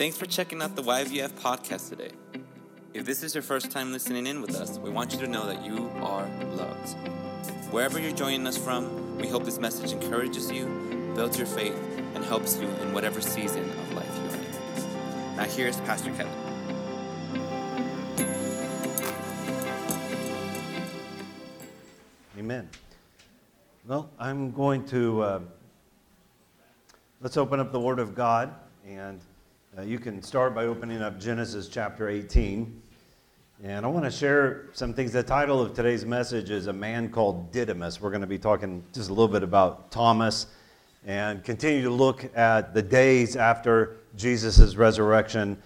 Thanks 0.00 0.16
for 0.16 0.24
checking 0.24 0.62
out 0.62 0.76
the 0.76 0.82
YVF 0.82 1.32
podcast 1.32 1.90
today. 1.90 2.12
If 2.94 3.04
this 3.04 3.22
is 3.22 3.34
your 3.34 3.42
first 3.42 3.70
time 3.70 3.92
listening 3.92 4.26
in 4.26 4.40
with 4.40 4.56
us, 4.56 4.78
we 4.78 4.88
want 4.88 5.12
you 5.12 5.18
to 5.18 5.26
know 5.26 5.44
that 5.44 5.62
you 5.62 5.90
are 5.96 6.26
loved. 6.54 6.96
Wherever 7.70 8.00
you're 8.00 8.10
joining 8.10 8.46
us 8.46 8.56
from, 8.56 9.18
we 9.18 9.28
hope 9.28 9.44
this 9.44 9.58
message 9.58 9.92
encourages 9.92 10.50
you, 10.50 10.64
builds 11.14 11.36
your 11.36 11.46
faith, 11.46 11.76
and 12.14 12.24
helps 12.24 12.58
you 12.58 12.66
in 12.66 12.94
whatever 12.94 13.20
season 13.20 13.62
of 13.62 13.92
life 13.92 14.10
you're 14.22 14.36
in. 14.36 15.36
Now, 15.36 15.44
here's 15.44 15.76
Pastor 15.82 16.10
Kevin. 16.12 16.32
Amen. 22.38 22.70
Well, 23.86 24.08
I'm 24.18 24.50
going 24.52 24.86
to 24.86 25.22
uh, 25.22 25.40
let's 27.20 27.36
open 27.36 27.60
up 27.60 27.70
the 27.70 27.80
Word 27.80 27.98
of 27.98 28.14
God, 28.14 28.54
and 28.86 29.20
uh, 29.80 29.82
you 29.82 29.98
can 29.98 30.22
start 30.22 30.54
by 30.54 30.66
opening 30.66 31.00
up 31.00 31.18
Genesis 31.18 31.66
chapter 31.66 32.10
18. 32.10 32.82
And 33.62 33.86
I 33.86 33.88
want 33.88 34.04
to 34.04 34.10
share 34.10 34.66
some 34.72 34.92
things. 34.92 35.10
The 35.10 35.22
title 35.22 35.58
of 35.58 35.72
today's 35.72 36.04
message 36.04 36.50
is 36.50 36.66
A 36.66 36.72
Man 36.72 37.08
Called 37.08 37.50
Didymus. 37.50 37.98
We're 37.98 38.10
going 38.10 38.20
to 38.20 38.26
be 38.26 38.38
talking 38.38 38.84
just 38.92 39.08
a 39.08 39.12
little 39.14 39.28
bit 39.28 39.42
about 39.42 39.90
Thomas 39.90 40.48
and 41.06 41.42
continue 41.42 41.82
to 41.82 41.90
look 41.90 42.30
at 42.36 42.74
the 42.74 42.82
days 42.82 43.36
after 43.36 43.96
Jesus' 44.16 44.76
resurrection. 44.76 45.56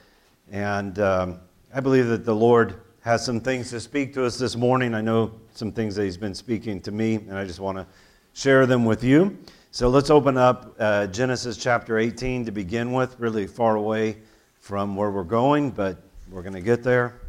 And 0.52 0.96
um, 1.00 1.40
I 1.74 1.80
believe 1.80 2.06
that 2.06 2.24
the 2.24 2.36
Lord 2.36 2.80
has 3.00 3.24
some 3.24 3.40
things 3.40 3.70
to 3.70 3.80
speak 3.80 4.14
to 4.14 4.24
us 4.24 4.38
this 4.38 4.54
morning. 4.54 4.94
I 4.94 5.00
know 5.00 5.32
some 5.54 5.72
things 5.72 5.96
that 5.96 6.04
He's 6.04 6.16
been 6.16 6.36
speaking 6.36 6.80
to 6.82 6.92
me, 6.92 7.16
and 7.16 7.36
I 7.36 7.44
just 7.44 7.58
want 7.58 7.78
to 7.78 7.86
share 8.32 8.64
them 8.64 8.84
with 8.84 9.02
you. 9.02 9.36
So 9.74 9.88
let's 9.88 10.08
open 10.08 10.36
up 10.36 10.76
uh, 10.78 11.08
Genesis 11.08 11.56
chapter 11.56 11.98
18 11.98 12.44
to 12.44 12.52
begin 12.52 12.92
with, 12.92 13.18
really 13.18 13.48
far 13.48 13.74
away 13.74 14.18
from 14.60 14.94
where 14.94 15.10
we're 15.10 15.24
going, 15.24 15.72
but 15.72 16.00
we're 16.30 16.42
going 16.42 16.54
to 16.54 16.60
get 16.60 16.84
there 16.84 17.22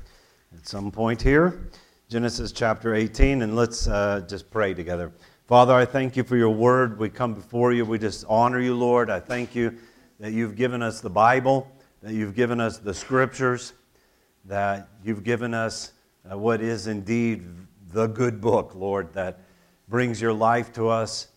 at 0.55 0.67
some 0.67 0.91
point 0.91 1.19
here. 1.19 1.71
Genesis 2.07 2.51
chapter 2.51 2.93
18, 2.93 3.41
and 3.41 3.55
let's 3.55 3.87
uh, 3.87 4.23
just 4.29 4.51
pray 4.51 4.75
together. 4.75 5.11
Father, 5.47 5.73
I 5.73 5.85
thank 5.85 6.15
you 6.15 6.23
for 6.23 6.37
your 6.37 6.51
word. 6.51 6.99
We 6.99 7.09
come 7.09 7.33
before 7.33 7.73
you. 7.73 7.83
We 7.83 7.97
just 7.97 8.25
honor 8.29 8.59
you, 8.59 8.75
Lord. 8.75 9.09
I 9.09 9.19
thank 9.19 9.55
you 9.55 9.75
that 10.19 10.31
you've 10.31 10.55
given 10.55 10.83
us 10.83 11.01
the 11.01 11.09
Bible, 11.09 11.67
that 12.03 12.13
you've 12.13 12.35
given 12.35 12.61
us 12.61 12.77
the 12.77 12.93
scriptures, 12.93 13.73
that 14.45 14.87
you've 15.03 15.23
given 15.23 15.55
us 15.55 15.93
uh, 16.31 16.37
what 16.37 16.61
is 16.61 16.85
indeed 16.85 17.43
the 17.91 18.05
good 18.05 18.39
book, 18.39 18.75
Lord, 18.75 19.11
that 19.13 19.39
brings 19.89 20.21
your 20.21 20.33
life 20.33 20.71
to 20.73 20.89
us, 20.89 21.29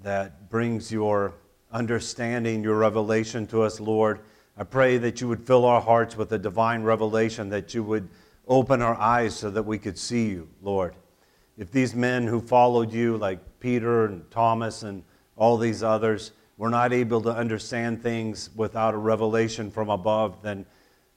that 0.00 0.48
brings 0.48 0.92
your 0.92 1.34
understanding, 1.72 2.62
your 2.62 2.76
revelation 2.76 3.46
to 3.48 3.62
us, 3.62 3.80
Lord. 3.80 4.20
I 4.56 4.64
pray 4.64 4.98
that 4.98 5.20
you 5.20 5.28
would 5.28 5.46
fill 5.46 5.64
our 5.64 5.80
hearts 5.80 6.16
with 6.16 6.32
a 6.32 6.38
divine 6.38 6.82
revelation, 6.82 7.48
that 7.50 7.74
you 7.74 7.82
would 7.84 8.08
open 8.46 8.80
our 8.82 8.96
eyes 8.96 9.36
so 9.36 9.50
that 9.50 9.62
we 9.62 9.78
could 9.78 9.98
see 9.98 10.28
you, 10.28 10.48
Lord. 10.62 10.94
If 11.56 11.70
these 11.70 11.94
men 11.94 12.26
who 12.26 12.40
followed 12.40 12.92
you, 12.92 13.16
like 13.16 13.40
Peter 13.60 14.06
and 14.06 14.28
Thomas 14.30 14.82
and 14.82 15.02
all 15.36 15.56
these 15.56 15.82
others, 15.82 16.32
were 16.56 16.70
not 16.70 16.92
able 16.92 17.20
to 17.22 17.30
understand 17.30 18.02
things 18.02 18.50
without 18.56 18.94
a 18.94 18.96
revelation 18.96 19.70
from 19.70 19.90
above, 19.90 20.42
then 20.42 20.66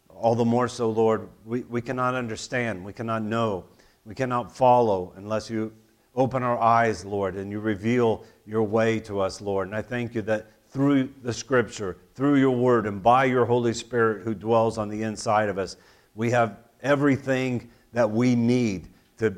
all 0.10 0.36
the 0.36 0.46
more 0.46 0.68
so, 0.68 0.90
Lord, 0.90 1.30
we, 1.46 1.62
we 1.62 1.82
cannot 1.82 2.14
understand, 2.14 2.84
we 2.86 2.94
cannot 2.94 3.24
know, 3.24 3.66
we 4.06 4.14
cannot 4.14 4.56
follow 4.56 5.14
unless 5.16 5.50
you 5.50 5.74
open 6.16 6.44
our 6.44 6.60
eyes, 6.60 7.06
Lord, 7.06 7.36
and 7.36 7.52
you 7.52 7.60
reveal 7.60 8.26
your 8.46 8.64
way 8.64 9.00
to 9.02 9.20
us, 9.20 9.42
Lord. 9.42 9.68
And 9.68 9.76
I 9.76 9.82
thank 9.82 10.14
you 10.14 10.22
that 10.24 10.52
through 10.70 11.14
the 11.22 11.34
scripture, 11.34 11.98
through 12.16 12.36
your 12.38 12.52
word, 12.52 12.86
and 12.86 13.04
by 13.04 13.26
your 13.26 13.46
Holy 13.46 13.74
Spirit 13.74 14.24
who 14.24 14.34
dwells 14.34 14.78
on 14.78 14.90
the 14.90 15.04
inside 15.04 15.50
of 15.50 15.58
us, 15.58 15.78
we 16.16 16.32
have 16.32 16.58
everything 16.82 17.70
that 17.94 18.10
we 18.10 18.36
need 18.36 18.88
to, 19.18 19.36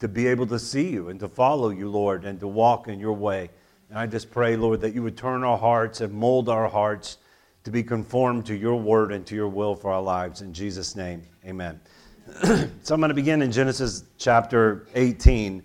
to 0.00 0.08
be 0.08 0.26
able 0.26 0.46
to 0.46 0.58
see 0.58 0.88
you 0.88 1.08
and 1.08 1.20
to 1.20 1.28
follow 1.28 1.70
you, 1.70 1.88
Lord, 1.88 2.24
and 2.24 2.38
to 2.40 2.48
walk 2.48 2.88
in 2.88 2.98
your 2.98 3.12
way. 3.12 3.50
And 3.90 3.98
I 3.98 4.06
just 4.06 4.30
pray, 4.30 4.56
Lord, 4.56 4.80
that 4.80 4.94
you 4.94 5.02
would 5.02 5.16
turn 5.16 5.44
our 5.44 5.58
hearts 5.58 6.00
and 6.00 6.12
mold 6.12 6.48
our 6.48 6.68
hearts 6.68 7.18
to 7.64 7.70
be 7.70 7.82
conformed 7.82 8.44
to 8.46 8.56
your 8.56 8.80
word 8.80 9.12
and 9.12 9.24
to 9.26 9.36
your 9.36 9.48
will 9.48 9.76
for 9.76 9.92
our 9.92 10.02
lives. 10.02 10.42
In 10.42 10.52
Jesus' 10.52 10.96
name, 10.96 11.22
amen. 11.46 11.80
so 12.42 12.94
I'm 12.94 13.00
going 13.00 13.08
to 13.08 13.14
begin 13.14 13.42
in 13.42 13.52
Genesis 13.52 14.04
chapter 14.18 14.86
18. 14.94 15.62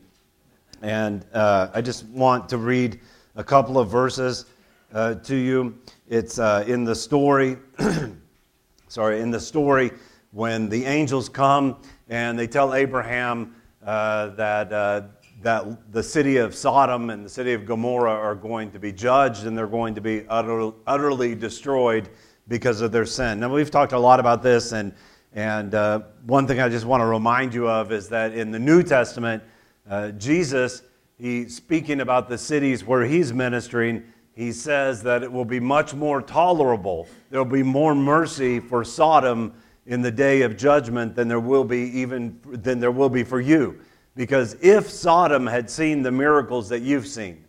And 0.81 1.25
uh, 1.33 1.69
I 1.73 1.81
just 1.81 2.05
want 2.07 2.49
to 2.49 2.57
read 2.57 2.99
a 3.35 3.43
couple 3.43 3.79
of 3.79 3.89
verses 3.89 4.45
uh, 4.93 5.15
to 5.15 5.35
you. 5.35 5.77
It's 6.07 6.39
uh, 6.39 6.63
in 6.67 6.83
the 6.83 6.95
story, 6.95 7.57
sorry, 8.87 9.21
in 9.21 9.31
the 9.31 9.39
story 9.39 9.91
when 10.31 10.69
the 10.69 10.85
angels 10.85 11.29
come 11.29 11.81
and 12.09 12.37
they 12.37 12.47
tell 12.47 12.73
Abraham 12.73 13.55
uh, 13.85 14.27
that, 14.35 14.71
uh, 14.71 15.01
that 15.41 15.91
the 15.91 16.03
city 16.03 16.37
of 16.37 16.53
Sodom 16.53 17.09
and 17.09 17.25
the 17.25 17.29
city 17.29 17.53
of 17.53 17.65
Gomorrah 17.65 18.11
are 18.11 18.35
going 18.35 18.71
to 18.71 18.79
be 18.79 18.91
judged 18.91 19.45
and 19.45 19.57
they're 19.57 19.67
going 19.67 19.95
to 19.95 20.01
be 20.01 20.25
utter, 20.29 20.71
utterly 20.85 21.33
destroyed 21.33 22.09
because 22.47 22.81
of 22.81 22.91
their 22.91 23.05
sin. 23.05 23.39
Now, 23.39 23.53
we've 23.53 23.71
talked 23.71 23.93
a 23.93 23.99
lot 23.99 24.19
about 24.19 24.41
this, 24.41 24.71
and, 24.71 24.93
and 25.33 25.75
uh, 25.75 26.01
one 26.25 26.47
thing 26.47 26.59
I 26.59 26.69
just 26.69 26.85
want 26.85 27.01
to 27.01 27.05
remind 27.05 27.53
you 27.53 27.67
of 27.67 27.91
is 27.91 28.07
that 28.09 28.33
in 28.33 28.51
the 28.51 28.59
New 28.59 28.83
Testament, 28.83 29.43
uh, 29.89 30.11
Jesus, 30.11 30.83
he 31.17 31.47
speaking 31.49 32.01
about 32.01 32.29
the 32.29 32.37
cities 32.37 32.83
where 32.83 33.05
he's 33.05 33.33
ministering, 33.33 34.03
he 34.33 34.51
says 34.51 35.03
that 35.03 35.23
it 35.23 35.31
will 35.31 35.45
be 35.45 35.59
much 35.59 35.93
more 35.93 36.21
tolerable. 36.21 37.07
There 37.29 37.43
will 37.43 37.51
be 37.51 37.63
more 37.63 37.95
mercy 37.95 38.59
for 38.59 38.83
Sodom 38.83 39.53
in 39.85 40.01
the 40.01 40.11
day 40.11 40.41
of 40.41 40.57
judgment 40.57 41.15
than 41.15 41.27
there 41.27 41.39
will 41.39 41.63
be 41.63 41.79
even 41.99 42.39
than 42.45 42.79
there 42.79 42.91
will 42.91 43.09
be 43.09 43.23
for 43.23 43.39
you. 43.39 43.79
Because 44.15 44.55
if 44.61 44.89
Sodom 44.89 45.47
had 45.47 45.69
seen 45.69 46.01
the 46.03 46.11
miracles 46.11 46.69
that 46.69 46.81
you've 46.81 47.07
seen, 47.07 47.45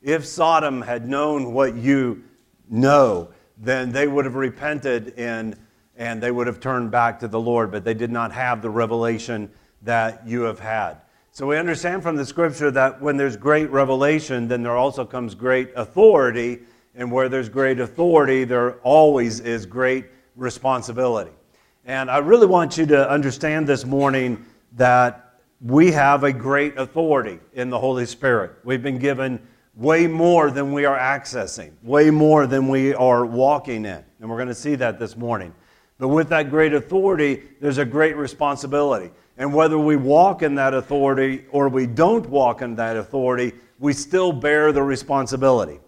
if 0.00 0.24
Sodom 0.24 0.82
had 0.82 1.08
known 1.08 1.52
what 1.52 1.76
you 1.76 2.24
know, 2.68 3.30
then 3.56 3.92
they 3.92 4.08
would 4.08 4.24
have 4.24 4.34
repented 4.34 5.14
and, 5.16 5.56
and 5.96 6.22
they 6.22 6.30
would 6.30 6.46
have 6.46 6.58
turned 6.60 6.90
back 6.90 7.20
to 7.20 7.28
the 7.28 7.40
Lord, 7.40 7.70
but 7.70 7.84
they 7.84 7.94
did 7.94 8.10
not 8.10 8.32
have 8.32 8.62
the 8.62 8.70
revelation 8.70 9.50
that 9.82 10.26
you 10.26 10.42
have 10.42 10.58
had. 10.58 10.96
So 11.34 11.46
we 11.46 11.56
understand 11.56 12.02
from 12.02 12.16
the 12.16 12.26
scripture 12.26 12.70
that 12.72 13.00
when 13.00 13.16
there's 13.16 13.38
great 13.38 13.70
revelation, 13.70 14.48
then 14.48 14.62
there 14.62 14.76
also 14.76 15.06
comes 15.06 15.34
great 15.34 15.70
authority. 15.76 16.58
And 16.94 17.10
where 17.10 17.30
there's 17.30 17.48
great 17.48 17.80
authority, 17.80 18.44
there 18.44 18.74
always 18.80 19.40
is 19.40 19.64
great 19.64 20.04
responsibility. 20.36 21.30
And 21.86 22.10
I 22.10 22.18
really 22.18 22.46
want 22.46 22.76
you 22.76 22.84
to 22.84 23.10
understand 23.10 23.66
this 23.66 23.86
morning 23.86 24.44
that 24.72 25.38
we 25.62 25.90
have 25.92 26.22
a 26.22 26.34
great 26.34 26.76
authority 26.76 27.40
in 27.54 27.70
the 27.70 27.78
Holy 27.78 28.04
Spirit. 28.04 28.52
We've 28.62 28.82
been 28.82 28.98
given 28.98 29.40
way 29.74 30.06
more 30.06 30.50
than 30.50 30.70
we 30.70 30.84
are 30.84 30.98
accessing, 30.98 31.72
way 31.82 32.10
more 32.10 32.46
than 32.46 32.68
we 32.68 32.92
are 32.92 33.24
walking 33.24 33.86
in. 33.86 34.04
And 34.20 34.28
we're 34.28 34.36
going 34.36 34.48
to 34.48 34.54
see 34.54 34.74
that 34.74 34.98
this 34.98 35.16
morning. 35.16 35.54
But 35.96 36.08
with 36.08 36.28
that 36.28 36.50
great 36.50 36.74
authority, 36.74 37.42
there's 37.58 37.78
a 37.78 37.86
great 37.86 38.16
responsibility. 38.16 39.12
And 39.42 39.52
whether 39.52 39.76
we 39.76 39.96
walk 39.96 40.42
in 40.42 40.54
that 40.54 40.72
authority 40.72 41.46
or 41.50 41.68
we 41.68 41.84
don't 41.84 42.24
walk 42.28 42.62
in 42.62 42.76
that 42.76 42.96
authority, 42.96 43.50
we 43.80 43.92
still 43.92 44.32
bear 44.32 44.70
the 44.70 44.84
responsibility. 44.84 45.80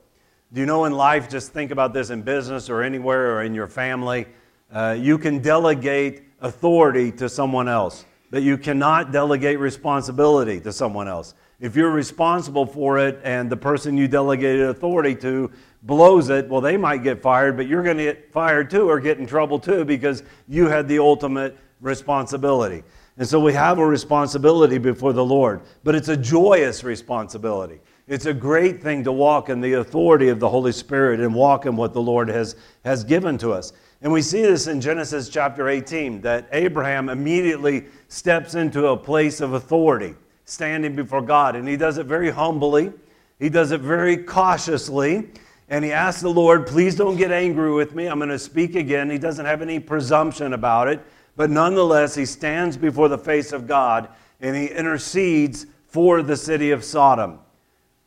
Do 0.53 0.59
you 0.59 0.67
know 0.67 0.87
in 0.87 0.93
life, 0.93 1.29
just 1.29 1.53
think 1.53 1.71
about 1.71 1.95
this 1.95 2.11
in 2.11 2.23
business 2.23 2.69
or 2.69 2.83
anywhere 2.83 3.37
or 3.37 3.45
in 3.45 3.55
your 3.55 3.69
family, 3.69 4.27
uh, 4.73 4.97
you 4.99 5.19
can 5.19 5.39
delegate 5.39 6.25
authority 6.41 7.13
to 7.13 7.29
someone 7.29 7.69
else, 7.69 8.05
but 8.33 8.43
you 8.43 8.59
cannot 8.59 9.13
delegate 9.13 9.61
responsibility 9.61 10.59
to 10.59 10.73
someone 10.73 11.07
else. 11.07 11.35
If 11.61 11.77
you're 11.77 11.93
responsible 11.93 12.67
for 12.67 12.99
it 12.99 13.21
and 13.23 13.49
the 13.49 13.57
person 13.57 13.97
you 13.97 14.09
delegated 14.09 14.63
authority 14.63 15.15
to 15.15 15.53
blows 15.85 16.29
it, 16.29 16.49
well, 16.49 16.61
they 16.61 16.77
might 16.77 17.05
get 17.05 17.23
fired, 17.23 17.57
but 17.57 17.69
you're 17.69 17.85
going 17.85 17.99
to 17.99 18.03
get 18.03 18.33
fired 18.33 18.69
too 18.69 18.91
or 18.91 18.99
get 18.99 19.19
in 19.19 19.29
trouble 19.29 19.61
too 19.61 19.85
because 19.85 20.25
you 20.49 20.67
had 20.67 20.89
the 20.89 20.99
ultimate 20.99 21.57
responsibility. 21.81 22.83
And 23.17 23.29
so 23.29 23.39
we 23.39 23.53
have 23.53 23.79
a 23.79 23.87
responsibility 23.87 24.79
before 24.79 25.13
the 25.13 25.25
Lord, 25.25 25.61
but 25.85 25.95
it's 25.95 26.09
a 26.09 26.17
joyous 26.17 26.83
responsibility. 26.83 27.81
It's 28.09 28.27
a 28.27 28.35
great 28.35 28.83
thing 28.83 29.05
to 29.05 29.13
walk 29.13 29.49
in 29.49 29.61
the 29.61 29.75
authority 29.75 30.29
of 30.29 30.41
the 30.41 30.49
Holy 30.49 30.73
Spirit 30.73 31.21
and 31.21 31.35
walk 31.35 31.65
in 31.65 31.77
what 31.77 31.93
the 31.93 32.03
Lord 32.03 32.29
has, 32.29 32.57
has 32.85 33.05
given 33.05 33.39
to 33.39 33.53
us. 33.53 33.73
And 34.03 34.13
we 34.13 34.21
see 34.21 34.43
this 34.43 34.67
in 34.67 34.81
Genesis 34.81 35.29
chapter 35.29 35.69
18 35.69 36.21
that 36.23 36.49
Abraham 36.53 37.09
immediately 37.09 37.87
steps 38.09 38.55
into 38.55 38.89
a 38.89 38.97
place 38.97 39.41
of 39.41 39.55
authority, 39.55 40.15
standing 40.45 40.95
before 40.95 41.23
God. 41.23 41.57
And 41.57 41.67
he 41.67 41.77
does 41.77 41.97
it 41.97 42.07
very 42.07 42.31
humbly, 42.31 42.93
he 43.39 43.49
does 43.49 43.73
it 43.73 43.81
very 43.81 44.19
cautiously. 44.19 45.31
And 45.71 45.83
he 45.83 45.93
asks 45.93 46.21
the 46.21 46.29
Lord, 46.29 46.67
please 46.67 46.95
don't 46.95 47.17
get 47.17 47.33
angry 47.33 47.73
with 47.73 47.95
me. 47.95 48.07
I'm 48.07 48.19
going 48.19 48.29
to 48.29 48.39
speak 48.39 48.75
again. 48.75 49.09
He 49.09 49.17
doesn't 49.17 49.47
have 49.47 49.63
any 49.63 49.81
presumption 49.81 50.53
about 50.53 50.89
it. 50.89 51.01
But 51.37 51.51
nonetheless, 51.51 52.15
he 52.15 52.27
stands 52.27 52.77
before 52.77 53.09
the 53.09 53.19
face 53.19 53.53
of 53.53 53.67
God 53.67 54.09
and 54.41 54.55
he 54.55 54.67
intercedes 54.67 55.67
for 55.87 56.23
the 56.23 56.37
city 56.37 56.71
of 56.71 56.85
Sodom. 56.85 57.39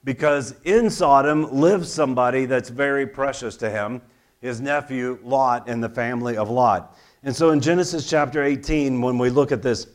Because 0.04 0.56
in 0.64 0.90
Sodom 0.90 1.52
lives 1.52 1.92
somebody 1.92 2.46
that's 2.46 2.70
very 2.70 3.08
precious 3.08 3.58
to 3.58 3.70
him. 3.70 4.02
his 4.40 4.62
nephew 4.62 5.18
Lot 5.24 5.68
and 5.68 5.84
the 5.84 5.90
family 5.90 6.38
of 6.38 6.50
Lot. 6.50 6.96
And 7.24 7.36
so 7.36 7.50
in 7.50 7.60
Genesis 7.60 8.10
chapter 8.10 8.44
18, 8.44 9.02
when 9.02 9.18
we 9.18 9.30
look 9.30 9.52
at 9.52 9.62
this 9.62 9.88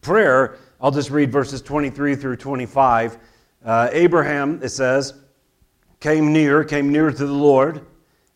prayer, 0.00 0.56
I'll 0.80 0.90
just 0.90 1.10
read 1.10 1.30
verses 1.30 1.62
23 1.62 2.16
through 2.16 2.36
25. 2.36 3.18
Uh, 3.64 3.88
Abraham, 3.92 4.60
it 4.62 4.70
says, 4.70 5.14
came 6.00 6.32
near, 6.32 6.64
came 6.64 6.90
near 6.90 7.10
to 7.10 7.26
the 7.26 7.32
Lord, 7.32 7.86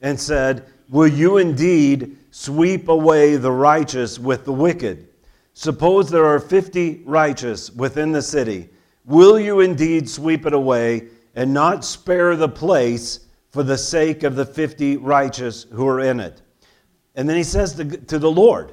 and 0.00 0.18
said, 0.18 0.66
Will 0.90 1.08
you 1.08 1.38
indeed 1.38 2.16
sweep 2.36 2.88
away 2.88 3.36
the 3.36 3.52
righteous 3.52 4.18
with 4.18 4.44
the 4.44 4.52
wicked? 4.52 5.06
Suppose 5.52 6.10
there 6.10 6.24
are 6.24 6.40
fifty 6.40 7.00
righteous 7.04 7.70
within 7.70 8.10
the 8.10 8.20
city. 8.20 8.70
Will 9.04 9.38
you 9.38 9.60
indeed 9.60 10.10
sweep 10.10 10.44
it 10.44 10.52
away 10.52 11.10
and 11.36 11.54
not 11.54 11.84
spare 11.84 12.34
the 12.34 12.48
place 12.48 13.20
for 13.52 13.62
the 13.62 13.78
sake 13.78 14.24
of 14.24 14.34
the 14.34 14.44
fifty 14.44 14.96
righteous 14.96 15.62
who 15.70 15.86
are 15.86 16.00
in 16.00 16.18
it? 16.18 16.42
And 17.14 17.28
then 17.28 17.36
he 17.36 17.44
says 17.44 17.74
to, 17.74 17.84
to 17.84 18.18
the 18.18 18.32
Lord, 18.32 18.72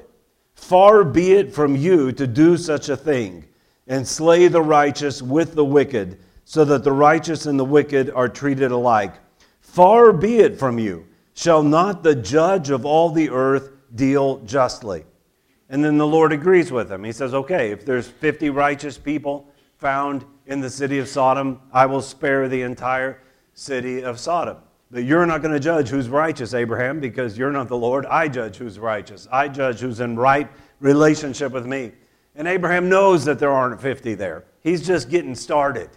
Far 0.56 1.04
be 1.04 1.34
it 1.34 1.54
from 1.54 1.76
you 1.76 2.10
to 2.10 2.26
do 2.26 2.56
such 2.56 2.88
a 2.88 2.96
thing 2.96 3.44
and 3.86 4.06
slay 4.06 4.48
the 4.48 4.60
righteous 4.60 5.22
with 5.22 5.54
the 5.54 5.64
wicked 5.64 6.18
so 6.44 6.64
that 6.64 6.82
the 6.82 6.90
righteous 6.90 7.46
and 7.46 7.60
the 7.60 7.64
wicked 7.64 8.10
are 8.10 8.28
treated 8.28 8.72
alike. 8.72 9.14
Far 9.60 10.12
be 10.12 10.38
it 10.38 10.58
from 10.58 10.80
you. 10.80 11.06
Shall 11.34 11.62
not 11.62 12.02
the 12.02 12.14
judge 12.14 12.70
of 12.70 12.84
all 12.84 13.10
the 13.10 13.30
earth 13.30 13.70
deal 13.94 14.38
justly? 14.40 15.04
And 15.68 15.82
then 15.82 15.96
the 15.96 16.06
Lord 16.06 16.32
agrees 16.32 16.70
with 16.70 16.90
him. 16.92 17.02
He 17.04 17.12
says, 17.12 17.32
Okay, 17.32 17.70
if 17.70 17.84
there's 17.84 18.08
50 18.08 18.50
righteous 18.50 18.98
people 18.98 19.48
found 19.78 20.24
in 20.46 20.60
the 20.60 20.70
city 20.70 20.98
of 20.98 21.08
Sodom, 21.08 21.60
I 21.72 21.86
will 21.86 22.02
spare 22.02 22.48
the 22.48 22.62
entire 22.62 23.22
city 23.54 24.02
of 24.02 24.20
Sodom. 24.20 24.58
But 24.90 25.04
you're 25.04 25.24
not 25.24 25.40
going 25.40 25.54
to 25.54 25.60
judge 25.60 25.88
who's 25.88 26.10
righteous, 26.10 26.52
Abraham, 26.52 27.00
because 27.00 27.38
you're 27.38 27.50
not 27.50 27.68
the 27.68 27.76
Lord. 27.76 28.04
I 28.06 28.28
judge 28.28 28.56
who's 28.56 28.78
righteous. 28.78 29.26
I 29.32 29.48
judge 29.48 29.80
who's 29.80 30.00
in 30.00 30.16
right 30.16 30.48
relationship 30.80 31.52
with 31.52 31.64
me. 31.64 31.92
And 32.34 32.46
Abraham 32.46 32.90
knows 32.90 33.24
that 33.24 33.38
there 33.38 33.50
aren't 33.50 33.80
50 33.80 34.14
there. 34.14 34.44
He's 34.60 34.86
just 34.86 35.08
getting 35.08 35.34
started. 35.34 35.88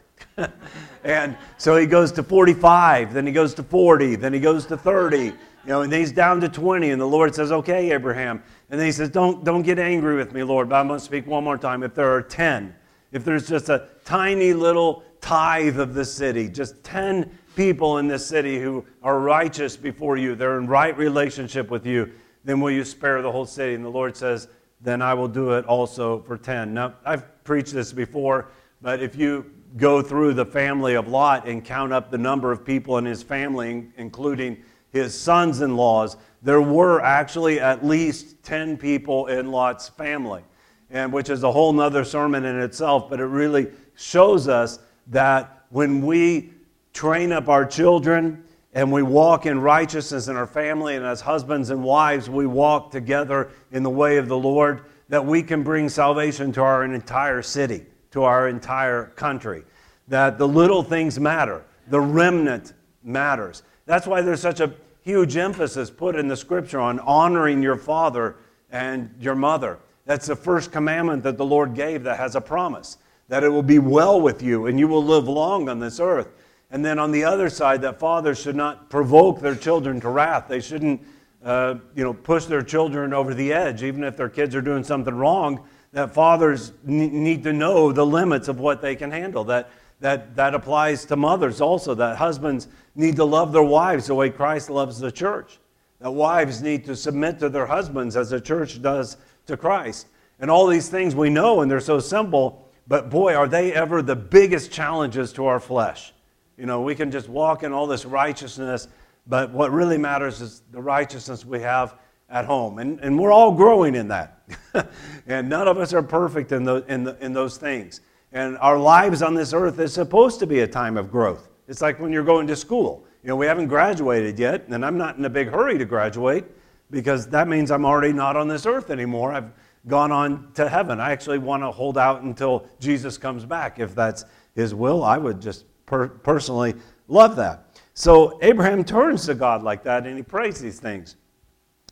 and 1.05 1.37
so 1.59 1.77
he 1.77 1.85
goes 1.85 2.11
to 2.13 2.23
45, 2.23 3.13
then 3.13 3.27
he 3.27 3.31
goes 3.31 3.53
to 3.53 3.63
40, 3.63 4.15
then 4.15 4.33
he 4.33 4.39
goes 4.39 4.65
to 4.65 4.75
30, 4.75 5.25
you 5.25 5.33
know, 5.67 5.81
and 5.81 5.93
he's 5.93 6.11
down 6.11 6.41
to 6.41 6.49
20. 6.49 6.89
And 6.89 6.99
the 6.99 7.05
Lord 7.05 7.35
says, 7.35 7.51
Okay, 7.51 7.91
Abraham. 7.91 8.41
And 8.71 8.79
then 8.79 8.87
he 8.87 8.91
says, 8.91 9.09
Don't, 9.09 9.43
don't 9.43 9.61
get 9.61 9.77
angry 9.77 10.15
with 10.15 10.33
me, 10.33 10.41
Lord, 10.41 10.67
but 10.67 10.77
I'm 10.77 10.87
going 10.87 10.99
to 10.99 11.05
speak 11.05 11.27
one 11.27 11.43
more 11.43 11.59
time. 11.59 11.83
If 11.83 11.93
there 11.93 12.11
are 12.11 12.23
10, 12.23 12.75
if 13.11 13.23
there's 13.23 13.47
just 13.47 13.69
a 13.69 13.87
tiny 14.03 14.53
little 14.53 15.03
tithe 15.21 15.79
of 15.79 15.93
the 15.93 16.03
city, 16.03 16.49
just 16.49 16.83
10 16.83 17.29
people 17.55 17.99
in 17.99 18.07
this 18.07 18.25
city 18.25 18.59
who 18.59 18.83
are 19.03 19.19
righteous 19.19 19.77
before 19.77 20.17
you, 20.17 20.33
they're 20.33 20.57
in 20.57 20.65
right 20.65 20.97
relationship 20.97 21.69
with 21.69 21.85
you, 21.85 22.11
then 22.45 22.59
will 22.59 22.71
you 22.71 22.83
spare 22.83 23.21
the 23.21 23.31
whole 23.31 23.45
city? 23.45 23.75
And 23.75 23.85
the 23.85 23.89
Lord 23.89 24.17
says, 24.17 24.47
Then 24.81 25.03
I 25.03 25.13
will 25.13 25.27
do 25.27 25.51
it 25.51 25.65
also 25.65 26.21
for 26.23 26.35
10. 26.35 26.73
Now, 26.73 26.95
I've 27.05 27.43
preached 27.43 27.73
this 27.73 27.93
before, 27.93 28.47
but 28.81 29.03
if 29.03 29.15
you 29.15 29.51
go 29.77 30.01
through 30.01 30.33
the 30.33 30.45
family 30.45 30.95
of 30.95 31.07
Lot 31.07 31.47
and 31.47 31.63
count 31.63 31.91
up 31.91 32.09
the 32.09 32.17
number 32.17 32.51
of 32.51 32.65
people 32.65 32.97
in 32.97 33.05
his 33.05 33.21
family, 33.21 33.87
including 33.97 34.63
his 34.91 35.19
sons 35.19 35.61
in 35.61 35.75
laws, 35.75 36.15
there 36.41 36.61
were 36.61 37.01
actually 37.01 37.59
at 37.59 37.85
least 37.85 38.41
10 38.43 38.77
people 38.77 39.27
in 39.27 39.51
Lot's 39.51 39.89
family, 39.89 40.43
and 40.89 41.11
which 41.11 41.29
is 41.29 41.43
a 41.43 41.51
whole 41.51 41.73
nother 41.73 42.05
sermon 42.05 42.45
in 42.45 42.59
itself, 42.59 43.09
but 43.09 43.19
it 43.19 43.25
really 43.25 43.67
shows 43.95 44.47
us 44.47 44.79
that 45.07 45.65
when 45.69 46.05
we 46.05 46.51
train 46.93 47.33
up 47.33 47.49
our 47.49 47.65
children 47.65 48.43
and 48.73 48.91
we 48.91 49.03
walk 49.03 49.45
in 49.45 49.59
righteousness 49.59 50.27
in 50.27 50.35
our 50.35 50.47
family, 50.47 50.95
and 50.95 51.05
as 51.05 51.21
husbands 51.21 51.69
and 51.69 51.83
wives, 51.83 52.29
we 52.29 52.45
walk 52.45 52.91
together 52.91 53.51
in 53.71 53.83
the 53.83 53.89
way 53.89 54.17
of 54.17 54.27
the 54.27 54.37
Lord, 54.37 54.85
that 55.09 55.25
we 55.25 55.43
can 55.43 55.63
bring 55.63 55.89
salvation 55.89 56.51
to 56.53 56.61
our 56.61 56.83
entire 56.83 57.41
city 57.41 57.85
to 58.15 58.23
our 58.23 58.47
entire 58.47 59.07
country. 59.17 59.61
That 60.07 60.37
the 60.37 60.47
little 60.47 60.81
things 60.83 61.19
matter, 61.19 61.65
the 61.89 61.99
remnant 61.99 62.71
matters. 63.03 63.61
That's 63.85 64.07
why 64.07 64.21
there's 64.21 64.39
such 64.39 64.61
a 64.61 64.73
huge 65.01 65.35
emphasis 65.35 65.91
put 65.91 66.15
in 66.15 66.29
the 66.29 66.37
scripture 66.37 66.79
on 66.79 67.01
honoring 67.01 67.61
your 67.61 67.75
father 67.75 68.37
and 68.71 69.13
your 69.19 69.35
mother. 69.35 69.79
That's 70.05 70.27
the 70.27 70.35
first 70.35 70.71
commandment 70.71 71.23
that 71.23 71.37
the 71.37 71.45
Lord 71.45 71.75
gave 71.75 72.03
that 72.03 72.17
has 72.17 72.35
a 72.35 72.41
promise 72.41 72.97
that 73.27 73.43
it 73.43 73.49
will 73.49 73.63
be 73.63 73.79
well 73.79 74.21
with 74.21 74.41
you 74.41 74.67
and 74.67 74.79
you 74.79 74.87
will 74.87 75.03
live 75.03 75.27
long 75.27 75.67
on 75.67 75.79
this 75.79 75.99
earth. 75.99 76.29
And 76.71 76.85
then 76.85 76.99
on 76.99 77.11
the 77.11 77.25
other 77.25 77.49
side, 77.49 77.81
that 77.81 77.99
fathers 77.99 78.39
should 78.39 78.55
not 78.55 78.89
provoke 78.89 79.41
their 79.41 79.55
children 79.55 79.99
to 80.01 80.09
wrath. 80.09 80.45
They 80.47 80.61
shouldn't, 80.61 81.01
uh, 81.43 81.75
you 81.95 82.03
know, 82.03 82.13
push 82.13 82.45
their 82.45 82.61
children 82.61 83.13
over 83.13 83.33
the 83.33 83.51
edge, 83.51 83.83
even 83.83 84.05
if 84.05 84.15
their 84.15 84.29
kids 84.29 84.55
are 84.55 84.61
doing 84.61 84.85
something 84.85 85.13
wrong 85.13 85.67
that 85.95 86.13
fathers 86.13 86.73
need 86.83 87.41
to 87.41 87.53
know 87.53 87.89
the 87.93 88.05
limits 88.05 88.49
of 88.49 88.59
what 88.59 88.81
they 88.81 88.97
can 88.97 89.09
handle. 89.09 89.45
That, 89.45 89.69
that, 90.01 90.35
that 90.35 90.53
applies 90.53 91.05
to 91.05 91.15
mothers 91.15 91.61
also, 91.61 91.95
that 91.95 92.17
husbands 92.17 92.67
need 92.95 93.15
to 93.15 93.23
love 93.23 93.53
their 93.53 93.63
wives 93.63 94.07
the 94.07 94.13
way 94.13 94.29
Christ 94.29 94.69
loves 94.69 94.99
the 94.99 95.09
church. 95.09 95.57
That 96.01 96.11
wives 96.11 96.61
need 96.61 96.83
to 96.87 96.97
submit 96.97 97.39
to 97.39 97.47
their 97.47 97.65
husbands 97.65 98.17
as 98.17 98.31
the 98.31 98.41
church 98.41 98.81
does 98.81 99.15
to 99.45 99.55
Christ. 99.55 100.07
And 100.41 100.51
all 100.51 100.67
these 100.67 100.89
things 100.89 101.15
we 101.15 101.29
know, 101.29 101.61
and 101.61 101.71
they're 101.71 101.79
so 101.79 102.01
simple, 102.01 102.69
but 102.89 103.09
boy, 103.09 103.33
are 103.33 103.47
they 103.47 103.71
ever 103.71 104.01
the 104.01 104.17
biggest 104.17 104.73
challenges 104.73 105.31
to 105.31 105.45
our 105.45 105.61
flesh. 105.61 106.11
You 106.57 106.65
know, 106.65 106.81
we 106.81 106.95
can 106.95 107.09
just 107.09 107.29
walk 107.29 107.63
in 107.63 107.71
all 107.71 107.87
this 107.87 108.03
righteousness, 108.03 108.89
but 109.27 109.49
what 109.51 109.71
really 109.71 109.97
matters 109.97 110.41
is 110.41 110.61
the 110.73 110.81
righteousness 110.81 111.45
we 111.45 111.61
have 111.61 111.95
at 112.35 112.43
home. 112.43 112.79
And, 112.79 112.99
and 112.99 113.17
we're 113.17 113.31
all 113.31 113.53
growing 113.53 113.95
in 113.95 114.09
that. 114.09 114.41
and 115.27 115.47
none 115.47 115.69
of 115.69 115.77
us 115.77 115.93
are 115.93 116.03
perfect 116.03 116.51
in, 116.51 116.65
the, 116.65 116.83
in, 116.89 117.05
the, 117.05 117.17
in 117.23 117.31
those 117.31 117.57
things. 117.57 118.01
And 118.33 118.57
our 118.57 118.77
lives 118.77 119.21
on 119.21 119.33
this 119.33 119.53
earth 119.53 119.79
is 119.79 119.93
supposed 119.93 120.39
to 120.39 120.45
be 120.45 120.59
a 120.59 120.67
time 120.67 120.97
of 120.97 121.09
growth. 121.09 121.47
It's 121.69 121.81
like 121.81 121.97
when 121.97 122.11
you're 122.11 122.25
going 122.25 122.45
to 122.47 122.55
school. 122.57 123.05
You 123.23 123.29
know, 123.29 123.37
we 123.37 123.45
haven't 123.45 123.67
graduated 123.67 124.37
yet, 124.37 124.67
and 124.67 124.85
I'm 124.85 124.97
not 124.97 125.15
in 125.17 125.23
a 125.23 125.29
big 125.29 125.47
hurry 125.47 125.77
to 125.77 125.85
graduate 125.85 126.43
because 126.91 127.25
that 127.29 127.47
means 127.47 127.71
I'm 127.71 127.85
already 127.85 128.11
not 128.11 128.35
on 128.35 128.49
this 128.49 128.65
earth 128.65 128.91
anymore. 128.91 129.31
I've 129.31 129.51
gone 129.87 130.11
on 130.11 130.51
to 130.55 130.67
heaven. 130.67 130.99
I 130.99 131.11
actually 131.11 131.37
want 131.37 131.63
to 131.63 131.71
hold 131.71 131.97
out 131.97 132.21
until 132.23 132.67
Jesus 132.81 133.17
comes 133.17 133.45
back. 133.45 133.79
If 133.79 133.95
that's 133.95 134.25
his 134.55 134.75
will, 134.75 135.05
I 135.05 135.17
would 135.17 135.41
just 135.41 135.63
per- 135.85 136.09
personally 136.09 136.75
love 137.07 137.37
that. 137.37 137.79
So 137.93 138.37
Abraham 138.41 138.83
turns 138.83 139.25
to 139.27 139.35
God 139.35 139.63
like 139.63 139.83
that 139.83 140.05
and 140.05 140.17
he 140.17 140.23
prays 140.23 140.59
these 140.59 140.81
things. 140.81 141.15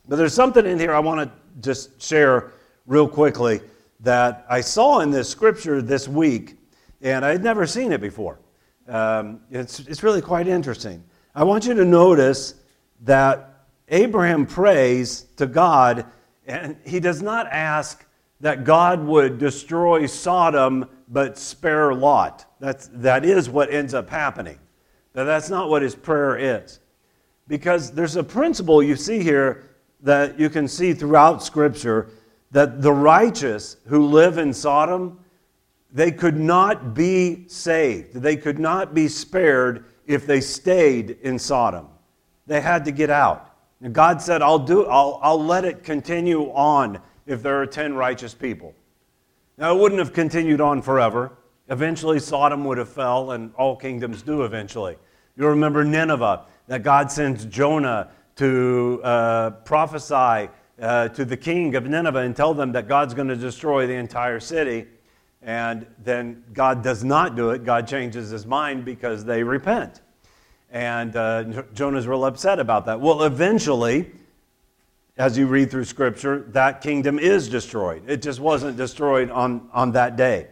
But 0.06 0.16
there's 0.16 0.34
something 0.34 0.66
in 0.66 0.78
here 0.78 0.94
I 0.94 0.98
want 0.98 1.20
to 1.20 1.60
just 1.60 2.00
share 2.02 2.52
real 2.86 3.08
quickly 3.08 3.60
that 4.00 4.44
I 4.48 4.60
saw 4.60 5.00
in 5.00 5.10
this 5.10 5.28
scripture 5.28 5.80
this 5.80 6.06
week, 6.06 6.58
and 7.00 7.24
I 7.24 7.30
had 7.30 7.42
never 7.42 7.66
seen 7.66 7.92
it 7.92 8.00
before. 8.00 8.38
Um, 8.86 9.40
it's, 9.50 9.80
it's 9.80 10.02
really 10.02 10.20
quite 10.20 10.46
interesting. 10.46 11.02
I 11.34 11.44
want 11.44 11.64
you 11.64 11.74
to 11.74 11.84
notice 11.84 12.54
that 13.04 13.66
Abraham 13.88 14.46
prays 14.46 15.26
to 15.36 15.46
God, 15.46 16.04
and 16.46 16.76
he 16.84 17.00
does 17.00 17.22
not 17.22 17.46
ask 17.46 18.04
that 18.40 18.64
God 18.64 19.02
would 19.04 19.38
destroy 19.38 20.04
Sodom 20.04 20.86
but 21.08 21.38
spare 21.38 21.94
Lot. 21.94 22.44
That's, 22.60 22.88
that 22.92 23.24
is 23.24 23.48
what 23.48 23.72
ends 23.72 23.94
up 23.94 24.10
happening. 24.10 24.58
Now, 25.14 25.24
that's 25.24 25.48
not 25.48 25.70
what 25.70 25.80
his 25.80 25.94
prayer 25.94 26.36
is. 26.36 26.80
Because 27.46 27.90
there's 27.90 28.16
a 28.16 28.24
principle 28.24 28.82
you 28.82 28.96
see 28.96 29.22
here 29.22 29.64
that 30.04 30.38
you 30.38 30.48
can 30.50 30.68
see 30.68 30.94
throughout 30.94 31.42
Scripture 31.42 32.10
that 32.52 32.82
the 32.82 32.92
righteous 32.92 33.78
who 33.86 34.06
live 34.06 34.38
in 34.38 34.52
Sodom, 34.52 35.18
they 35.90 36.12
could 36.12 36.36
not 36.36 36.94
be 36.94 37.48
saved. 37.48 38.14
They 38.14 38.36
could 38.36 38.58
not 38.58 38.94
be 38.94 39.08
spared 39.08 39.86
if 40.06 40.26
they 40.26 40.40
stayed 40.40 41.18
in 41.22 41.38
Sodom. 41.38 41.88
They 42.46 42.60
had 42.60 42.84
to 42.84 42.92
get 42.92 43.10
out. 43.10 43.50
And 43.80 43.94
God 43.94 44.20
said, 44.20 44.42
I'll, 44.42 44.58
do, 44.58 44.86
I'll, 44.86 45.18
I'll 45.22 45.42
let 45.42 45.64
it 45.64 45.82
continue 45.82 46.52
on 46.52 47.00
if 47.26 47.42
there 47.42 47.60
are 47.60 47.66
10 47.66 47.94
righteous 47.94 48.34
people. 48.34 48.74
Now, 49.56 49.74
it 49.74 49.80
wouldn't 49.80 49.98
have 49.98 50.12
continued 50.12 50.60
on 50.60 50.82
forever. 50.82 51.32
Eventually, 51.68 52.18
Sodom 52.18 52.64
would 52.64 52.76
have 52.76 52.88
fell, 52.88 53.30
and 53.30 53.54
all 53.54 53.74
kingdoms 53.74 54.22
do 54.22 54.42
eventually. 54.42 54.96
You 55.36 55.46
remember 55.46 55.82
Nineveh, 55.84 56.44
that 56.66 56.82
God 56.82 57.10
sends 57.10 57.46
Jonah 57.46 58.10
to 58.36 59.00
uh, 59.04 59.50
prophesy 59.64 60.50
uh, 60.80 61.08
to 61.08 61.24
the 61.24 61.36
king 61.36 61.74
of 61.76 61.86
Nineveh 61.86 62.18
and 62.20 62.34
tell 62.34 62.54
them 62.54 62.72
that 62.72 62.88
God's 62.88 63.14
going 63.14 63.28
to 63.28 63.36
destroy 63.36 63.86
the 63.86 63.94
entire 63.94 64.40
city. 64.40 64.86
And 65.42 65.86
then 66.02 66.42
God 66.52 66.82
does 66.82 67.04
not 67.04 67.36
do 67.36 67.50
it. 67.50 67.64
God 67.64 67.86
changes 67.86 68.30
his 68.30 68.46
mind 68.46 68.84
because 68.84 69.24
they 69.24 69.42
repent. 69.42 70.00
And 70.70 71.14
uh, 71.14 71.62
Jonah's 71.74 72.08
real 72.08 72.24
upset 72.24 72.58
about 72.58 72.86
that. 72.86 73.00
Well, 73.00 73.22
eventually, 73.22 74.10
as 75.16 75.38
you 75.38 75.46
read 75.46 75.70
through 75.70 75.84
Scripture, 75.84 76.46
that 76.48 76.80
kingdom 76.80 77.18
is 77.18 77.48
destroyed. 77.48 78.02
It 78.08 78.22
just 78.22 78.40
wasn't 78.40 78.76
destroyed 78.76 79.30
on, 79.30 79.68
on 79.72 79.92
that 79.92 80.16
day. 80.16 80.48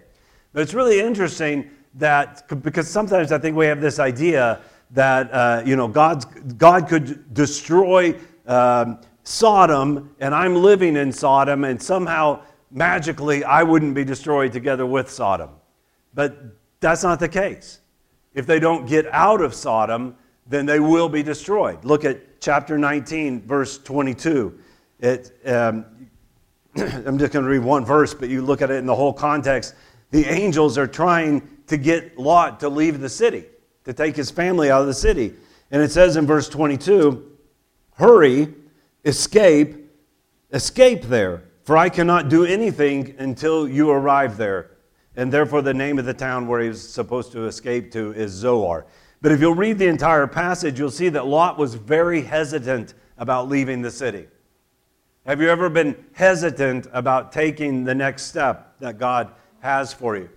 But 0.52 0.62
it's 0.62 0.74
really 0.74 1.00
interesting 1.00 1.70
that, 1.94 2.46
because 2.62 2.88
sometimes 2.88 3.32
I 3.32 3.38
think 3.38 3.56
we 3.56 3.66
have 3.66 3.80
this 3.80 3.98
idea 3.98 4.60
that 4.92 5.32
uh, 5.32 5.62
you 5.64 5.76
know 5.76 5.88
God's, 5.88 6.24
God 6.24 6.88
could 6.88 7.34
destroy 7.34 8.14
um, 8.46 8.98
Sodom, 9.24 10.14
and 10.20 10.34
I'm 10.34 10.54
living 10.54 10.96
in 10.96 11.12
Sodom, 11.12 11.64
and 11.64 11.80
somehow 11.82 12.42
magically 12.70 13.44
I 13.44 13.62
wouldn't 13.62 13.94
be 13.94 14.04
destroyed 14.04 14.52
together 14.52 14.86
with 14.86 15.10
Sodom. 15.10 15.50
But 16.14 16.36
that's 16.80 17.02
not 17.02 17.20
the 17.20 17.28
case. 17.28 17.80
If 18.34 18.46
they 18.46 18.58
don't 18.58 18.86
get 18.86 19.06
out 19.12 19.40
of 19.40 19.54
Sodom, 19.54 20.16
then 20.46 20.66
they 20.66 20.80
will 20.80 21.08
be 21.08 21.22
destroyed. 21.22 21.84
Look 21.84 22.04
at 22.04 22.40
chapter 22.40 22.78
19, 22.78 23.42
verse 23.42 23.78
22. 23.78 24.58
It, 25.00 25.32
um, 25.46 25.84
I'm 26.76 27.18
just 27.18 27.32
going 27.32 27.44
to 27.44 27.50
read 27.50 27.62
one 27.62 27.84
verse, 27.84 28.14
but 28.14 28.28
you 28.28 28.42
look 28.42 28.62
at 28.62 28.70
it 28.70 28.74
in 28.74 28.86
the 28.86 28.94
whole 28.94 29.12
context. 29.12 29.74
The 30.10 30.24
angels 30.26 30.76
are 30.78 30.86
trying 30.86 31.48
to 31.68 31.76
get 31.76 32.18
Lot 32.18 32.60
to 32.60 32.68
leave 32.68 33.00
the 33.00 33.08
city, 33.08 33.44
to 33.84 33.92
take 33.92 34.16
his 34.16 34.30
family 34.30 34.70
out 34.70 34.80
of 34.80 34.86
the 34.86 34.94
city. 34.94 35.34
And 35.70 35.82
it 35.82 35.90
says 35.90 36.16
in 36.16 36.26
verse 36.26 36.48
22 36.48 37.30
Hurry, 37.96 38.52
escape, 39.04 39.76
escape 40.52 41.02
there, 41.04 41.44
for 41.64 41.76
I 41.76 41.88
cannot 41.88 42.28
do 42.28 42.44
anything 42.44 43.14
until 43.18 43.68
you 43.68 43.90
arrive 43.90 44.36
there. 44.36 44.70
And 45.14 45.30
therefore, 45.30 45.60
the 45.60 45.74
name 45.74 45.98
of 45.98 46.06
the 46.06 46.14
town 46.14 46.46
where 46.46 46.60
he 46.60 46.68
was 46.68 46.86
supposed 46.86 47.32
to 47.32 47.46
escape 47.46 47.92
to 47.92 48.12
is 48.12 48.30
Zoar. 48.30 48.86
But 49.20 49.30
if 49.30 49.40
you'll 49.40 49.54
read 49.54 49.78
the 49.78 49.86
entire 49.86 50.26
passage, 50.26 50.78
you'll 50.78 50.90
see 50.90 51.10
that 51.10 51.26
Lot 51.26 51.58
was 51.58 51.74
very 51.74 52.22
hesitant 52.22 52.94
about 53.18 53.48
leaving 53.48 53.82
the 53.82 53.90
city. 53.90 54.26
Have 55.26 55.40
you 55.40 55.48
ever 55.48 55.68
been 55.68 55.94
hesitant 56.12 56.88
about 56.92 57.30
taking 57.30 57.84
the 57.84 57.94
next 57.94 58.24
step 58.24 58.78
that 58.80 58.98
God 58.98 59.30
has 59.60 59.92
for 59.92 60.16
you? 60.16 60.28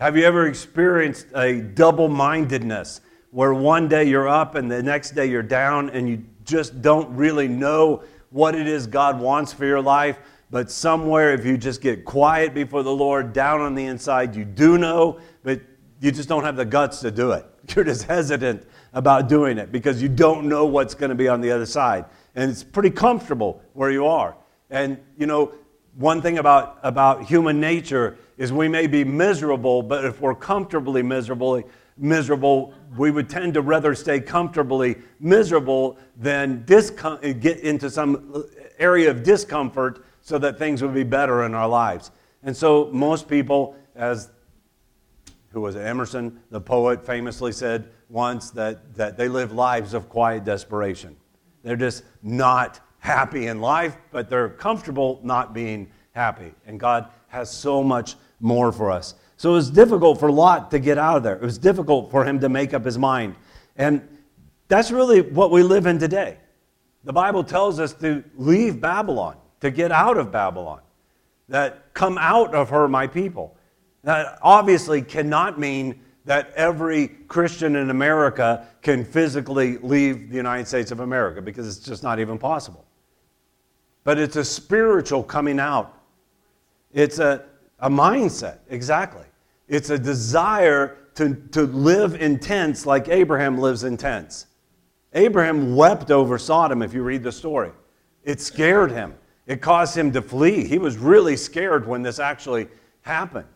Have 0.00 0.16
you 0.16 0.24
ever 0.24 0.48
experienced 0.48 1.28
a 1.36 1.60
double 1.60 2.08
mindedness 2.08 3.00
where 3.30 3.54
one 3.54 3.86
day 3.86 4.04
you're 4.04 4.28
up 4.28 4.56
and 4.56 4.68
the 4.68 4.82
next 4.82 5.12
day 5.12 5.26
you're 5.26 5.40
down 5.40 5.88
and 5.90 6.08
you 6.08 6.24
just 6.44 6.82
don't 6.82 7.14
really 7.14 7.46
know 7.46 8.02
what 8.30 8.56
it 8.56 8.66
is 8.66 8.88
God 8.88 9.20
wants 9.20 9.52
for 9.52 9.64
your 9.64 9.80
life? 9.80 10.18
But 10.50 10.68
somewhere, 10.68 11.32
if 11.32 11.46
you 11.46 11.56
just 11.56 11.80
get 11.80 12.04
quiet 12.04 12.54
before 12.54 12.82
the 12.82 12.90
Lord, 12.90 13.32
down 13.32 13.60
on 13.60 13.76
the 13.76 13.84
inside, 13.84 14.34
you 14.34 14.44
do 14.44 14.78
know, 14.78 15.20
but 15.44 15.60
you 16.00 16.10
just 16.10 16.28
don't 16.28 16.42
have 16.42 16.56
the 16.56 16.64
guts 16.64 16.98
to 17.00 17.12
do 17.12 17.30
it. 17.30 17.46
You're 17.74 17.84
just 17.84 18.02
hesitant 18.02 18.66
about 18.94 19.28
doing 19.28 19.58
it 19.58 19.70
because 19.70 20.02
you 20.02 20.08
don't 20.08 20.48
know 20.48 20.66
what's 20.66 20.94
going 20.94 21.10
to 21.10 21.14
be 21.14 21.28
on 21.28 21.40
the 21.40 21.52
other 21.52 21.66
side 21.66 22.04
and 22.34 22.50
it's 22.50 22.64
pretty 22.64 22.90
comfortable 22.90 23.62
where 23.74 23.92
you 23.92 24.06
are. 24.06 24.36
And, 24.70 24.98
you 25.16 25.26
know, 25.26 25.54
one 25.96 26.20
thing 26.20 26.38
about, 26.38 26.78
about 26.82 27.24
human 27.24 27.60
nature 27.60 28.16
is 28.36 28.52
we 28.52 28.68
may 28.68 28.86
be 28.86 29.04
miserable, 29.04 29.82
but 29.82 30.04
if 30.04 30.20
we're 30.20 30.34
comfortably 30.34 31.02
miserable, 31.02 31.62
miserable, 31.96 32.74
we 32.96 33.10
would 33.10 33.28
tend 33.28 33.54
to 33.54 33.60
rather 33.60 33.94
stay 33.94 34.20
comfortably 34.20 34.96
miserable 35.20 35.96
than 36.16 36.64
discom- 36.64 37.40
get 37.40 37.60
into 37.60 37.88
some 37.88 38.44
area 38.78 39.10
of 39.10 39.22
discomfort 39.22 40.04
so 40.20 40.38
that 40.38 40.58
things 40.58 40.82
would 40.82 40.94
be 40.94 41.04
better 41.04 41.44
in 41.44 41.54
our 41.54 41.68
lives. 41.68 42.10
And 42.42 42.56
so 42.56 42.90
most 42.92 43.28
people, 43.28 43.76
as 43.94 44.30
who 45.50 45.60
was 45.60 45.76
Emerson, 45.76 46.40
the 46.50 46.60
poet, 46.60 47.06
famously 47.06 47.52
said 47.52 47.88
once 48.08 48.50
that, 48.50 48.94
that 48.96 49.16
they 49.16 49.28
live 49.28 49.52
lives 49.52 49.94
of 49.94 50.08
quiet 50.08 50.44
desperation. 50.44 51.16
They're 51.62 51.76
just 51.76 52.02
not 52.22 52.80
happy 53.04 53.48
in 53.48 53.60
life, 53.60 53.98
but 54.10 54.30
they're 54.30 54.48
comfortable 54.48 55.20
not 55.22 55.52
being 55.52 55.90
happy. 56.12 56.54
And 56.66 56.80
God 56.80 57.10
has 57.28 57.50
so 57.50 57.84
much 57.84 58.16
more 58.40 58.72
for 58.72 58.90
us. 58.90 59.14
So 59.36 59.50
it 59.50 59.52
was 59.52 59.70
difficult 59.70 60.18
for 60.18 60.32
Lot 60.32 60.70
to 60.70 60.78
get 60.78 60.96
out 60.96 61.18
of 61.18 61.22
there. 61.22 61.34
It 61.34 61.42
was 61.42 61.58
difficult 61.58 62.10
for 62.10 62.24
him 62.24 62.40
to 62.40 62.48
make 62.48 62.72
up 62.72 62.82
his 62.82 62.96
mind. 62.96 63.34
And 63.76 64.08
that's 64.68 64.90
really 64.90 65.20
what 65.20 65.50
we 65.50 65.62
live 65.62 65.84
in 65.84 65.98
today. 65.98 66.38
The 67.04 67.12
Bible 67.12 67.44
tells 67.44 67.78
us 67.78 67.92
to 67.94 68.24
leave 68.36 68.80
Babylon, 68.80 69.36
to 69.60 69.70
get 69.70 69.92
out 69.92 70.16
of 70.16 70.32
Babylon, 70.32 70.80
that 71.50 71.92
come 71.92 72.16
out 72.16 72.54
of 72.54 72.70
her, 72.70 72.88
my 72.88 73.06
people. 73.06 73.54
That 74.04 74.38
obviously 74.40 75.02
cannot 75.02 75.60
mean 75.60 76.00
that 76.24 76.54
every 76.56 77.08
Christian 77.08 77.76
in 77.76 77.90
America 77.90 78.66
can 78.80 79.04
physically 79.04 79.76
leave 79.76 80.30
the 80.30 80.36
United 80.36 80.66
States 80.66 80.90
of 80.90 81.00
America 81.00 81.42
because 81.42 81.68
it's 81.68 81.84
just 81.84 82.02
not 82.02 82.18
even 82.18 82.38
possible. 82.38 82.86
But 84.04 84.18
it's 84.18 84.36
a 84.36 84.44
spiritual 84.44 85.22
coming 85.22 85.58
out. 85.58 85.98
It's 86.92 87.18
a, 87.18 87.44
a 87.80 87.90
mindset, 87.90 88.58
exactly. 88.68 89.24
It's 89.66 89.90
a 89.90 89.98
desire 89.98 90.98
to, 91.14 91.34
to 91.52 91.62
live 91.62 92.14
in 92.20 92.38
tents 92.38 92.86
like 92.86 93.08
Abraham 93.08 93.58
lives 93.58 93.84
in 93.84 93.96
tents. 93.96 94.46
Abraham 95.14 95.74
wept 95.74 96.10
over 96.10 96.38
Sodom, 96.38 96.82
if 96.82 96.92
you 96.92 97.02
read 97.02 97.22
the 97.22 97.32
story. 97.32 97.72
It 98.24 98.40
scared 98.40 98.90
him, 98.90 99.14
it 99.46 99.60
caused 99.60 99.96
him 99.96 100.12
to 100.12 100.22
flee. 100.22 100.66
He 100.66 100.78
was 100.78 100.96
really 100.96 101.36
scared 101.36 101.86
when 101.86 102.02
this 102.02 102.18
actually 102.18 102.68
happened. 103.02 103.46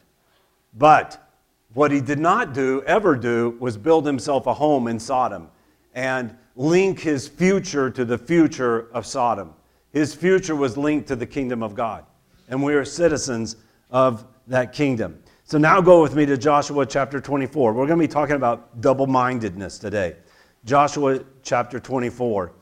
But 0.77 1.31
what 1.75 1.91
he 1.91 2.01
did 2.01 2.19
not 2.19 2.55
do, 2.55 2.83
ever 2.87 3.17
do, 3.17 3.57
was 3.59 3.77
build 3.77 4.07
himself 4.07 4.47
a 4.47 4.55
home 4.55 4.87
in 4.89 4.99
Sodom 4.99 5.49
and 5.95 6.37
link 6.55 7.01
his 7.01 7.27
future 7.27 7.91
to 7.91 8.05
the 8.05 8.19
future 8.19 8.89
of 8.93 9.07
Sodom. 9.07 9.55
His 9.93 10.15
future 10.15 10.55
was 10.55 10.77
linked 10.77 11.09
to 11.09 11.17
the 11.17 11.27
kingdom 11.27 11.63
of 11.63 11.75
God, 11.75 12.05
and 12.49 12.63
we 12.63 12.75
are 12.75 12.85
citizens 12.85 13.57
of 13.91 14.27
that 14.47 14.73
kingdom. 14.73 15.23
So 15.45 15.57
now 15.57 15.81
go 15.81 16.03
with 16.03 16.15
me 16.15 16.27
to 16.27 16.37
Joshua 16.37 16.85
chapter 16.85 17.21
24. 17.21 17.73
We're 17.73 17.87
going 17.87 17.99
to 17.99 18.05
be 18.05 18.13
talking 18.13 18.37
about 18.37 18.81
double 18.83 19.07
mindedness 19.07 19.79
today. 19.79 20.17
Joshua 20.65 21.25
chapter 21.43 21.81
24. 21.81 22.53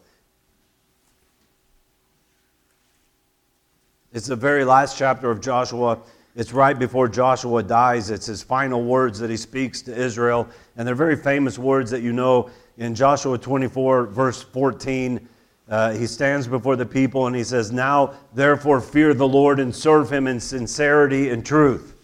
It's 4.13 4.29
the 4.29 4.37
very 4.37 4.65
last 4.65 4.97
chapter 4.97 5.31
of 5.31 5.41
Joshua. 5.41 5.99
It's 6.37 6.53
right 6.53 6.79
before 6.79 7.09
Joshua 7.09 7.63
dies. 7.63 8.11
It's 8.11 8.27
his 8.27 8.43
final 8.43 8.85
words 8.85 9.19
that 9.19 9.31
he 9.31 9.37
speaks 9.37 9.83
to 9.83 9.95
Israel. 9.95 10.49
And 10.77 10.87
they're 10.87 10.95
very 10.95 11.17
famous 11.17 11.59
words 11.59 11.91
that 11.91 12.03
you 12.03 12.13
know 12.13 12.51
in 12.79 12.95
Joshua 12.95 13.37
24, 13.37 14.07
verse 14.07 14.43
14. 14.43 15.29
Uh, 15.69 15.93
he 15.93 16.07
stands 16.07 16.47
before 16.47 16.77
the 16.77 16.87
people 16.87 17.27
and 17.27 17.35
he 17.35 17.43
says, 17.43 17.73
Now 17.73 18.15
therefore 18.35 18.81
fear 18.81 19.15
the 19.15 19.27
Lord 19.27 19.59
and 19.59 19.75
serve 19.75 20.13
him 20.13 20.27
in 20.27 20.39
sincerity 20.39 21.31
and 21.31 21.45
truth. 21.45 21.95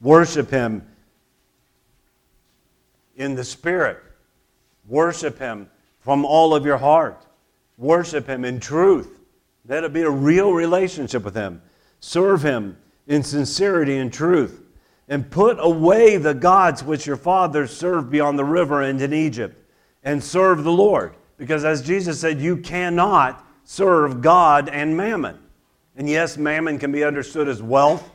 Worship 0.00 0.50
him 0.50 0.86
in 3.16 3.34
the 3.34 3.44
Spirit. 3.44 4.02
Worship 4.86 5.38
him 5.38 5.68
from 6.00 6.24
all 6.24 6.54
of 6.54 6.64
your 6.64 6.78
heart. 6.78 7.26
Worship 7.76 8.26
him 8.26 8.44
in 8.44 8.60
truth. 8.60 9.18
It 9.68 9.92
be 9.92 10.02
a 10.02 10.10
real 10.10 10.52
relationship 10.52 11.24
with 11.24 11.34
him. 11.34 11.60
Serve 12.00 12.42
him 12.42 12.76
in 13.06 13.22
sincerity 13.22 13.96
and 13.98 14.12
truth, 14.12 14.62
and 15.08 15.30
put 15.30 15.56
away 15.60 16.16
the 16.16 16.34
gods 16.34 16.82
which 16.82 17.06
your 17.06 17.16
fathers 17.16 17.76
served 17.76 18.10
beyond 18.10 18.38
the 18.38 18.44
river 18.44 18.82
and 18.82 19.00
in 19.00 19.12
Egypt, 19.12 19.56
and 20.02 20.22
serve 20.22 20.64
the 20.64 20.72
Lord. 20.72 21.14
Because 21.36 21.64
as 21.64 21.82
Jesus 21.82 22.20
said, 22.20 22.40
you 22.40 22.56
cannot 22.56 23.44
serve 23.64 24.22
God 24.22 24.68
and 24.68 24.96
mammon. 24.96 25.38
And 25.96 26.08
yes, 26.08 26.36
mammon 26.36 26.78
can 26.78 26.92
be 26.92 27.04
understood 27.04 27.48
as 27.48 27.62
wealth, 27.62 28.10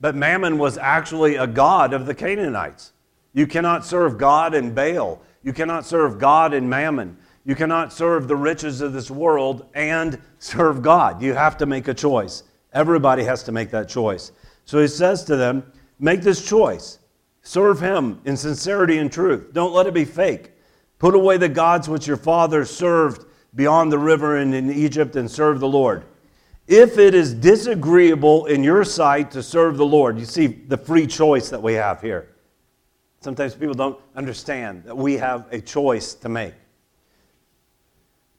but 0.00 0.14
mammon 0.14 0.58
was 0.58 0.78
actually 0.78 1.36
a 1.36 1.46
god 1.46 1.92
of 1.92 2.06
the 2.06 2.14
Canaanites. 2.14 2.92
You 3.32 3.46
cannot 3.46 3.84
serve 3.84 4.18
God 4.18 4.54
and 4.54 4.74
Baal. 4.74 5.20
You 5.42 5.52
cannot 5.52 5.86
serve 5.86 6.18
God 6.18 6.54
and 6.54 6.68
mammon. 6.68 7.16
You 7.44 7.54
cannot 7.54 7.92
serve 7.92 8.28
the 8.28 8.36
riches 8.36 8.80
of 8.80 8.92
this 8.92 9.10
world 9.10 9.66
and 9.74 10.20
serve 10.38 10.82
God. 10.82 11.22
You 11.22 11.34
have 11.34 11.56
to 11.58 11.66
make 11.66 11.88
a 11.88 11.94
choice. 11.94 12.44
Everybody 12.72 13.24
has 13.24 13.42
to 13.44 13.52
make 13.52 13.70
that 13.70 13.88
choice. 13.88 14.32
So 14.64 14.80
he 14.80 14.88
says 14.88 15.24
to 15.24 15.36
them, 15.36 15.64
Make 15.98 16.22
this 16.22 16.44
choice. 16.44 16.98
Serve 17.42 17.80
him 17.80 18.20
in 18.24 18.36
sincerity 18.36 18.98
and 18.98 19.10
truth. 19.10 19.52
Don't 19.52 19.72
let 19.72 19.86
it 19.86 19.94
be 19.94 20.04
fake. 20.04 20.51
Put 21.02 21.16
away 21.16 21.36
the 21.36 21.48
gods 21.48 21.88
which 21.88 22.06
your 22.06 22.16
fathers 22.16 22.70
served 22.70 23.26
beyond 23.56 23.90
the 23.90 23.98
river 23.98 24.36
and 24.36 24.54
in 24.54 24.70
Egypt 24.70 25.16
and 25.16 25.28
serve 25.28 25.58
the 25.58 25.66
Lord. 25.66 26.04
If 26.68 26.96
it 26.96 27.12
is 27.12 27.34
disagreeable 27.34 28.46
in 28.46 28.62
your 28.62 28.84
sight 28.84 29.32
to 29.32 29.42
serve 29.42 29.78
the 29.78 29.84
Lord, 29.84 30.16
you 30.16 30.24
see 30.24 30.46
the 30.46 30.76
free 30.76 31.08
choice 31.08 31.50
that 31.50 31.60
we 31.60 31.72
have 31.72 32.00
here. 32.00 32.28
Sometimes 33.20 33.52
people 33.56 33.74
don't 33.74 33.98
understand 34.14 34.84
that 34.84 34.96
we 34.96 35.14
have 35.14 35.46
a 35.50 35.60
choice 35.60 36.14
to 36.14 36.28
make. 36.28 36.54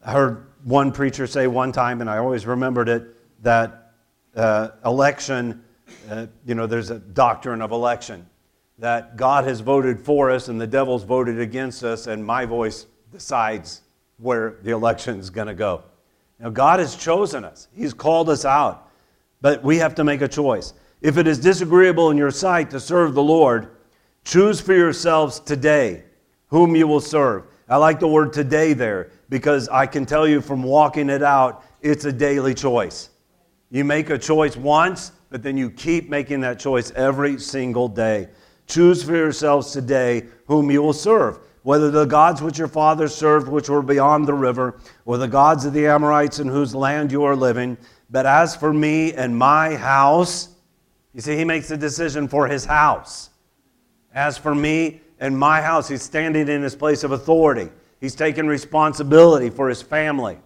I 0.02 0.14
heard 0.14 0.46
one 0.64 0.94
preacher 0.94 1.28
say 1.28 1.48
one 1.48 1.74
time, 1.74 2.00
and 2.00 2.10
I 2.10 2.20
always 2.20 2.46
remembered 2.46 2.88
it, 2.88 3.44
that 3.44 3.92
uh, 4.38 4.70
election, 4.86 5.66
uh, 6.10 6.28
you 6.46 6.56
know, 6.56 6.66
there's 6.66 6.92
a 6.92 7.00
doctrine 7.00 7.62
of 7.62 7.74
election 7.74 8.26
that 8.84 9.16
God 9.16 9.46
has 9.46 9.62
voted 9.62 9.98
for 9.98 10.30
us 10.30 10.50
and 10.50 10.60
the 10.60 10.68
devil's 10.68 11.06
voted 11.06 11.40
against 11.40 11.86
us, 11.86 12.08
and 12.08 12.22
my 12.22 12.44
voice 12.44 12.86
decides 13.14 13.82
where 14.18 14.56
the 14.62 14.72
election 14.72 15.22
is 15.22 15.30
going 15.30 15.48
to 15.48 15.54
go. 15.54 15.86
Now, 16.38 16.50
God 16.50 16.82
has 16.82 16.98
chosen 16.98 17.46
us, 17.46 17.70
He's 17.74 17.94
called 17.94 18.30
us 18.30 18.44
out, 18.44 18.92
but 19.40 19.64
we 19.64 19.78
have 19.78 19.96
to 19.96 20.04
make 20.04 20.20
a 20.20 20.28
choice. 20.28 20.74
If 21.02 21.18
it 21.18 21.28
is 21.28 21.40
disagreeable 21.40 22.12
in 22.12 22.18
your 22.18 22.30
sight 22.30 22.70
to 22.72 22.80
serve 22.82 23.14
the 23.14 23.24
Lord, 23.24 23.70
choose 24.26 24.60
for 24.60 24.74
yourselves 24.74 25.40
today 25.40 26.04
whom 26.48 26.76
you 26.76 26.86
will 26.86 27.00
serve. 27.00 27.46
I 27.70 27.78
like 27.78 28.02
the 28.02 28.10
word 28.10 28.34
today 28.34 28.74
there 28.74 29.12
because 29.30 29.70
I 29.70 29.86
can 29.86 30.06
tell 30.06 30.28
you 30.28 30.42
from 30.42 30.62
walking 30.62 31.10
it 31.10 31.24
out, 31.24 31.64
it's 31.82 32.04
a 32.04 32.12
daily 32.12 32.54
choice. 32.54 33.12
You 33.72 33.86
make 33.86 34.10
a 34.10 34.18
choice 34.18 34.58
once, 34.58 35.14
but 35.30 35.42
then 35.42 35.56
you 35.56 35.70
keep 35.70 36.10
making 36.10 36.42
that 36.42 36.60
choice 36.60 36.92
every 36.92 37.40
single 37.40 37.88
day. 37.88 38.28
Choose 38.68 39.04
for 39.04 39.16
yourselves 39.16 39.72
today 39.72 40.26
whom 40.48 40.72
you 40.72 40.82
will 40.82 40.94
serve, 40.94 41.40
whether 41.64 41.92
the 41.92 42.06
gods 42.06 42.42
which 42.42 42.58
your 42.58 42.68
fathers 42.68 43.14
served, 43.14 43.48
which 43.48 43.70
were 43.70 43.82
beyond 43.82 44.28
the 44.28 44.34
river, 44.34 44.80
or 45.06 45.18
the 45.18 45.28
gods 45.28 45.66
of 45.66 45.74
the 45.74 45.88
Amorites 45.88 46.40
in 46.40 46.48
whose 46.48 46.74
land 46.74 47.12
you 47.12 47.24
are 47.24 47.36
living. 47.36 47.78
But 48.10 48.26
as 48.26 48.56
for 48.56 48.74
me 48.74 49.14
and 49.14 49.38
my 49.38 49.76
house, 49.76 50.50
you 51.14 51.22
see, 51.22 51.38
he 51.38 51.46
makes 51.46 51.70
a 51.72 51.78
decision 51.78 52.28
for 52.28 52.48
his 52.48 52.66
house. 52.66 53.30
As 54.14 54.38
for 54.38 54.56
me 54.56 55.02
and 55.20 55.38
my 55.38 55.62
house, 55.62 55.88
he's 55.88 56.02
standing 56.02 56.48
in 56.48 56.62
his 56.62 56.76
place 56.76 57.04
of 57.04 57.12
authority. 57.12 57.70
He's 58.02 58.16
taking 58.16 58.48
responsibility 58.48 59.50
for 59.50 59.70
his 59.70 59.82
family. 59.82 60.38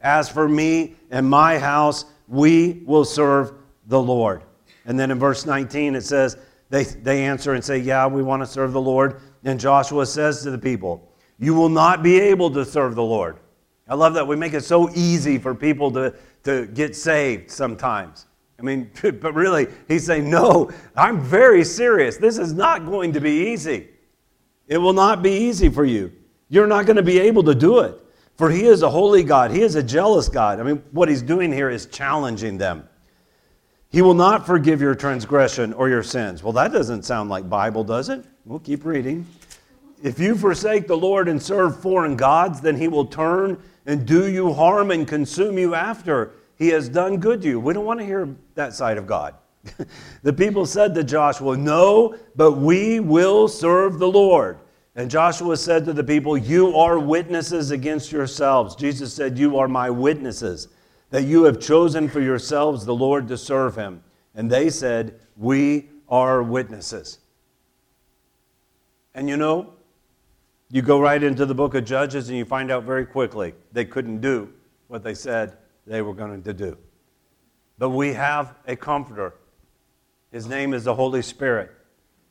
As 0.00 0.28
for 0.28 0.48
me 0.48 0.96
and 1.10 1.28
my 1.28 1.58
house, 1.58 2.04
we 2.26 2.82
will 2.84 3.04
serve 3.04 3.52
the 3.86 4.00
Lord. 4.00 4.42
And 4.84 4.98
then 4.98 5.10
in 5.10 5.18
verse 5.18 5.46
19, 5.46 5.94
it 5.94 6.02
says, 6.02 6.36
they, 6.70 6.84
they 6.84 7.24
answer 7.24 7.54
and 7.54 7.64
say, 7.64 7.78
Yeah, 7.78 8.06
we 8.06 8.22
want 8.22 8.42
to 8.42 8.46
serve 8.46 8.72
the 8.72 8.80
Lord. 8.80 9.20
And 9.44 9.58
Joshua 9.58 10.04
says 10.06 10.42
to 10.42 10.50
the 10.50 10.58
people, 10.58 11.12
You 11.38 11.54
will 11.54 11.68
not 11.68 12.02
be 12.02 12.20
able 12.20 12.50
to 12.50 12.64
serve 12.64 12.94
the 12.94 13.02
Lord. 13.02 13.38
I 13.88 13.94
love 13.94 14.14
that. 14.14 14.26
We 14.26 14.36
make 14.36 14.52
it 14.52 14.64
so 14.64 14.90
easy 14.90 15.38
for 15.38 15.54
people 15.54 15.90
to, 15.92 16.14
to 16.44 16.66
get 16.66 16.94
saved 16.94 17.50
sometimes. 17.50 18.26
I 18.58 18.62
mean, 18.62 18.90
but 19.02 19.34
really, 19.34 19.68
he's 19.86 20.04
saying, 20.04 20.28
No, 20.28 20.70
I'm 20.96 21.20
very 21.20 21.64
serious. 21.64 22.16
This 22.16 22.38
is 22.38 22.52
not 22.52 22.84
going 22.84 23.12
to 23.14 23.20
be 23.20 23.50
easy. 23.50 23.88
It 24.66 24.78
will 24.78 24.92
not 24.92 25.22
be 25.22 25.30
easy 25.30 25.70
for 25.70 25.84
you. 25.84 26.12
You're 26.50 26.66
not 26.66 26.86
going 26.86 26.96
to 26.96 27.02
be 27.02 27.18
able 27.18 27.42
to 27.44 27.54
do 27.54 27.80
it. 27.80 27.98
For 28.36 28.50
he 28.50 28.66
is 28.66 28.82
a 28.82 28.90
holy 28.90 29.24
God, 29.24 29.50
he 29.50 29.62
is 29.62 29.74
a 29.74 29.82
jealous 29.82 30.28
God. 30.28 30.60
I 30.60 30.62
mean, 30.62 30.82
what 30.92 31.08
he's 31.08 31.22
doing 31.22 31.52
here 31.52 31.70
is 31.70 31.86
challenging 31.86 32.56
them. 32.56 32.88
He 33.90 34.02
will 34.02 34.14
not 34.14 34.46
forgive 34.46 34.80
your 34.80 34.94
transgression 34.94 35.72
or 35.72 35.88
your 35.88 36.02
sins. 36.02 36.42
Well, 36.42 36.52
that 36.52 36.72
doesn't 36.72 37.04
sound 37.04 37.30
like 37.30 37.48
Bible, 37.48 37.84
does 37.84 38.10
it? 38.10 38.24
We'll 38.44 38.58
keep 38.58 38.84
reading. 38.84 39.26
If 40.02 40.18
you 40.18 40.36
forsake 40.36 40.86
the 40.86 40.96
Lord 40.96 41.26
and 41.28 41.42
serve 41.42 41.80
foreign 41.80 42.16
gods, 42.16 42.60
then 42.60 42.76
he 42.76 42.86
will 42.86 43.06
turn 43.06 43.60
and 43.86 44.06
do 44.06 44.28
you 44.28 44.52
harm 44.52 44.90
and 44.90 45.08
consume 45.08 45.58
you 45.58 45.74
after 45.74 46.32
he 46.56 46.68
has 46.68 46.88
done 46.88 47.18
good 47.18 47.40
to 47.42 47.48
you. 47.48 47.60
We 47.60 47.72
don't 47.72 47.84
want 47.84 48.00
to 48.00 48.06
hear 48.06 48.28
that 48.54 48.74
side 48.74 48.98
of 48.98 49.06
God. 49.06 49.34
the 50.22 50.32
people 50.32 50.66
said 50.66 50.94
to 50.94 51.02
Joshua, 51.04 51.56
No, 51.56 52.16
but 52.36 52.52
we 52.52 53.00
will 53.00 53.48
serve 53.48 53.98
the 53.98 54.08
Lord. 54.08 54.58
And 54.94 55.10
Joshua 55.10 55.56
said 55.56 55.84
to 55.84 55.92
the 55.92 56.04
people, 56.04 56.36
You 56.36 56.76
are 56.76 56.98
witnesses 56.98 57.70
against 57.70 58.12
yourselves. 58.12 58.74
Jesus 58.74 59.14
said, 59.14 59.38
You 59.38 59.56
are 59.58 59.68
my 59.68 59.88
witnesses, 59.88 60.68
that 61.10 61.24
you 61.24 61.44
have 61.44 61.60
chosen 61.60 62.08
for 62.08 62.20
yourselves 62.20 62.84
the 62.84 62.94
Lord 62.94 63.28
to 63.28 63.38
serve 63.38 63.76
him. 63.76 64.02
And 64.34 64.50
they 64.50 64.70
said, 64.70 65.20
We 65.36 65.88
are 66.08 66.42
witnesses. 66.42 67.18
And 69.14 69.28
you 69.28 69.36
know, 69.36 69.72
you 70.70 70.82
go 70.82 71.00
right 71.00 71.22
into 71.22 71.46
the 71.46 71.54
book 71.54 71.74
of 71.74 71.84
Judges 71.84 72.28
and 72.28 72.36
you 72.36 72.44
find 72.44 72.70
out 72.70 72.84
very 72.84 73.06
quickly 73.06 73.54
they 73.72 73.84
couldn't 73.84 74.20
do 74.20 74.52
what 74.88 75.02
they 75.02 75.14
said 75.14 75.56
they 75.86 76.02
were 76.02 76.14
going 76.14 76.42
to 76.42 76.52
do. 76.52 76.76
But 77.78 77.90
we 77.90 78.12
have 78.12 78.54
a 78.66 78.76
comforter. 78.76 79.34
His 80.30 80.46
name 80.46 80.74
is 80.74 80.84
the 80.84 80.94
Holy 80.94 81.22
Spirit. 81.22 81.70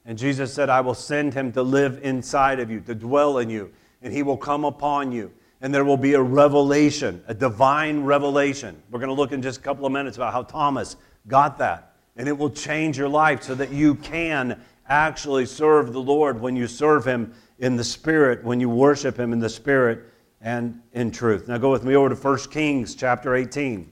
And 0.06 0.18
Jesus 0.18 0.54
said, 0.54 0.70
I 0.70 0.82
will 0.82 0.94
send 0.94 1.34
him 1.34 1.52
to 1.54 1.64
live 1.64 2.00
inside 2.04 2.60
of 2.60 2.70
you, 2.70 2.80
to 2.82 2.96
dwell 2.96 3.40
in 3.40 3.50
you, 3.50 3.74
and 4.02 4.14
he 4.14 4.24
will 4.24 4.38
come 4.38 4.64
upon 4.64 5.12
you. 5.12 5.32
And 5.62 5.74
there 5.74 5.86
will 5.86 5.98
be 5.98 6.14
a 6.14 6.22
revelation, 6.22 7.24
a 7.28 7.34
divine 7.34 8.04
revelation. 8.04 8.82
We're 8.92 9.00
going 9.00 9.10
to 9.10 9.16
look 9.16 9.32
in 9.32 9.42
just 9.42 9.60
a 9.60 9.64
couple 9.64 9.86
of 9.86 9.92
minutes 9.92 10.18
about 10.18 10.34
how 10.34 10.44
Thomas 10.44 10.96
got 11.28 11.58
that. 11.58 11.96
And 12.15 12.28
it 12.28 12.38
will 12.38 12.50
change 12.50 12.98
your 12.98 13.10
life 13.10 13.43
so 13.43 13.56
that 13.56 13.72
you 13.72 13.96
can 13.96 14.62
actually 14.88 15.46
serve 15.46 15.93
the 15.93 16.02
Lord 16.02 16.39
when 16.39 16.56
you 16.56 16.67
serve 16.67 17.06
him 17.06 17.34
in 17.60 17.76
the 17.76 17.84
Spirit, 17.84 18.43
when 18.43 18.60
you 18.60 18.70
worship 18.70 19.17
him 19.20 19.34
in 19.34 19.39
the 19.39 19.50
Spirit 19.50 20.04
and 20.41 20.80
in 20.93 21.12
truth. 21.12 21.48
Now 21.48 21.58
go 21.58 21.72
with 21.72 21.84
me 21.84 21.96
over 21.96 22.10
to 22.10 22.15
1 22.15 22.38
Kings 22.52 22.96
chapter 22.96 23.36
18. 23.36 23.91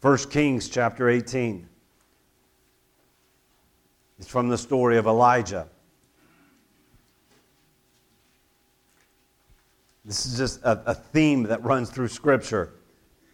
1 0.00 0.18
Kings 0.30 0.68
chapter 0.68 1.08
18. 1.08 1.68
It's 4.18 4.28
from 4.28 4.48
the 4.48 4.58
story 4.58 4.98
of 4.98 5.06
Elijah. 5.06 5.66
This 10.04 10.24
is 10.26 10.36
just 10.36 10.62
a, 10.62 10.90
a, 10.90 10.94
theme 10.94 11.42
that 11.44 11.62
runs 11.62 11.90
through 11.90 12.08
Scripture. 12.08 12.72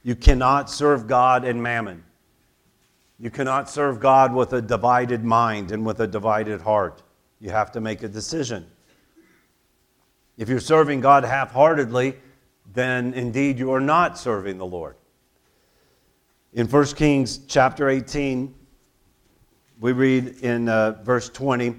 You 0.02 0.16
cannot 0.16 0.68
serve 0.68 1.06
God 1.06 1.44
and 1.44 1.62
mammon. 1.62 2.02
You 3.18 3.30
cannot 3.30 3.70
serve 3.70 4.00
God 4.00 4.34
with 4.34 4.52
a 4.52 4.60
divided 4.60 5.24
mind 5.24 5.70
and 5.70 5.86
with 5.86 6.00
a 6.00 6.06
divided 6.06 6.60
heart. 6.60 7.02
You 7.40 7.50
have 7.50 7.70
to 7.72 7.80
make 7.80 8.02
a 8.02 8.08
decision. 8.08 8.66
If 10.36 10.48
you're 10.48 10.60
serving 10.60 11.00
God 11.00 11.24
half 11.24 11.52
heartedly, 11.52 12.16
then 12.74 13.14
indeed 13.14 13.58
you 13.58 13.72
are 13.72 13.80
not 13.80 14.18
serving 14.18 14.58
the 14.58 14.66
Lord. 14.66 14.96
In 16.52 16.66
1 16.66 16.84
Kings 16.88 17.40
chapter 17.46 17.88
18, 17.88 18.54
we 19.78 19.92
read 19.92 20.38
in 20.40 20.68
uh, 20.68 21.02
verse 21.02 21.28
20 21.28 21.76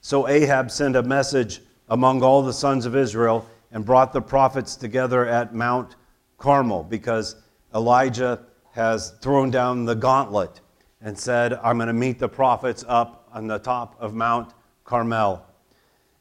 So 0.00 0.28
Ahab 0.28 0.70
sent 0.70 0.96
a 0.96 1.02
message 1.02 1.60
among 1.88 2.22
all 2.22 2.42
the 2.42 2.52
sons 2.52 2.86
of 2.86 2.94
Israel 2.94 3.46
and 3.72 3.84
brought 3.84 4.12
the 4.12 4.22
prophets 4.22 4.76
together 4.76 5.26
at 5.26 5.54
Mount 5.54 5.96
Carmel 6.38 6.84
because 6.84 7.36
Elijah 7.74 8.44
has 8.72 9.10
thrown 9.20 9.50
down 9.50 9.84
the 9.84 9.94
gauntlet 9.94 10.60
and 11.00 11.18
said, 11.18 11.54
I'm 11.62 11.76
going 11.76 11.88
to 11.88 11.92
meet 11.92 12.18
the 12.18 12.28
prophets 12.28 12.84
up 12.88 13.28
on 13.32 13.46
the 13.46 13.58
top 13.58 13.96
of 14.00 14.14
Mount 14.14 14.52
Carmel. 14.84 15.44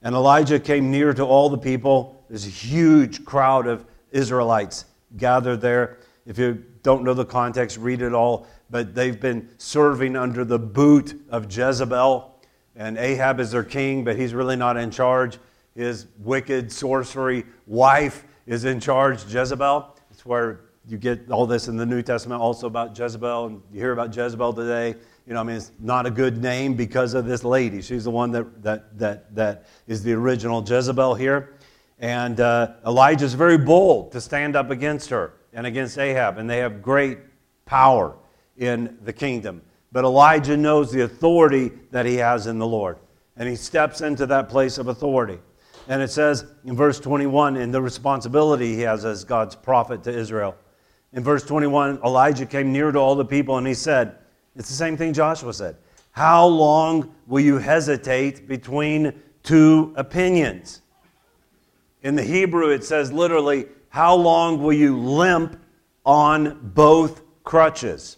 And 0.01 0.13
Elijah 0.13 0.59
came 0.59 0.91
near 0.91 1.13
to 1.13 1.23
all 1.23 1.49
the 1.49 1.57
people. 1.57 2.23
There's 2.29 2.45
a 2.45 2.49
huge 2.49 3.25
crowd 3.25 3.67
of 3.67 3.85
Israelites 4.11 4.85
gathered 5.15 5.61
there. 5.61 5.99
If 6.25 6.37
you 6.37 6.63
don't 6.83 7.03
know 7.03 7.13
the 7.13 7.25
context, 7.25 7.77
read 7.77 8.01
it 8.01 8.13
all. 8.13 8.47
But 8.69 8.93
they've 8.93 9.19
been 9.19 9.49
serving 9.57 10.15
under 10.15 10.43
the 10.43 10.59
boot 10.59 11.19
of 11.29 11.51
Jezebel. 11.51 12.33
And 12.75 12.97
Ahab 12.97 13.39
is 13.39 13.51
their 13.51 13.63
king, 13.63 14.03
but 14.03 14.17
he's 14.17 14.33
really 14.33 14.55
not 14.55 14.77
in 14.77 14.91
charge. 14.91 15.39
His 15.77 16.07
wicked 16.17 16.71
sorcery 16.71 17.45
wife 17.67 18.25
is 18.47 18.65
in 18.65 18.79
charge, 18.79 19.23
Jezebel. 19.31 19.95
It's 20.09 20.25
where 20.25 20.61
you 20.87 20.97
get 20.97 21.29
all 21.29 21.45
this 21.45 21.67
in 21.67 21.77
the 21.77 21.85
New 21.85 22.01
Testament 22.01 22.41
also 22.41 22.65
about 22.65 22.97
Jezebel. 22.97 23.45
And 23.45 23.61
you 23.71 23.79
hear 23.79 23.91
about 23.91 24.15
Jezebel 24.15 24.53
today. 24.53 24.95
You 25.27 25.35
know, 25.35 25.41
I 25.41 25.43
mean, 25.43 25.57
it's 25.57 25.71
not 25.79 26.07
a 26.07 26.09
good 26.09 26.41
name 26.41 26.73
because 26.73 27.13
of 27.13 27.27
this 27.27 27.43
lady. 27.43 27.83
She's 27.83 28.05
the 28.05 28.09
one 28.09 28.31
that, 28.31 28.63
that, 28.63 28.97
that, 28.97 29.35
that 29.35 29.67
is 29.85 30.01
the 30.01 30.13
original 30.13 30.63
Jezebel 30.67 31.13
here. 31.13 31.53
And 31.99 32.39
uh, 32.39 32.73
Elijah 32.83 33.25
is 33.25 33.35
very 33.35 33.59
bold 33.59 34.11
to 34.13 34.21
stand 34.21 34.55
up 34.55 34.71
against 34.71 35.11
her 35.11 35.33
and 35.53 35.67
against 35.67 35.99
Ahab, 35.99 36.39
and 36.39 36.49
they 36.49 36.57
have 36.57 36.81
great 36.81 37.19
power 37.65 38.15
in 38.57 38.97
the 39.03 39.13
kingdom. 39.13 39.61
But 39.91 40.05
Elijah 40.05 40.57
knows 40.57 40.91
the 40.91 41.01
authority 41.01 41.71
that 41.91 42.07
he 42.07 42.15
has 42.15 42.47
in 42.47 42.57
the 42.57 42.67
Lord, 42.67 42.97
and 43.35 43.47
he 43.47 43.55
steps 43.55 44.01
into 44.01 44.25
that 44.25 44.49
place 44.49 44.79
of 44.79 44.87
authority. 44.87 45.37
And 45.87 46.01
it 46.01 46.11
says 46.11 46.45
in 46.65 46.75
verse 46.75 46.99
21 46.99 47.55
in 47.55 47.71
the 47.71 47.81
responsibility 47.81 48.75
he 48.75 48.81
has 48.81 49.05
as 49.05 49.23
God's 49.23 49.55
prophet 49.55 50.03
to 50.03 50.11
Israel. 50.11 50.55
In 51.13 51.23
verse 51.23 51.43
21, 51.43 51.99
Elijah 52.03 52.45
came 52.45 52.71
near 52.73 52.91
to 52.91 52.99
all 52.99 53.15
the 53.15 53.25
people 53.25 53.57
and 53.57 53.65
he 53.65 53.73
said, 53.73 54.17
It's 54.55 54.67
the 54.67 54.75
same 54.75 54.97
thing 54.97 55.13
Joshua 55.13 55.53
said. 55.53 55.77
How 56.11 56.45
long 56.45 57.15
will 57.25 57.39
you 57.39 57.57
hesitate 57.57 58.47
between 58.47 59.13
two 59.43 59.93
opinions? 59.95 60.81
In 62.01 62.15
the 62.15 62.23
Hebrew, 62.23 62.69
it 62.69 62.83
says 62.83 63.11
literally, 63.11 63.67
How 63.89 64.15
long 64.15 64.61
will 64.61 64.73
you 64.73 64.97
limp 64.97 65.59
on 66.05 66.71
both 66.73 67.21
crutches? 67.43 68.17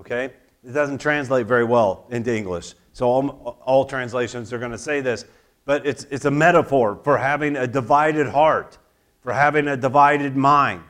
Okay? 0.00 0.32
It 0.64 0.72
doesn't 0.72 0.98
translate 0.98 1.46
very 1.46 1.64
well 1.64 2.06
into 2.10 2.34
English. 2.34 2.74
So 2.92 3.06
all, 3.06 3.58
all 3.64 3.84
translations 3.84 4.52
are 4.52 4.58
going 4.58 4.72
to 4.72 4.78
say 4.78 5.00
this. 5.00 5.24
But 5.68 5.86
it's, 5.86 6.04
it's 6.04 6.24
a 6.24 6.30
metaphor 6.30 6.98
for 7.04 7.18
having 7.18 7.54
a 7.54 7.66
divided 7.66 8.26
heart, 8.26 8.78
for 9.20 9.34
having 9.34 9.68
a 9.68 9.76
divided 9.76 10.34
mind. 10.34 10.82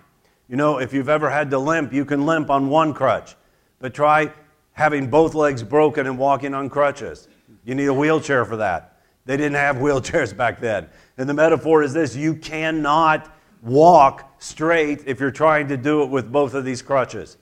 You 0.48 0.54
know, 0.54 0.78
if 0.78 0.92
you've 0.92 1.08
ever 1.08 1.28
had 1.30 1.50
to 1.50 1.58
limp, 1.58 1.92
you 1.92 2.04
can 2.04 2.24
limp 2.26 2.48
on 2.48 2.68
one 2.68 2.94
crutch. 2.94 3.34
But 3.80 3.92
try 3.92 4.32
having 4.74 5.10
both 5.10 5.34
legs 5.34 5.64
broken 5.64 6.06
and 6.06 6.16
walking 6.16 6.54
on 6.54 6.70
crutches. 6.70 7.26
You 7.64 7.74
need 7.74 7.86
a 7.86 7.92
wheelchair 7.92 8.44
for 8.44 8.56
that. 8.58 9.00
They 9.24 9.36
didn't 9.36 9.56
have 9.56 9.76
wheelchairs 9.78 10.36
back 10.36 10.60
then. 10.60 10.88
And 11.16 11.28
the 11.28 11.34
metaphor 11.34 11.82
is 11.82 11.92
this 11.92 12.14
you 12.14 12.36
cannot 12.36 13.34
walk 13.62 14.32
straight 14.38 15.02
if 15.06 15.18
you're 15.18 15.32
trying 15.32 15.66
to 15.66 15.76
do 15.76 16.04
it 16.04 16.06
with 16.08 16.30
both 16.30 16.54
of 16.54 16.64
these 16.64 16.82
crutches. 16.82 17.36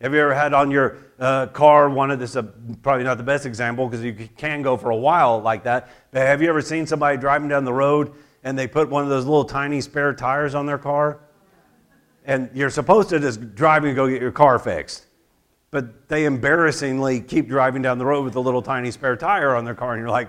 Have 0.00 0.12
you 0.12 0.20
ever 0.20 0.34
had 0.34 0.52
on 0.52 0.72
your 0.72 0.98
uh, 1.18 1.46
car 1.48 1.88
one 1.88 2.10
of 2.10 2.18
this? 2.18 2.36
Uh, 2.36 2.42
probably 2.82 3.04
not 3.04 3.16
the 3.16 3.24
best 3.24 3.46
example 3.46 3.88
because 3.88 4.04
you 4.04 4.28
can 4.36 4.62
go 4.62 4.76
for 4.76 4.90
a 4.90 4.96
while 4.96 5.40
like 5.40 5.64
that. 5.64 5.88
But 6.10 6.26
have 6.26 6.42
you 6.42 6.48
ever 6.48 6.62
seen 6.62 6.86
somebody 6.86 7.16
driving 7.16 7.48
down 7.48 7.64
the 7.64 7.72
road 7.72 8.12
and 8.46 8.56
they 8.56 8.68
put 8.68 8.88
one 8.88 9.02
of 9.02 9.08
those 9.08 9.24
little 9.24 9.44
tiny 9.44 9.80
spare 9.80 10.14
tires 10.14 10.54
on 10.54 10.66
their 10.66 10.78
car. 10.78 11.18
And 12.24 12.48
you're 12.54 12.70
supposed 12.70 13.08
to 13.08 13.18
just 13.18 13.56
drive 13.56 13.82
and 13.82 13.96
go 13.96 14.08
get 14.08 14.22
your 14.22 14.30
car 14.30 14.60
fixed. 14.60 15.06
But 15.72 16.08
they 16.08 16.26
embarrassingly 16.26 17.22
keep 17.22 17.48
driving 17.48 17.82
down 17.82 17.98
the 17.98 18.06
road 18.06 18.24
with 18.24 18.36
a 18.36 18.40
little 18.40 18.62
tiny 18.62 18.92
spare 18.92 19.16
tire 19.16 19.56
on 19.56 19.64
their 19.64 19.74
car, 19.74 19.94
and 19.94 20.00
you're 20.00 20.08
like, 20.08 20.28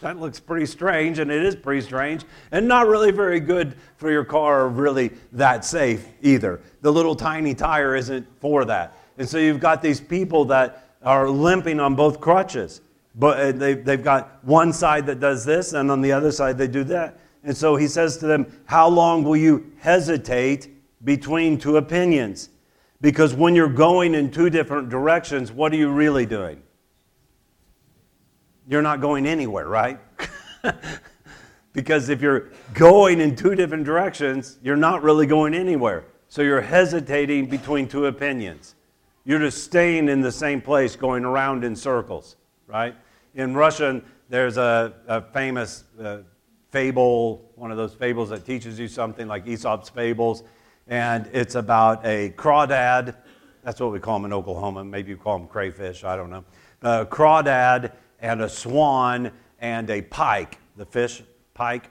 that 0.00 0.20
looks 0.20 0.38
pretty 0.38 0.66
strange, 0.66 1.18
and 1.18 1.32
it 1.32 1.44
is 1.44 1.56
pretty 1.56 1.80
strange, 1.80 2.24
and 2.52 2.68
not 2.68 2.86
really 2.86 3.10
very 3.10 3.40
good 3.40 3.74
for 3.96 4.08
your 4.08 4.24
car, 4.24 4.68
really 4.68 5.10
that 5.32 5.64
safe 5.64 6.06
either. 6.22 6.60
The 6.82 6.92
little 6.92 7.16
tiny 7.16 7.54
tire 7.54 7.96
isn't 7.96 8.24
for 8.40 8.64
that. 8.66 8.96
And 9.18 9.28
so 9.28 9.38
you've 9.38 9.60
got 9.60 9.82
these 9.82 10.00
people 10.00 10.44
that 10.46 10.94
are 11.02 11.28
limping 11.28 11.80
on 11.80 11.94
both 11.94 12.20
crutches. 12.20 12.80
But 13.14 13.40
uh, 13.40 13.52
they, 13.52 13.74
they've 13.74 14.02
got 14.02 14.44
one 14.44 14.72
side 14.72 15.06
that 15.06 15.18
does 15.18 15.44
this, 15.44 15.72
and 15.72 15.90
on 15.90 16.00
the 16.00 16.12
other 16.12 16.30
side 16.30 16.56
they 16.56 16.68
do 16.68 16.84
that. 16.84 17.18
And 17.42 17.56
so 17.56 17.76
he 17.76 17.88
says 17.88 18.16
to 18.18 18.26
them, 18.26 18.50
How 18.66 18.88
long 18.88 19.24
will 19.24 19.36
you 19.36 19.72
hesitate 19.78 20.68
between 21.04 21.58
two 21.58 21.76
opinions? 21.76 22.50
Because 23.00 23.34
when 23.34 23.54
you're 23.54 23.68
going 23.68 24.14
in 24.14 24.30
two 24.30 24.50
different 24.50 24.88
directions, 24.88 25.50
what 25.52 25.72
are 25.72 25.76
you 25.76 25.90
really 25.90 26.26
doing? 26.26 26.62
You're 28.68 28.82
not 28.82 29.00
going 29.00 29.26
anywhere, 29.26 29.66
right? 29.66 29.98
because 31.72 32.08
if 32.08 32.20
you're 32.20 32.50
going 32.74 33.20
in 33.20 33.34
two 33.34 33.54
different 33.54 33.84
directions, 33.84 34.58
you're 34.62 34.76
not 34.76 35.02
really 35.02 35.26
going 35.26 35.54
anywhere. 35.54 36.04
So 36.28 36.42
you're 36.42 36.60
hesitating 36.60 37.46
between 37.46 37.88
two 37.88 38.06
opinions. 38.06 38.74
You're 39.28 39.40
just 39.40 39.62
staying 39.62 40.08
in 40.08 40.22
the 40.22 40.32
same 40.32 40.62
place, 40.62 40.96
going 40.96 41.22
around 41.22 41.62
in 41.62 41.76
circles, 41.76 42.36
right? 42.66 42.94
In 43.34 43.52
Russian, 43.52 44.02
there's 44.30 44.56
a, 44.56 44.94
a 45.06 45.20
famous 45.20 45.84
uh, 46.02 46.20
fable, 46.70 47.52
one 47.54 47.70
of 47.70 47.76
those 47.76 47.92
fables 47.92 48.30
that 48.30 48.46
teaches 48.46 48.78
you 48.78 48.88
something 48.88 49.28
like 49.28 49.46
Aesop's 49.46 49.90
fables, 49.90 50.44
and 50.86 51.28
it's 51.34 51.56
about 51.56 52.06
a 52.06 52.30
crawdad. 52.38 53.16
That's 53.62 53.78
what 53.80 53.92
we 53.92 54.00
call 54.00 54.18
them 54.18 54.24
in 54.24 54.32
Oklahoma. 54.32 54.82
Maybe 54.82 55.10
you 55.10 55.18
call 55.18 55.38
them 55.38 55.46
crayfish, 55.46 56.04
I 56.04 56.16
don't 56.16 56.30
know. 56.30 56.46
A 56.80 57.04
crawdad 57.04 57.92
and 58.20 58.40
a 58.40 58.48
swan 58.48 59.30
and 59.60 59.90
a 59.90 60.00
pike, 60.00 60.56
the 60.78 60.86
fish 60.86 61.22
pike. 61.52 61.90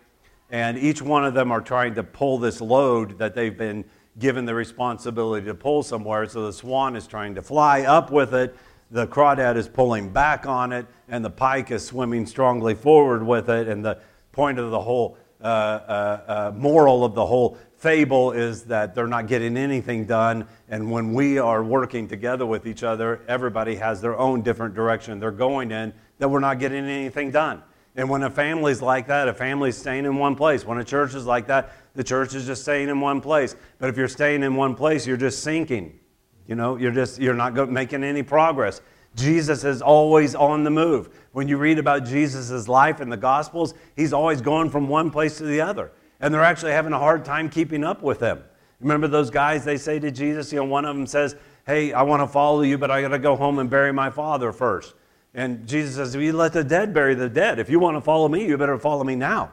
And 0.49 0.75
each 0.75 1.03
one 1.03 1.23
of 1.23 1.35
them 1.35 1.51
are 1.51 1.61
trying 1.61 1.93
to 1.93 2.03
pull 2.03 2.39
this 2.39 2.61
load 2.61 3.19
that 3.19 3.35
they've 3.35 3.55
been 3.55 3.85
given 4.19 4.45
the 4.45 4.55
responsibility 4.55 5.45
to 5.45 5.53
pull 5.53 5.83
somewhere. 5.83 6.25
So 6.27 6.45
the 6.45 6.53
swan 6.53 6.95
is 6.95 7.07
trying 7.07 7.35
to 7.35 7.41
fly 7.41 7.81
up 7.81 8.11
with 8.11 8.33
it, 8.33 8.55
the 8.89 9.05
crawdad 9.07 9.57
is 9.57 9.67
pulling 9.67 10.09
back 10.09 10.45
on 10.45 10.71
it, 10.71 10.85
and 11.09 11.23
the 11.23 11.29
pike 11.29 11.71
is 11.71 11.85
swimming 11.85 12.25
strongly 12.25 12.73
forward 12.73 13.25
with 13.25 13.49
it. 13.49 13.67
And 13.67 13.83
the 13.83 13.99
point 14.31 14.59
of 14.59 14.71
the 14.71 14.79
whole 14.79 15.17
uh, 15.41 15.45
uh, 15.45 16.21
uh, 16.27 16.51
moral 16.55 17.03
of 17.03 17.13
the 17.13 17.25
whole 17.25 17.57
fable 17.75 18.31
is 18.31 18.63
that 18.63 18.95
they're 18.95 19.07
not 19.07 19.27
getting 19.27 19.55
anything 19.55 20.05
done. 20.05 20.47
And 20.69 20.89
when 20.89 21.13
we 21.13 21.37
are 21.37 21.63
working 21.63 22.07
together 22.07 22.45
with 22.45 22.65
each 22.65 22.81
other, 22.81 23.21
everybody 23.27 23.75
has 23.75 24.01
their 24.01 24.17
own 24.17 24.41
different 24.41 24.73
direction 24.73 25.19
they're 25.19 25.31
going 25.31 25.71
in, 25.71 25.93
that 26.17 26.29
we're 26.29 26.39
not 26.39 26.59
getting 26.59 26.85
anything 26.85 27.29
done. 27.29 27.61
And 27.95 28.09
when 28.09 28.23
a 28.23 28.29
family's 28.29 28.81
like 28.81 29.07
that, 29.07 29.27
a 29.27 29.33
family's 29.33 29.77
staying 29.77 30.05
in 30.05 30.17
one 30.17 30.35
place. 30.35 30.65
When 30.65 30.77
a 30.77 30.83
church 30.83 31.13
is 31.13 31.25
like 31.25 31.47
that, 31.47 31.73
the 31.97 32.03
church 32.03 32.35
is 32.35 32.45
just 32.45 32.61
staying 32.61 32.89
in 32.89 33.01
one 33.01 33.19
place. 33.21 33.55
But 33.79 33.89
if 33.89 33.97
you're 33.97 34.07
staying 34.07 34.43
in 34.43 34.55
one 34.55 34.75
place, 34.75 35.07
you're 35.07 35.17
just 35.17 35.41
sinking. 35.41 35.99
You 36.45 36.53
know, 36.53 36.75
you're 36.77 36.91
just 36.91 37.19
you're 37.19 37.33
not 37.33 37.71
making 37.71 38.03
any 38.03 38.21
progress. 38.21 38.81
Jesus 39.15 39.63
is 39.63 39.81
always 39.81 40.35
on 40.35 40.63
the 40.63 40.69
move. 40.69 41.09
When 41.31 41.47
you 41.47 41.57
read 41.57 41.79
about 41.79 42.05
Jesus' 42.05 42.67
life 42.67 43.01
in 43.01 43.09
the 43.09 43.17
Gospels, 43.17 43.73
he's 43.95 44.13
always 44.13 44.41
going 44.41 44.69
from 44.69 44.87
one 44.87 45.09
place 45.09 45.39
to 45.39 45.45
the 45.45 45.59
other. 45.59 45.91
And 46.19 46.31
they're 46.31 46.43
actually 46.43 46.73
having 46.73 46.93
a 46.93 46.99
hard 46.99 47.25
time 47.25 47.49
keeping 47.49 47.83
up 47.83 48.03
with 48.03 48.19
him. 48.19 48.43
Remember 48.79 49.07
those 49.07 49.31
guys 49.31 49.65
they 49.65 49.77
say 49.77 49.97
to 49.97 50.11
Jesus, 50.11 50.53
you 50.53 50.59
know, 50.59 50.65
one 50.65 50.85
of 50.85 50.95
them 50.95 51.07
says, 51.07 51.35
Hey, 51.65 51.93
I 51.93 52.03
want 52.03 52.21
to 52.21 52.27
follow 52.27 52.61
you, 52.61 52.77
but 52.77 52.91
I 52.91 53.01
got 53.01 53.07
to 53.07 53.19
go 53.19 53.35
home 53.35 53.57
and 53.57 53.71
bury 53.71 53.91
my 53.91 54.11
father 54.11 54.51
first. 54.51 54.93
And 55.33 55.67
Jesus 55.67 55.95
says, 55.95 56.13
If 56.13 56.21
You 56.21 56.33
let 56.33 56.53
the 56.53 56.63
dead 56.63 56.93
bury 56.93 57.15
the 57.15 57.27
dead. 57.27 57.57
If 57.57 57.71
you 57.71 57.79
want 57.79 57.97
to 57.97 58.01
follow 58.01 58.29
me, 58.29 58.45
you 58.45 58.55
better 58.55 58.77
follow 58.77 59.03
me 59.03 59.15
now. 59.15 59.51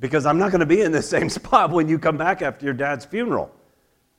Because 0.00 0.26
I'm 0.26 0.38
not 0.38 0.50
going 0.50 0.60
to 0.60 0.66
be 0.66 0.82
in 0.82 0.92
the 0.92 1.02
same 1.14 1.28
spot 1.28 1.70
when 1.70 1.88
you 1.88 1.98
come 1.98 2.16
back 2.16 2.42
after 2.42 2.64
your 2.64 2.74
dad's 2.74 3.04
funeral. 3.04 3.54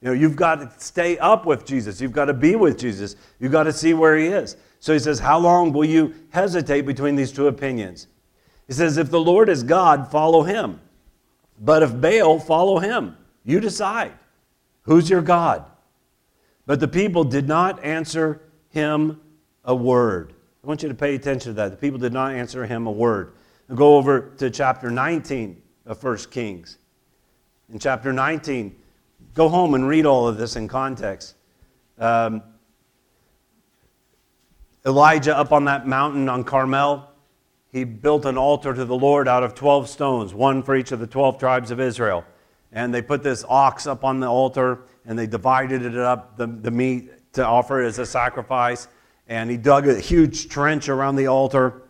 You 0.02 0.10
know, 0.10 0.14
you've 0.14 0.36
got 0.36 0.56
to 0.56 0.84
stay 0.84 1.18
up 1.18 1.46
with 1.46 1.66
Jesus. 1.66 2.00
You've 2.00 2.14
got 2.14 2.26
to 2.26 2.34
be 2.34 2.56
with 2.56 2.78
Jesus. 2.78 3.16
You've 3.40 3.52
got 3.52 3.64
to 3.64 3.74
see 3.74 3.94
where 3.94 4.18
he 4.18 4.28
is. 4.28 4.56
So 4.80 4.94
he 4.94 5.00
says, 5.00 5.20
How 5.20 5.38
long 5.38 5.74
will 5.74 5.86
you 5.86 6.14
hesitate 6.30 6.82
between 6.82 7.16
these 7.16 7.32
two 7.32 7.48
opinions? 7.48 8.08
He 8.68 8.74
says, 8.74 8.98
If 8.98 9.10
the 9.10 9.20
Lord 9.20 9.50
is 9.50 9.62
God, 9.64 10.10
follow 10.10 10.44
him. 10.44 10.80
But 11.60 11.84
if 11.84 12.00
Baal, 12.00 12.40
follow 12.40 12.80
him. 12.80 13.18
You 13.44 13.60
decide. 13.60 14.14
Who's 14.84 15.10
your 15.10 15.22
God? 15.22 15.66
But 16.66 16.80
the 16.80 16.88
people 16.88 17.26
did 17.26 17.48
not 17.48 17.84
answer 17.84 18.42
him 18.70 19.20
a 19.66 19.76
word. 19.76 20.34
I 20.64 20.68
want 20.68 20.82
you 20.84 20.90
to 20.90 20.96
pay 20.96 21.16
attention 21.16 21.52
to 21.52 21.54
that. 21.54 21.72
The 21.72 21.78
people 21.78 22.00
did 22.00 22.14
not 22.14 22.34
answer 22.34 22.66
him 22.66 22.88
a 22.88 22.92
word. 22.92 23.34
I'll 23.70 23.76
go 23.76 23.98
over 23.98 24.32
to 24.38 24.50
chapter 24.50 24.90
19 24.90 25.62
of 25.90 26.02
1 26.02 26.18
Kings. 26.32 26.78
In 27.74 27.80
chapter 27.80 28.14
19, 28.14 28.74
go 29.34 29.50
home 29.50 29.74
and 29.74 29.86
read 29.86 30.06
all 30.06 30.28
of 30.28 30.38
this 30.38 30.56
in 30.56 30.70
context. 30.70 31.36
Um, 31.98 32.42
Elijah 34.86 35.38
up 35.38 35.52
on 35.52 35.66
that 35.66 35.86
mountain 35.86 36.30
on 36.30 36.46
Carmel, 36.46 37.10
he 37.72 37.84
built 37.84 38.26
an 38.26 38.38
altar 38.38 38.74
to 38.74 38.86
the 38.86 38.96
Lord 38.96 39.28
out 39.28 39.44
of 39.44 39.54
12 39.54 39.90
stones, 39.90 40.34
one 40.34 40.64
for 40.64 40.76
each 40.76 40.94
of 40.94 41.00
the 41.00 41.08
12 41.08 41.38
tribes 41.38 41.72
of 41.72 41.82
Israel. 41.82 42.24
And 42.72 42.94
they 42.94 43.02
put 43.02 43.24
this 43.24 43.44
ox 43.50 43.86
up 43.86 44.06
on 44.06 44.22
the 44.22 44.28
altar 44.28 44.84
and 45.06 45.20
they 45.20 45.28
divided 45.28 45.84
it 45.84 45.98
up, 45.98 46.38
the, 46.38 46.48
the 46.48 46.72
meat, 46.72 47.12
to 47.34 47.46
offer 47.46 47.84
it 47.84 47.88
as 47.88 48.00
a 48.00 48.06
sacrifice 48.06 48.88
and 49.30 49.50
he 49.50 49.58
dug 49.58 49.88
a 49.88 50.00
huge 50.00 50.50
trench 50.50 50.90
around 50.90 51.16
the 51.16 51.28
altar. 51.28 51.84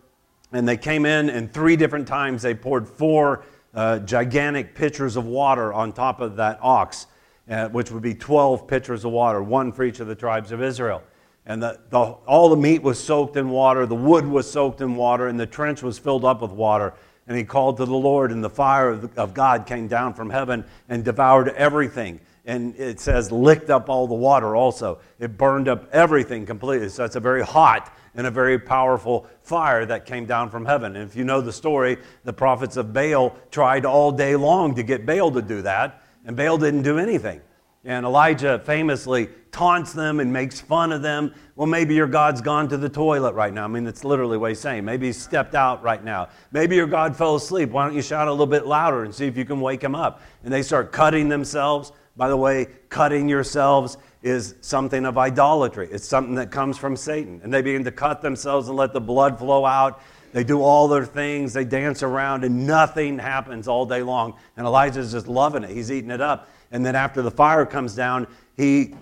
And 0.52 0.68
they 0.68 0.76
came 0.76 1.06
in, 1.06 1.30
and 1.30 1.52
three 1.52 1.76
different 1.76 2.06
times 2.06 2.42
they 2.42 2.54
poured 2.54 2.86
four 2.86 3.44
uh, 3.74 3.98
gigantic 4.00 4.74
pitchers 4.74 5.16
of 5.16 5.26
water 5.26 5.72
on 5.72 5.92
top 5.92 6.20
of 6.20 6.36
that 6.36 6.58
ox, 6.62 7.06
uh, 7.48 7.68
which 7.68 7.90
would 7.90 8.02
be 8.02 8.14
12 8.14 8.66
pitchers 8.66 9.04
of 9.04 9.12
water, 9.12 9.42
one 9.42 9.72
for 9.72 9.84
each 9.84 10.00
of 10.00 10.06
the 10.06 10.14
tribes 10.14 10.52
of 10.52 10.62
Israel. 10.62 11.02
And 11.46 11.62
the, 11.62 11.80
the, 11.90 11.98
all 11.98 12.48
the 12.48 12.56
meat 12.56 12.82
was 12.82 13.02
soaked 13.02 13.36
in 13.36 13.48
water, 13.48 13.86
the 13.86 13.94
wood 13.94 14.26
was 14.26 14.50
soaked 14.50 14.80
in 14.80 14.94
water, 14.96 15.28
and 15.28 15.38
the 15.38 15.46
trench 15.46 15.82
was 15.82 15.98
filled 15.98 16.24
up 16.24 16.42
with 16.42 16.52
water. 16.52 16.94
And 17.26 17.36
he 17.36 17.44
called 17.44 17.76
to 17.76 17.84
the 17.84 17.94
Lord, 17.94 18.32
and 18.32 18.42
the 18.42 18.50
fire 18.50 18.90
of, 18.90 19.16
of 19.16 19.34
God 19.34 19.66
came 19.66 19.86
down 19.86 20.14
from 20.14 20.30
heaven 20.30 20.64
and 20.88 21.04
devoured 21.04 21.48
everything 21.50 22.20
and 22.46 22.74
it 22.76 23.00
says 23.00 23.30
licked 23.30 23.70
up 23.70 23.88
all 23.88 24.06
the 24.06 24.14
water 24.14 24.56
also. 24.56 25.00
It 25.18 25.36
burned 25.36 25.68
up 25.68 25.88
everything 25.92 26.46
completely. 26.46 26.88
So 26.88 27.04
it's 27.04 27.16
a 27.16 27.20
very 27.20 27.42
hot 27.42 27.94
and 28.14 28.26
a 28.26 28.30
very 28.30 28.58
powerful 28.58 29.26
fire 29.42 29.86
that 29.86 30.06
came 30.06 30.26
down 30.26 30.50
from 30.50 30.64
heaven. 30.64 30.96
And 30.96 31.08
if 31.08 31.16
you 31.16 31.24
know 31.24 31.40
the 31.40 31.52
story, 31.52 31.98
the 32.24 32.32
prophets 32.32 32.76
of 32.76 32.92
Baal 32.92 33.36
tried 33.50 33.84
all 33.84 34.10
day 34.10 34.36
long 34.36 34.74
to 34.74 34.82
get 34.82 35.06
Baal 35.06 35.30
to 35.32 35.42
do 35.42 35.62
that, 35.62 36.02
and 36.24 36.36
Baal 36.36 36.58
didn't 36.58 36.82
do 36.82 36.98
anything. 36.98 37.40
And 37.84 38.04
Elijah 38.04 38.60
famously 38.66 39.30
taunts 39.52 39.94
them 39.94 40.20
and 40.20 40.30
makes 40.30 40.60
fun 40.60 40.92
of 40.92 41.00
them. 41.00 41.34
Well, 41.56 41.66
maybe 41.66 41.94
your 41.94 42.06
God's 42.06 42.42
gone 42.42 42.68
to 42.68 42.76
the 42.76 42.90
toilet 42.90 43.32
right 43.32 43.54
now. 43.54 43.64
I 43.64 43.68
mean, 43.68 43.84
that's 43.84 44.04
literally 44.04 44.36
what 44.36 44.50
he's 44.50 44.60
saying. 44.60 44.84
Maybe 44.84 45.06
he 45.06 45.12
stepped 45.14 45.54
out 45.54 45.82
right 45.82 46.04
now. 46.04 46.28
Maybe 46.52 46.76
your 46.76 46.86
God 46.86 47.16
fell 47.16 47.36
asleep. 47.36 47.70
Why 47.70 47.86
don't 47.86 47.96
you 47.96 48.02
shout 48.02 48.28
a 48.28 48.30
little 48.30 48.46
bit 48.46 48.66
louder 48.66 49.04
and 49.04 49.14
see 49.14 49.26
if 49.26 49.36
you 49.36 49.46
can 49.46 49.62
wake 49.62 49.82
him 49.82 49.94
up? 49.94 50.20
And 50.44 50.52
they 50.52 50.62
start 50.62 50.92
cutting 50.92 51.30
themselves. 51.30 51.92
By 52.16 52.28
the 52.28 52.36
way, 52.36 52.66
cutting 52.88 53.28
yourselves 53.28 53.96
is 54.22 54.54
something 54.60 55.06
of 55.06 55.16
idolatry. 55.16 55.88
It's 55.90 56.06
something 56.06 56.34
that 56.34 56.50
comes 56.50 56.76
from 56.76 56.96
Satan. 56.96 57.40
And 57.42 57.52
they 57.52 57.62
begin 57.62 57.84
to 57.84 57.92
cut 57.92 58.20
themselves 58.20 58.68
and 58.68 58.76
let 58.76 58.92
the 58.92 59.00
blood 59.00 59.38
flow 59.38 59.64
out. 59.64 60.02
They 60.32 60.44
do 60.44 60.62
all 60.62 60.86
their 60.86 61.04
things, 61.04 61.52
they 61.52 61.64
dance 61.64 62.02
around, 62.02 62.44
and 62.44 62.66
nothing 62.66 63.18
happens 63.18 63.66
all 63.66 63.84
day 63.84 64.02
long. 64.02 64.34
And 64.56 64.66
Elijah's 64.66 65.10
just 65.12 65.26
loving 65.26 65.64
it. 65.64 65.70
He's 65.70 65.90
eating 65.90 66.10
it 66.10 66.20
up. 66.20 66.48
And 66.70 66.86
then 66.86 66.94
after 66.94 67.20
the 67.22 67.30
fire 67.30 67.66
comes 67.66 67.94
down, 67.94 68.28
he 68.56 68.94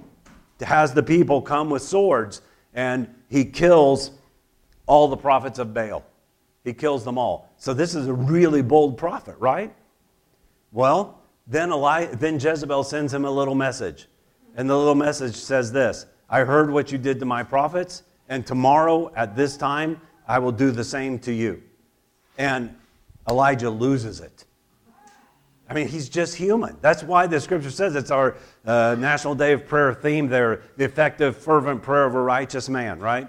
has 0.60 0.94
the 0.94 1.02
people 1.02 1.42
come 1.42 1.68
with 1.70 1.82
swords 1.82 2.40
and 2.74 3.12
he 3.28 3.44
kills 3.44 4.12
all 4.86 5.08
the 5.08 5.16
prophets 5.16 5.58
of 5.58 5.74
Baal. 5.74 6.04
He 6.64 6.72
kills 6.72 7.04
them 7.04 7.18
all. 7.18 7.52
So 7.58 7.74
this 7.74 7.94
is 7.94 8.06
a 8.06 8.12
really 8.12 8.62
bold 8.62 8.96
prophet, 8.96 9.36
right? 9.38 9.74
Well, 10.72 11.17
then, 11.48 11.70
Eli- 11.70 12.06
then 12.06 12.38
Jezebel 12.38 12.84
sends 12.84 13.12
him 13.12 13.24
a 13.24 13.30
little 13.30 13.54
message. 13.54 14.06
And 14.54 14.68
the 14.68 14.76
little 14.76 14.94
message 14.94 15.34
says 15.34 15.72
this 15.72 16.06
I 16.28 16.40
heard 16.40 16.70
what 16.70 16.92
you 16.92 16.98
did 16.98 17.18
to 17.20 17.26
my 17.26 17.42
prophets, 17.42 18.02
and 18.28 18.46
tomorrow 18.46 19.12
at 19.16 19.34
this 19.34 19.56
time 19.56 20.00
I 20.26 20.38
will 20.38 20.52
do 20.52 20.70
the 20.70 20.84
same 20.84 21.18
to 21.20 21.32
you. 21.32 21.62
And 22.36 22.76
Elijah 23.28 23.70
loses 23.70 24.20
it. 24.20 24.44
I 25.70 25.74
mean, 25.74 25.88
he's 25.88 26.08
just 26.08 26.34
human. 26.34 26.76
That's 26.80 27.02
why 27.02 27.26
the 27.26 27.40
scripture 27.40 27.70
says 27.70 27.94
it's 27.94 28.10
our 28.10 28.36
uh, 28.64 28.96
National 28.98 29.34
Day 29.34 29.52
of 29.52 29.66
Prayer 29.66 29.92
theme 29.92 30.28
there 30.28 30.62
the 30.76 30.84
effective, 30.84 31.36
fervent 31.36 31.82
prayer 31.82 32.04
of 32.04 32.14
a 32.14 32.22
righteous 32.22 32.68
man, 32.68 33.00
right? 33.00 33.28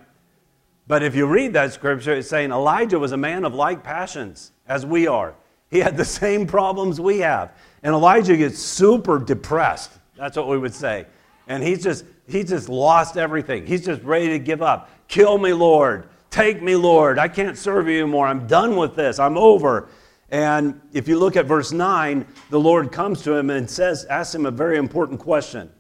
But 0.88 1.03
if 1.03 1.15
you 1.15 1.27
read 1.27 1.53
that 1.53 1.73
scripture, 1.73 2.13
it's 2.13 2.29
saying 2.29 2.51
Elijah 2.51 2.97
was 2.97 3.12
a 3.12 3.17
man 3.17 3.45
of 3.45 3.53
like 3.53 3.84
passions 3.84 4.51
as 4.67 4.86
we 4.86 5.05
are. 5.05 5.36
He 5.69 5.79
had 5.79 5.97
the 5.97 6.05
same 6.21 6.47
problems 6.47 6.99
we 6.99 7.19
have. 7.19 7.51
And 7.83 7.93
Elijah 7.93 8.35
gets 8.35 8.59
super 8.59 9.19
depressed. 9.19 9.91
That's 10.17 10.35
what 10.35 10.47
we 10.47 10.57
would 10.57 10.73
say. 10.73 11.05
And 11.47 11.63
he's 11.63 11.81
just, 11.81 12.05
he 12.27 12.43
just 12.43 12.69
lost 12.69 13.17
everything. 13.17 13.65
He's 13.65 13.85
just 13.85 14.03
ready 14.03 14.27
to 14.29 14.39
give 14.39 14.61
up. 14.61 14.89
Kill 15.07 15.37
me, 15.37 15.53
Lord. 15.53 16.09
Take 16.29 16.61
me, 16.61 16.75
Lord. 16.75 17.17
I 17.17 17.27
can't 17.27 17.57
serve 17.57 17.87
you 17.87 18.03
anymore. 18.03 18.27
I'm 18.27 18.45
done 18.45 18.75
with 18.75 18.95
this. 18.95 19.17
I'm 19.17 19.37
over. 19.37 19.89
And 20.29 20.79
if 20.93 21.07
you 21.07 21.17
look 21.17 21.35
at 21.35 21.45
verse 21.45 21.71
9, 21.71 22.25
the 22.51 22.59
Lord 22.59 22.91
comes 22.91 23.23
to 23.23 23.33
him 23.33 23.49
and 23.49 23.67
says, 23.67 24.05
asks 24.05 24.35
him 24.35 24.45
a 24.45 24.51
very 24.51 24.77
important 24.77 25.19
question. 25.19 25.71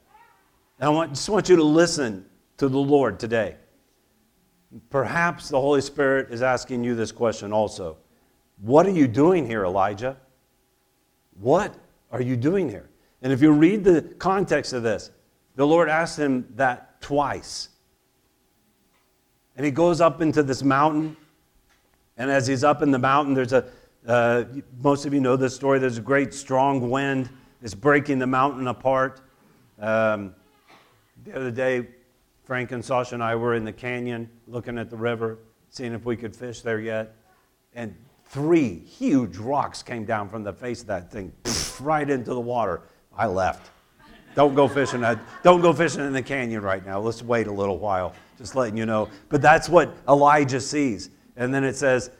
And 0.79 0.87
I 0.87 0.89
want, 0.89 1.11
just 1.11 1.29
want 1.29 1.49
you 1.49 1.55
to 1.57 1.63
listen 1.63 2.25
to 2.57 2.67
the 2.67 2.79
Lord 2.79 3.19
today. 3.19 3.57
Perhaps 4.89 5.49
the 5.49 5.59
Holy 5.59 5.81
Spirit 5.81 6.31
is 6.31 6.41
asking 6.41 6.83
you 6.83 6.95
this 6.95 7.11
question 7.11 7.53
also. 7.53 7.97
What 8.61 8.85
are 8.87 8.91
you 8.91 9.07
doing 9.07 9.45
here, 9.45 9.65
Elijah? 9.65 10.17
What 11.39 11.75
are 12.11 12.21
you 12.21 12.35
doing 12.35 12.69
here? 12.69 12.89
And 13.21 13.33
if 13.33 13.41
you 13.41 13.51
read 13.51 13.83
the 13.83 14.01
context 14.17 14.73
of 14.73 14.83
this, 14.83 15.11
the 15.55 15.67
Lord 15.67 15.89
asked 15.89 16.17
him 16.17 16.47
that 16.55 17.01
twice. 17.01 17.69
And 19.55 19.65
he 19.65 19.71
goes 19.71 19.99
up 19.99 20.21
into 20.21 20.41
this 20.41 20.63
mountain. 20.63 21.17
And 22.17 22.31
as 22.31 22.47
he's 22.47 22.63
up 22.63 22.81
in 22.81 22.91
the 22.91 22.99
mountain, 22.99 23.33
there's 23.33 23.53
a, 23.53 23.65
uh, 24.07 24.45
most 24.81 25.05
of 25.05 25.13
you 25.13 25.19
know 25.19 25.35
this 25.35 25.53
story, 25.55 25.79
there's 25.79 25.97
a 25.97 26.01
great 26.01 26.33
strong 26.33 26.89
wind 26.89 27.29
that's 27.61 27.73
breaking 27.73 28.19
the 28.19 28.27
mountain 28.27 28.67
apart. 28.67 29.21
Um, 29.79 30.33
the 31.25 31.35
other 31.35 31.51
day, 31.51 31.87
Frank 32.43 32.71
and 32.71 32.83
Sasha 32.83 33.15
and 33.15 33.23
I 33.23 33.35
were 33.35 33.53
in 33.53 33.63
the 33.63 33.73
canyon 33.73 34.29
looking 34.47 34.77
at 34.77 34.89
the 34.89 34.97
river, 34.97 35.39
seeing 35.69 35.93
if 35.93 36.05
we 36.05 36.15
could 36.15 36.35
fish 36.35 36.61
there 36.61 36.79
yet. 36.79 37.15
And 37.75 37.95
three 38.25 38.79
huge 38.79 39.37
rocks 39.37 39.83
came 39.83 40.05
down 40.05 40.29
from 40.29 40.43
the 40.43 40.53
face 40.53 40.81
of 40.81 40.87
that 40.87 41.11
thing, 41.11 41.31
right 41.81 42.09
into 42.09 42.33
the 42.33 42.39
water. 42.39 42.81
I 43.15 43.27
left. 43.27 43.71
Don't 44.35 44.55
go 44.55 44.67
fishing. 44.67 45.03
Don't 45.43 45.61
go 45.61 45.73
fishing 45.73 46.01
in 46.01 46.13
the 46.13 46.21
canyon 46.21 46.61
right 46.61 46.85
now. 46.85 46.99
Let's 46.99 47.21
wait 47.21 47.47
a 47.47 47.51
little 47.51 47.77
while. 47.77 48.13
Just 48.37 48.55
letting 48.55 48.77
you 48.77 48.85
know. 48.85 49.09
But 49.27 49.41
that's 49.41 49.67
what 49.67 49.95
Elijah 50.07 50.61
sees. 50.61 51.09
And 51.35 51.53
then 51.53 51.63
it 51.63 51.75
says, 51.75 52.11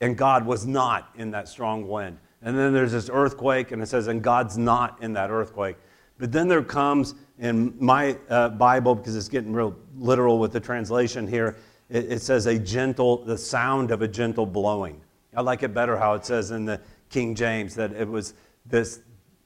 and 0.00 0.16
God 0.16 0.46
was 0.46 0.66
not 0.66 1.10
in 1.16 1.30
that 1.32 1.48
strong 1.48 1.86
wind. 1.86 2.18
And 2.42 2.56
then 2.56 2.72
there's 2.72 2.92
this 2.92 3.10
earthquake, 3.12 3.72
and 3.72 3.82
it 3.82 3.86
says, 3.86 4.06
and 4.06 4.22
God's 4.22 4.56
not 4.56 5.02
in 5.02 5.12
that 5.12 5.30
earthquake. 5.30 5.76
But 6.18 6.32
then 6.32 6.48
there 6.48 6.62
comes 6.62 7.14
in 7.38 7.74
my 7.78 8.16
uh, 8.28 8.50
Bible, 8.50 8.94
because 8.94 9.16
it's 9.16 9.28
getting 9.28 9.52
real 9.52 9.76
literal 9.96 10.38
with 10.38 10.52
the 10.52 10.60
translation 10.60 11.26
here, 11.26 11.56
it, 11.90 12.12
it 12.12 12.22
says 12.22 12.46
a 12.46 12.58
gentle, 12.58 13.24
the 13.24 13.36
sound 13.36 13.90
of 13.90 14.00
a 14.00 14.08
gentle 14.08 14.46
blowing. 14.46 15.00
I 15.34 15.42
like 15.42 15.62
it 15.62 15.74
better 15.74 15.96
how 15.96 16.14
it 16.14 16.24
says 16.24 16.50
in 16.50 16.64
the 16.64 16.80
King 17.10 17.34
James 17.34 17.74
that 17.74 17.92
it 17.92 18.08
was 18.08 18.34
this, 18.70 19.00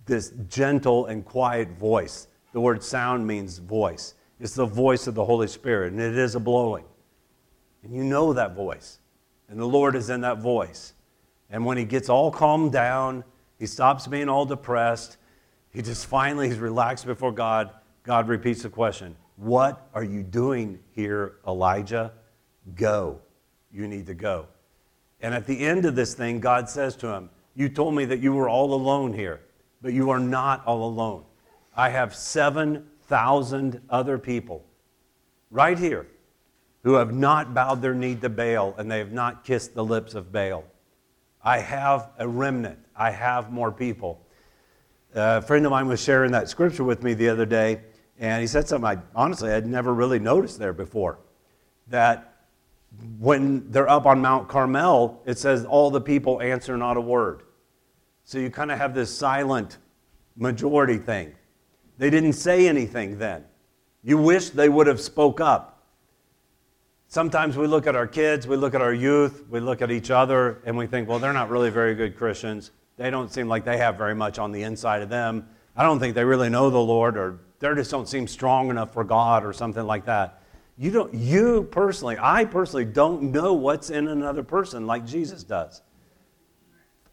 this 0.07 0.33
gentle 0.49 1.07
and 1.07 1.25
quiet 1.25 1.71
voice. 1.79 2.29
The 2.53 2.61
word 2.61 2.83
sound 2.83 3.27
means 3.27 3.59
voice. 3.59 4.15
It's 4.41 4.55
the 4.55 4.67
voice 4.67 5.07
of 5.07 5.15
the 5.15 5.25
Holy 5.25 5.49
Spirit, 5.49 5.93
and 5.93 6.01
it 6.01 6.17
is 6.17 6.35
a 6.35 6.41
blowing. 6.41 6.85
And 7.83 7.95
you 7.95 8.05
know 8.05 8.33
that 8.33 8.55
voice. 8.55 8.99
And 9.49 9.59
the 9.59 9.67
Lord 9.67 9.95
is 9.97 10.11
in 10.11 10.23
that 10.23 10.39
voice. 10.39 10.95
And 11.51 11.65
when 11.65 11.77
he 11.77 11.85
gets 11.85 12.09
all 12.09 12.31
calmed 12.31 12.73
down, 12.73 13.25
he 13.59 13.67
stops 13.67 14.07
being 14.07 14.29
all 14.29 14.45
depressed, 14.45 15.19
he 15.71 15.83
just 15.83 16.07
finally 16.07 16.49
he's 16.49 16.59
relaxed 16.59 17.05
before 17.05 17.33
God. 17.33 17.71
God 18.05 18.29
repeats 18.29 18.63
the 18.63 18.69
question 18.69 19.17
What 19.37 19.89
are 19.93 20.05
you 20.05 20.23
doing 20.23 20.79
here, 20.93 21.37
Elijah? 21.47 22.13
Go. 22.75 23.21
You 23.73 23.89
need 23.89 24.07
to 24.07 24.15
go. 24.15 24.47
And 25.21 25.35
at 25.35 25.47
the 25.47 25.59
end 25.59 25.85
of 25.85 25.97
this 25.97 26.15
thing, 26.15 26.39
God 26.39 26.69
says 26.69 26.97
to 26.97 27.09
him, 27.09 27.31
You 27.55 27.69
told 27.69 27.95
me 27.95 28.05
that 28.07 28.21
you 28.21 28.33
were 28.33 28.49
all 28.49 28.75
alone 28.75 29.13
here, 29.13 29.41
but 29.81 29.93
you 29.93 30.11
are 30.11 30.19
not 30.19 30.65
all 30.67 30.87
alone. 30.87 31.25
I 31.77 31.91
have 31.91 32.15
7,000 32.15 33.81
other 33.91 34.19
people 34.19 34.65
right 35.51 35.79
here 35.79 36.07
who 36.83 36.95
have 36.95 37.13
not 37.15 37.55
bowed 37.55 37.81
their 37.81 37.95
knee 37.95 38.15
to 38.17 38.29
Baal 38.29 38.75
and 38.77 38.91
they 38.91 38.99
have 38.99 39.13
not 39.13 39.45
kissed 39.45 39.75
the 39.75 39.85
lips 39.85 40.15
of 40.15 40.33
Baal. 40.33 40.65
I 41.43 41.59
have 41.59 42.11
a 42.19 42.27
remnant, 42.27 42.79
I 42.97 43.11
have 43.11 43.53
more 43.53 43.71
people. 43.71 44.21
A 45.15 45.43
friend 45.43 45.65
of 45.65 45.71
mine 45.71 45.87
was 45.87 46.03
sharing 46.03 46.33
that 46.33 46.49
scripture 46.49 46.85
with 46.85 47.03
me 47.03 47.15
the 47.15 47.29
other 47.29 47.47
day, 47.47 47.83
and 48.19 48.41
he 48.41 48.47
said 48.47 48.67
something 48.67 48.99
I 48.99 49.03
honestly 49.15 49.51
had 49.51 49.67
never 49.67 49.95
really 49.95 50.19
noticed 50.19 50.59
there 50.59 50.73
before. 50.73 51.19
That 51.89 52.34
when 53.19 53.71
they're 53.71 53.89
up 53.89 54.07
on 54.07 54.21
Mount 54.21 54.49
Carmel, 54.49 55.23
it 55.25 55.39
says, 55.39 55.65
All 55.65 55.91
the 55.91 56.01
people 56.01 56.41
answer 56.41 56.77
not 56.77 56.97
a 56.97 57.01
word. 57.01 57.43
So 58.25 58.39
you 58.39 58.51
kind 58.51 58.71
of 58.71 58.79
have 58.79 58.95
this 58.95 59.15
silent 59.15 59.79
majority 60.37 60.99
thing. 60.99 61.35
They 61.99 62.11
didn't 62.11 62.33
say 62.33 62.67
anything 62.67 63.19
then. 63.19 63.45
You 64.03 64.19
wish 64.19 64.51
they 64.51 64.69
would 64.69 64.87
have 64.87 65.01
spoke 65.01 65.41
up. 65.41 65.75
Sometimes 67.07 67.57
we 67.57 67.67
look 67.67 67.87
at 67.87 67.95
our 67.95 68.07
kids, 68.07 68.47
we 68.47 68.57
look 68.57 68.75
at 68.75 68.83
our 68.83 68.93
youth, 68.93 69.45
we 69.49 69.61
look 69.61 69.83
at 69.83 69.91
each 69.91 70.11
other, 70.11 70.61
and 70.65 70.77
we 70.77 70.87
think, 70.87 71.09
well, 71.09 71.19
they're 71.19 71.33
not 71.33 71.49
really 71.49 71.71
very 71.71 71.95
good 71.95 72.17
Christians. 72.17 72.73
They 72.97 73.11
don't 73.11 73.33
seem 73.33 73.49
like 73.49 73.65
they 73.65 73.77
have 73.77 73.97
very 73.97 74.15
much 74.15 74.39
on 74.39 74.53
the 74.53 74.63
inside 74.63 75.03
of 75.03 75.09
them. 75.09 75.49
I 75.77 75.85
don't 75.85 76.01
think 76.01 76.15
they 76.15 76.25
really 76.25 76.49
know 76.49 76.71
the 76.71 76.79
Lord, 76.79 77.17
or 77.17 77.39
they 77.59 77.73
just 77.75 77.91
don't 77.91 78.09
seem 78.09 78.27
strong 78.27 78.71
enough 78.71 78.93
for 78.93 79.05
God, 79.05 79.45
or 79.45 79.53
something 79.53 79.85
like 79.85 80.07
that. 80.07 80.43
You 80.77 80.91
don't. 80.91 81.15
You 81.15 81.69
personally, 81.71 82.17
I 82.21 82.45
personally, 82.45 82.85
don't 82.85 83.31
know 83.33 83.55
what's 83.55 83.91
in 83.91 84.09
another 84.09 84.43
person 84.43 84.87
like 84.87 85.07
Jesus 85.07 85.45
does. 85.45 85.83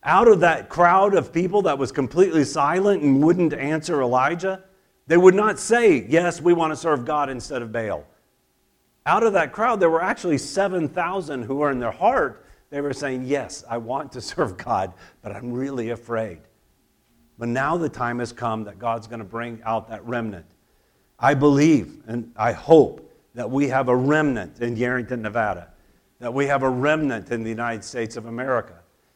Out 0.04 0.28
of 0.28 0.39
that 0.39 0.67
crowd 0.67 1.13
of 1.13 1.32
people 1.32 1.62
that 1.63 1.78
was 1.78 1.91
completely 1.91 2.43
silent 2.43 3.04
and 3.04 3.24
wouldn't 3.24 3.54
answer 3.54 4.02
Elijah, 4.02 4.63
they 5.06 5.17
would 5.17 5.36
not 5.36 5.60
say, 5.60 6.06
"Yes, 6.08 6.41
we 6.41 6.54
want 6.54 6.71
to 6.71 6.76
serve 6.76 7.06
God 7.06 7.30
instead 7.30 7.62
of 7.62 7.71
Baal." 7.71 8.06
Out 9.06 9.24
of 9.24 9.34
that 9.34 9.52
crowd, 9.52 9.80
there 9.80 9.89
were 9.89 10.02
actually 10.02 10.38
7,000 10.38 11.43
who 11.43 11.56
were 11.56 11.71
in 11.71 11.80
their 11.80 11.91
heart 11.91 12.45
they 12.71 12.82
were 12.82 12.93
saying, 12.93 13.26
Yes, 13.26 13.63
I 13.69 13.78
want 13.78 14.12
to 14.13 14.21
serve 14.21 14.58
God, 14.58 14.93
but 15.21 15.32
I'm 15.32 15.54
really 15.54 15.91
afraid. 15.91 16.39
But 17.38 17.50
now 17.50 17.78
the 17.78 17.89
time 17.89 18.19
has 18.19 18.34
come 18.34 18.63
that 18.63 18.80
God's 18.80 19.08
going 19.08 19.19
to 19.19 19.26
bring 19.26 19.62
out 19.63 19.89
that 19.89 20.04
remnant. 20.06 20.45
I 21.19 21.36
believe 21.36 22.02
and 22.08 22.32
I 22.36 22.54
hope 22.54 23.11
that 23.34 23.50
we 23.50 23.67
have 23.67 23.88
a 23.88 23.96
remnant 23.96 24.60
in 24.60 24.76
Yerington, 24.76 25.20
Nevada, 25.20 25.70
that 26.20 26.34
we 26.34 26.48
have 26.48 26.63
a 26.63 26.70
remnant 26.70 27.32
in 27.32 27.44
the 27.44 27.50
United 27.50 27.84
States 27.84 28.17
of 28.17 28.26
America, 28.26 28.76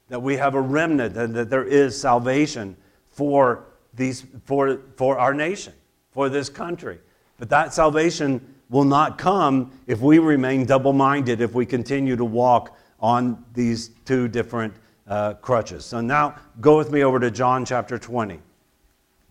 that 0.09 0.21
we 0.21 0.37
have 0.37 0.55
a 0.55 0.61
remnant 0.61 1.17
and 1.17 1.33
that 1.35 1.49
there 1.49 1.63
is 1.63 1.99
salvation 1.99 2.75
for, 3.11 3.65
these, 3.93 4.25
for, 4.45 4.79
for 4.95 5.17
our 5.17 5.33
nation, 5.33 5.73
for 6.11 6.29
this 6.29 6.49
country. 6.49 6.99
But 7.37 7.49
that 7.49 7.73
salvation 7.73 8.55
will 8.69 8.85
not 8.85 9.17
come 9.17 9.71
if 9.87 10.01
we 10.01 10.19
remain 10.19 10.65
double 10.65 10.93
minded, 10.93 11.41
if 11.41 11.53
we 11.53 11.65
continue 11.65 12.15
to 12.15 12.25
walk 12.25 12.77
on 12.99 13.43
these 13.53 13.89
two 14.05 14.27
different 14.27 14.73
uh, 15.07 15.33
crutches. 15.35 15.85
So 15.85 16.01
now 16.01 16.35
go 16.61 16.77
with 16.77 16.91
me 16.91 17.03
over 17.03 17.19
to 17.19 17.29
John 17.29 17.65
chapter 17.65 17.99
20. 17.99 18.39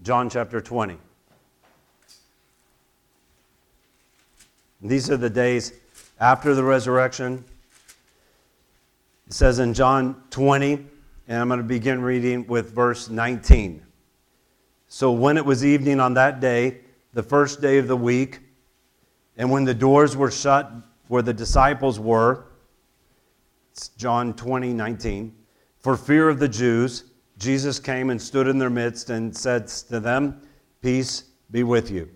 John 0.02 0.30
chapter 0.30 0.60
20. 0.60 0.98
These 4.84 5.10
are 5.10 5.16
the 5.16 5.30
days 5.30 5.72
after 6.20 6.54
the 6.54 6.62
resurrection. 6.62 7.42
It 9.26 9.32
says 9.32 9.58
in 9.58 9.72
John 9.72 10.22
20, 10.28 10.86
and 11.26 11.40
I'm 11.40 11.48
going 11.48 11.58
to 11.58 11.64
begin 11.64 12.02
reading 12.02 12.46
with 12.46 12.74
verse 12.74 13.08
19. 13.08 13.82
So 14.88 15.10
when 15.10 15.38
it 15.38 15.44
was 15.44 15.64
evening 15.64 16.00
on 16.00 16.12
that 16.14 16.38
day, 16.38 16.80
the 17.14 17.22
first 17.22 17.62
day 17.62 17.78
of 17.78 17.88
the 17.88 17.96
week, 17.96 18.40
and 19.38 19.50
when 19.50 19.64
the 19.64 19.72
doors 19.72 20.18
were 20.18 20.30
shut 20.30 20.70
where 21.08 21.22
the 21.22 21.32
disciples 21.32 21.98
were, 21.98 22.44
it's 23.72 23.88
John 23.88 24.34
20, 24.34 24.74
19. 24.74 25.34
For 25.78 25.96
fear 25.96 26.28
of 26.28 26.38
the 26.38 26.48
Jews, 26.48 27.04
Jesus 27.38 27.78
came 27.78 28.10
and 28.10 28.20
stood 28.20 28.48
in 28.48 28.58
their 28.58 28.70
midst 28.70 29.08
and 29.08 29.34
said 29.34 29.66
to 29.66 29.98
them, 29.98 30.42
Peace 30.82 31.24
be 31.50 31.62
with 31.62 31.90
you. 31.90 32.10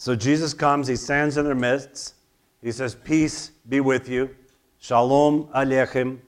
So 0.00 0.16
Jesus 0.16 0.54
comes, 0.54 0.88
he 0.88 0.96
stands 0.96 1.36
in 1.36 1.44
their 1.44 1.54
midst. 1.54 2.14
He 2.62 2.72
says, 2.72 2.94
Peace 2.94 3.50
be 3.68 3.80
with 3.80 4.08
you. 4.08 4.34
Shalom 4.78 5.48
Aleichem. 5.54 6.20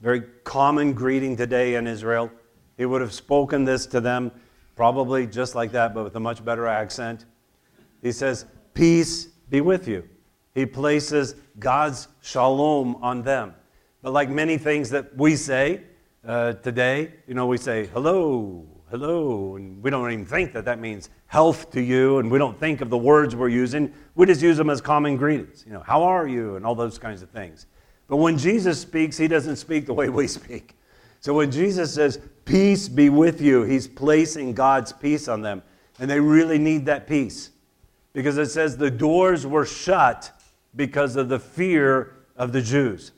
Very 0.00 0.22
common 0.44 0.92
greeting 0.92 1.36
today 1.36 1.74
in 1.74 1.88
Israel. 1.88 2.30
He 2.76 2.86
would 2.86 3.00
have 3.00 3.12
spoken 3.12 3.64
this 3.64 3.84
to 3.86 4.00
them 4.00 4.30
probably 4.76 5.26
just 5.26 5.56
like 5.56 5.72
that, 5.72 5.92
but 5.92 6.04
with 6.04 6.14
a 6.14 6.20
much 6.20 6.44
better 6.44 6.68
accent. 6.68 7.24
He 8.00 8.12
says, 8.12 8.46
Peace 8.74 9.26
be 9.50 9.60
with 9.60 9.88
you. 9.88 10.08
He 10.54 10.64
places 10.64 11.34
God's 11.58 12.06
shalom 12.22 12.94
on 13.02 13.22
them. 13.22 13.56
But 14.02 14.12
like 14.12 14.30
many 14.30 14.56
things 14.56 14.88
that 14.90 15.16
we 15.16 15.34
say 15.34 15.82
uh, 16.24 16.52
today, 16.52 17.14
you 17.26 17.34
know, 17.34 17.48
we 17.48 17.58
say 17.58 17.86
hello, 17.86 18.68
hello, 18.98 19.56
and 19.56 19.82
we 19.82 19.90
don't 19.90 20.10
even 20.10 20.24
think 20.24 20.54
that 20.54 20.64
that 20.64 20.78
means 20.78 21.10
health 21.26 21.70
to 21.70 21.82
you, 21.82 22.16
and 22.16 22.30
we 22.30 22.38
don't 22.38 22.58
think 22.58 22.80
of 22.80 22.88
the 22.88 22.96
words 22.96 23.36
we're 23.36 23.46
using. 23.46 23.92
We 24.14 24.24
just 24.24 24.40
use 24.40 24.56
them 24.56 24.70
as 24.70 24.80
common 24.80 25.18
greetings. 25.18 25.64
You 25.66 25.74
know, 25.74 25.80
how 25.80 26.02
are 26.04 26.26
you, 26.26 26.56
and 26.56 26.64
all 26.64 26.74
those 26.74 26.98
kinds 26.98 27.20
of 27.20 27.28
things. 27.28 27.66
But 28.08 28.16
when 28.16 28.38
Jesus 28.38 28.80
speaks, 28.80 29.18
he 29.18 29.28
doesn't 29.28 29.56
speak 29.56 29.84
the 29.84 29.92
way 29.92 30.08
we 30.08 30.26
speak. 30.26 30.78
So 31.20 31.34
when 31.34 31.50
Jesus 31.50 31.92
says, 31.92 32.20
Peace 32.46 32.88
be 32.88 33.10
with 33.10 33.42
you, 33.42 33.64
he's 33.64 33.86
placing 33.86 34.54
God's 34.54 34.94
peace 34.94 35.28
on 35.28 35.42
them. 35.42 35.62
And 35.98 36.08
they 36.08 36.20
really 36.20 36.58
need 36.58 36.86
that 36.86 37.06
peace 37.06 37.50
because 38.14 38.38
it 38.38 38.46
says 38.46 38.78
the 38.78 38.90
doors 38.90 39.46
were 39.46 39.66
shut 39.66 40.30
because 40.74 41.16
of 41.16 41.28
the 41.28 41.38
fear 41.38 42.16
of 42.34 42.52
the 42.52 42.62
Jews. 42.62 43.12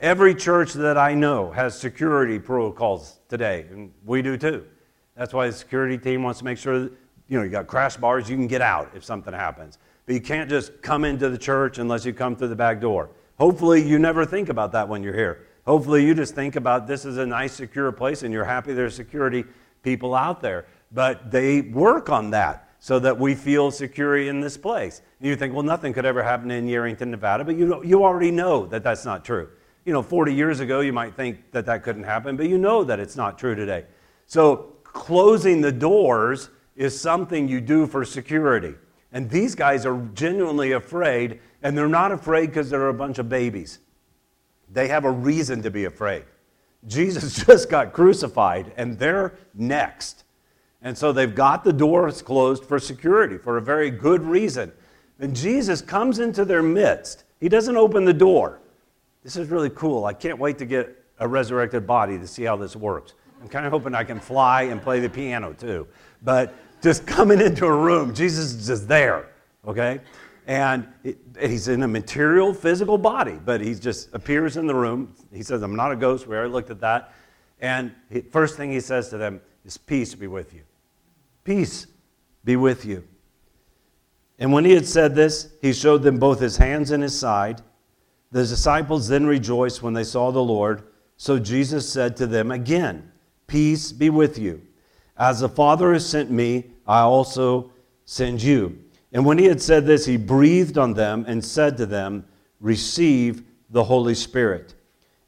Every 0.00 0.34
church 0.34 0.74
that 0.74 0.98
I 0.98 1.14
know 1.14 1.50
has 1.52 1.78
security 1.78 2.38
protocols 2.38 3.20
today, 3.30 3.66
and 3.70 3.90
we 4.04 4.20
do 4.20 4.36
too. 4.36 4.66
That's 5.16 5.32
why 5.32 5.46
the 5.46 5.52
security 5.52 5.98
team 5.98 6.22
wants 6.22 6.40
to 6.40 6.44
make 6.44 6.58
sure 6.58 6.80
that, 6.80 6.92
you 7.28 7.38
know, 7.38 7.44
you 7.44 7.50
got 7.50 7.66
crash 7.66 7.96
bars, 7.96 8.28
you 8.28 8.36
can 8.36 8.46
get 8.46 8.60
out 8.60 8.90
if 8.94 9.04
something 9.04 9.32
happens. 9.32 9.78
But 10.06 10.14
you 10.14 10.20
can't 10.20 10.50
just 10.50 10.82
come 10.82 11.04
into 11.04 11.30
the 11.30 11.38
church 11.38 11.78
unless 11.78 12.04
you 12.04 12.12
come 12.12 12.36
through 12.36 12.48
the 12.48 12.56
back 12.56 12.80
door. 12.80 13.10
Hopefully, 13.38 13.82
you 13.82 13.98
never 13.98 14.24
think 14.24 14.48
about 14.48 14.72
that 14.72 14.88
when 14.88 15.02
you're 15.02 15.14
here. 15.14 15.46
Hopefully, 15.66 16.04
you 16.04 16.14
just 16.14 16.34
think 16.34 16.56
about 16.56 16.86
this 16.86 17.04
is 17.04 17.16
a 17.16 17.24
nice, 17.24 17.52
secure 17.52 17.90
place 17.90 18.22
and 18.22 18.32
you're 18.32 18.44
happy 18.44 18.74
there's 18.74 18.94
security 18.94 19.44
people 19.82 20.14
out 20.14 20.40
there. 20.40 20.66
But 20.92 21.30
they 21.30 21.62
work 21.62 22.10
on 22.10 22.30
that 22.30 22.68
so 22.78 22.98
that 22.98 23.18
we 23.18 23.34
feel 23.34 23.70
secure 23.70 24.18
in 24.18 24.40
this 24.40 24.58
place. 24.58 25.00
And 25.18 25.28
you 25.28 25.36
think, 25.36 25.54
well, 25.54 25.62
nothing 25.62 25.94
could 25.94 26.04
ever 26.04 26.22
happen 26.22 26.50
in 26.50 26.66
Yerington, 26.66 27.06
Nevada, 27.06 27.42
but 27.42 27.56
you, 27.56 27.82
you 27.82 28.04
already 28.04 28.30
know 28.30 28.66
that 28.66 28.82
that's 28.82 29.06
not 29.06 29.24
true. 29.24 29.48
You 29.86 29.94
know, 29.94 30.02
40 30.02 30.34
years 30.34 30.60
ago, 30.60 30.80
you 30.80 30.92
might 30.92 31.16
think 31.16 31.50
that 31.52 31.64
that 31.64 31.82
couldn't 31.82 32.04
happen, 32.04 32.36
but 32.36 32.46
you 32.46 32.58
know 32.58 32.84
that 32.84 33.00
it's 33.00 33.16
not 33.16 33.38
true 33.38 33.54
today. 33.54 33.86
So, 34.26 34.73
closing 34.94 35.60
the 35.60 35.72
doors 35.72 36.48
is 36.74 36.98
something 36.98 37.46
you 37.46 37.60
do 37.60 37.86
for 37.86 38.06
security. 38.06 38.74
And 39.12 39.28
these 39.28 39.54
guys 39.54 39.84
are 39.84 40.00
genuinely 40.14 40.72
afraid, 40.72 41.40
and 41.62 41.76
they're 41.76 41.86
not 41.86 42.10
afraid 42.10 42.46
because 42.46 42.70
they're 42.70 42.88
a 42.88 42.94
bunch 42.94 43.18
of 43.18 43.28
babies. 43.28 43.80
They 44.72 44.88
have 44.88 45.04
a 45.04 45.10
reason 45.10 45.62
to 45.62 45.70
be 45.70 45.84
afraid. 45.84 46.24
Jesus 46.86 47.44
just 47.46 47.68
got 47.68 47.92
crucified, 47.92 48.72
and 48.76 48.98
they're 48.98 49.34
next. 49.52 50.24
And 50.80 50.96
so 50.96 51.12
they've 51.12 51.34
got 51.34 51.64
the 51.64 51.72
doors 51.72 52.22
closed 52.22 52.64
for 52.64 52.78
security 52.78 53.38
for 53.38 53.56
a 53.56 53.62
very 53.62 53.90
good 53.90 54.22
reason. 54.22 54.72
And 55.18 55.34
Jesus 55.34 55.80
comes 55.80 56.18
into 56.18 56.44
their 56.44 56.62
midst. 56.62 57.24
He 57.40 57.48
doesn't 57.48 57.76
open 57.76 58.04
the 58.04 58.14
door. 58.14 58.60
This 59.22 59.36
is 59.36 59.48
really 59.48 59.70
cool. 59.70 60.04
I 60.04 60.12
can't 60.12 60.38
wait 60.38 60.58
to 60.58 60.66
get 60.66 61.04
a 61.18 61.28
resurrected 61.28 61.86
body 61.86 62.18
to 62.18 62.26
see 62.26 62.42
how 62.42 62.56
this 62.56 62.74
works. 62.76 63.14
I'm 63.44 63.50
kind 63.50 63.66
of 63.66 63.72
hoping 63.72 63.94
I 63.94 64.04
can 64.04 64.20
fly 64.20 64.62
and 64.62 64.80
play 64.80 65.00
the 65.00 65.10
piano 65.10 65.52
too. 65.52 65.86
But 66.22 66.54
just 66.82 67.06
coming 67.06 67.42
into 67.42 67.66
a 67.66 67.76
room. 67.76 68.14
Jesus 68.14 68.54
is 68.54 68.66
just 68.66 68.88
there, 68.88 69.28
okay? 69.66 70.00
And 70.46 70.88
it, 71.02 71.18
he's 71.38 71.68
in 71.68 71.82
a 71.82 71.88
material, 71.88 72.54
physical 72.54 72.96
body, 72.96 73.38
but 73.44 73.60
he 73.60 73.74
just 73.74 74.08
appears 74.14 74.56
in 74.56 74.66
the 74.66 74.74
room. 74.74 75.14
He 75.30 75.42
says, 75.42 75.60
I'm 75.60 75.76
not 75.76 75.92
a 75.92 75.96
ghost. 75.96 76.26
We 76.26 76.36
already 76.36 76.52
looked 76.52 76.70
at 76.70 76.80
that. 76.80 77.12
And 77.60 77.92
he, 78.10 78.22
first 78.22 78.56
thing 78.56 78.72
he 78.72 78.80
says 78.80 79.10
to 79.10 79.18
them 79.18 79.42
is, 79.66 79.76
Peace 79.76 80.14
be 80.14 80.26
with 80.26 80.54
you. 80.54 80.62
Peace 81.44 81.86
be 82.44 82.56
with 82.56 82.86
you. 82.86 83.04
And 84.38 84.54
when 84.54 84.64
he 84.64 84.72
had 84.72 84.86
said 84.86 85.14
this, 85.14 85.52
he 85.60 85.74
showed 85.74 86.02
them 86.02 86.18
both 86.18 86.40
his 86.40 86.56
hands 86.56 86.92
and 86.92 87.02
his 87.02 87.18
side. 87.18 87.60
The 88.32 88.40
disciples 88.40 89.06
then 89.08 89.26
rejoiced 89.26 89.82
when 89.82 89.92
they 89.92 90.02
saw 90.02 90.30
the 90.30 90.42
Lord. 90.42 90.84
So 91.18 91.38
Jesus 91.38 91.86
said 91.86 92.16
to 92.16 92.26
them 92.26 92.50
again, 92.50 93.10
Peace 93.54 93.92
be 93.92 94.10
with 94.10 94.36
you. 94.36 94.60
As 95.16 95.38
the 95.38 95.48
Father 95.48 95.92
has 95.92 96.04
sent 96.04 96.28
me, 96.28 96.72
I 96.88 97.02
also 97.02 97.70
send 98.04 98.42
you. 98.42 98.76
And 99.12 99.24
when 99.24 99.38
he 99.38 99.44
had 99.44 99.62
said 99.62 99.86
this, 99.86 100.04
he 100.04 100.16
breathed 100.16 100.76
on 100.76 100.92
them 100.92 101.24
and 101.28 101.44
said 101.44 101.76
to 101.76 101.86
them, 101.86 102.26
Receive 102.58 103.44
the 103.70 103.84
Holy 103.84 104.16
Spirit. 104.16 104.74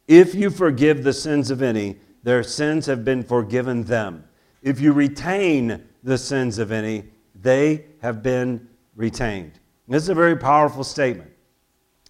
If 0.08 0.34
you 0.34 0.50
forgive 0.50 1.04
the 1.04 1.12
sins 1.12 1.52
of 1.52 1.62
any, 1.62 2.00
their 2.24 2.42
sins 2.42 2.86
have 2.86 3.04
been 3.04 3.22
forgiven 3.22 3.84
them. 3.84 4.24
If 4.60 4.80
you 4.80 4.92
retain 4.92 5.86
the 6.02 6.18
sins 6.18 6.58
of 6.58 6.72
any, 6.72 7.04
they 7.40 7.84
have 8.02 8.24
been 8.24 8.68
retained. 8.96 9.52
This 9.86 10.02
is 10.02 10.08
a 10.08 10.16
very 10.16 10.36
powerful 10.36 10.82
statement. 10.82 11.30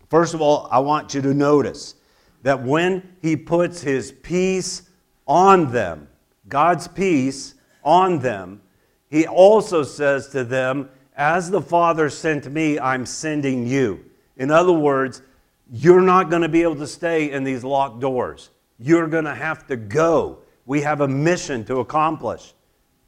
First 0.08 0.32
of 0.32 0.40
all, 0.40 0.66
I 0.70 0.78
want 0.78 1.12
you 1.12 1.20
to 1.20 1.34
notice 1.34 1.94
that 2.40 2.62
when 2.62 3.16
he 3.20 3.36
puts 3.36 3.82
his 3.82 4.12
peace 4.12 4.85
on 5.26 5.72
them, 5.72 6.08
God's 6.48 6.88
peace 6.88 7.54
on 7.82 8.20
them, 8.20 8.60
he 9.08 9.26
also 9.26 9.82
says 9.82 10.28
to 10.28 10.44
them, 10.44 10.88
As 11.16 11.50
the 11.50 11.60
Father 11.60 12.10
sent 12.10 12.50
me, 12.50 12.78
I'm 12.78 13.06
sending 13.06 13.66
you. 13.66 14.04
In 14.36 14.50
other 14.50 14.72
words, 14.72 15.22
you're 15.70 16.02
not 16.02 16.30
going 16.30 16.42
to 16.42 16.48
be 16.48 16.62
able 16.62 16.76
to 16.76 16.86
stay 16.86 17.30
in 17.30 17.44
these 17.44 17.64
locked 17.64 18.00
doors. 18.00 18.50
You're 18.78 19.08
going 19.08 19.24
to 19.24 19.34
have 19.34 19.66
to 19.68 19.76
go. 19.76 20.38
We 20.66 20.80
have 20.82 21.00
a 21.00 21.08
mission 21.08 21.64
to 21.66 21.78
accomplish. 21.78 22.54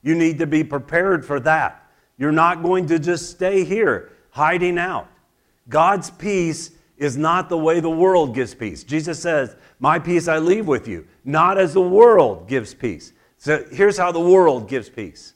You 0.03 0.15
need 0.15 0.39
to 0.39 0.47
be 0.47 0.65
prepared 0.65 1.25
for 1.25 1.41
that. 1.41 1.85
You're 2.17 2.33
not 2.33 2.63
going 2.63 2.87
to 2.87 2.99
just 2.99 3.31
stay 3.31 3.65
here 3.65 4.13
hiding 4.31 4.79
out. 4.79 5.09
God's 5.69 6.11
peace 6.11 6.71
is 6.97 7.17
not 7.17 7.49
the 7.49 7.59
way 7.59 7.81
the 7.81 7.91
world 7.91 8.35
gives 8.35 8.55
peace. 8.55 8.83
Jesus 8.83 9.21
says, 9.21 9.55
My 9.81 9.99
peace 9.99 10.29
I 10.29 10.39
leave 10.39 10.67
with 10.67 10.89
you, 10.89 11.07
not 11.25 11.59
as 11.59 11.75
the 11.75 11.81
world 11.81 12.49
gives 12.49 12.75
peace. 12.75 13.13
So 13.37 13.65
here's 13.71 13.97
how 13.97 14.11
the 14.13 14.21
world 14.21 14.69
gives 14.69 14.89
peace 14.89 15.35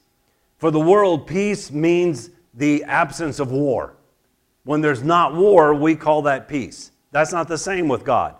for 0.63 0.71
the 0.71 0.79
world, 0.79 1.27
peace 1.27 1.71
means 1.71 2.29
the 2.53 2.85
absence 2.85 3.41
of 3.41 3.51
war. 3.51 3.97
When 4.63 4.79
there's 4.79 5.03
not 5.03 5.35
war, 5.35 5.73
we 5.73 5.93
call 5.93 6.21
that 6.21 6.47
peace. 6.47 6.93
That's 7.11 7.33
not 7.33 7.49
the 7.49 7.57
same 7.57 7.89
with 7.89 8.05
God. 8.05 8.37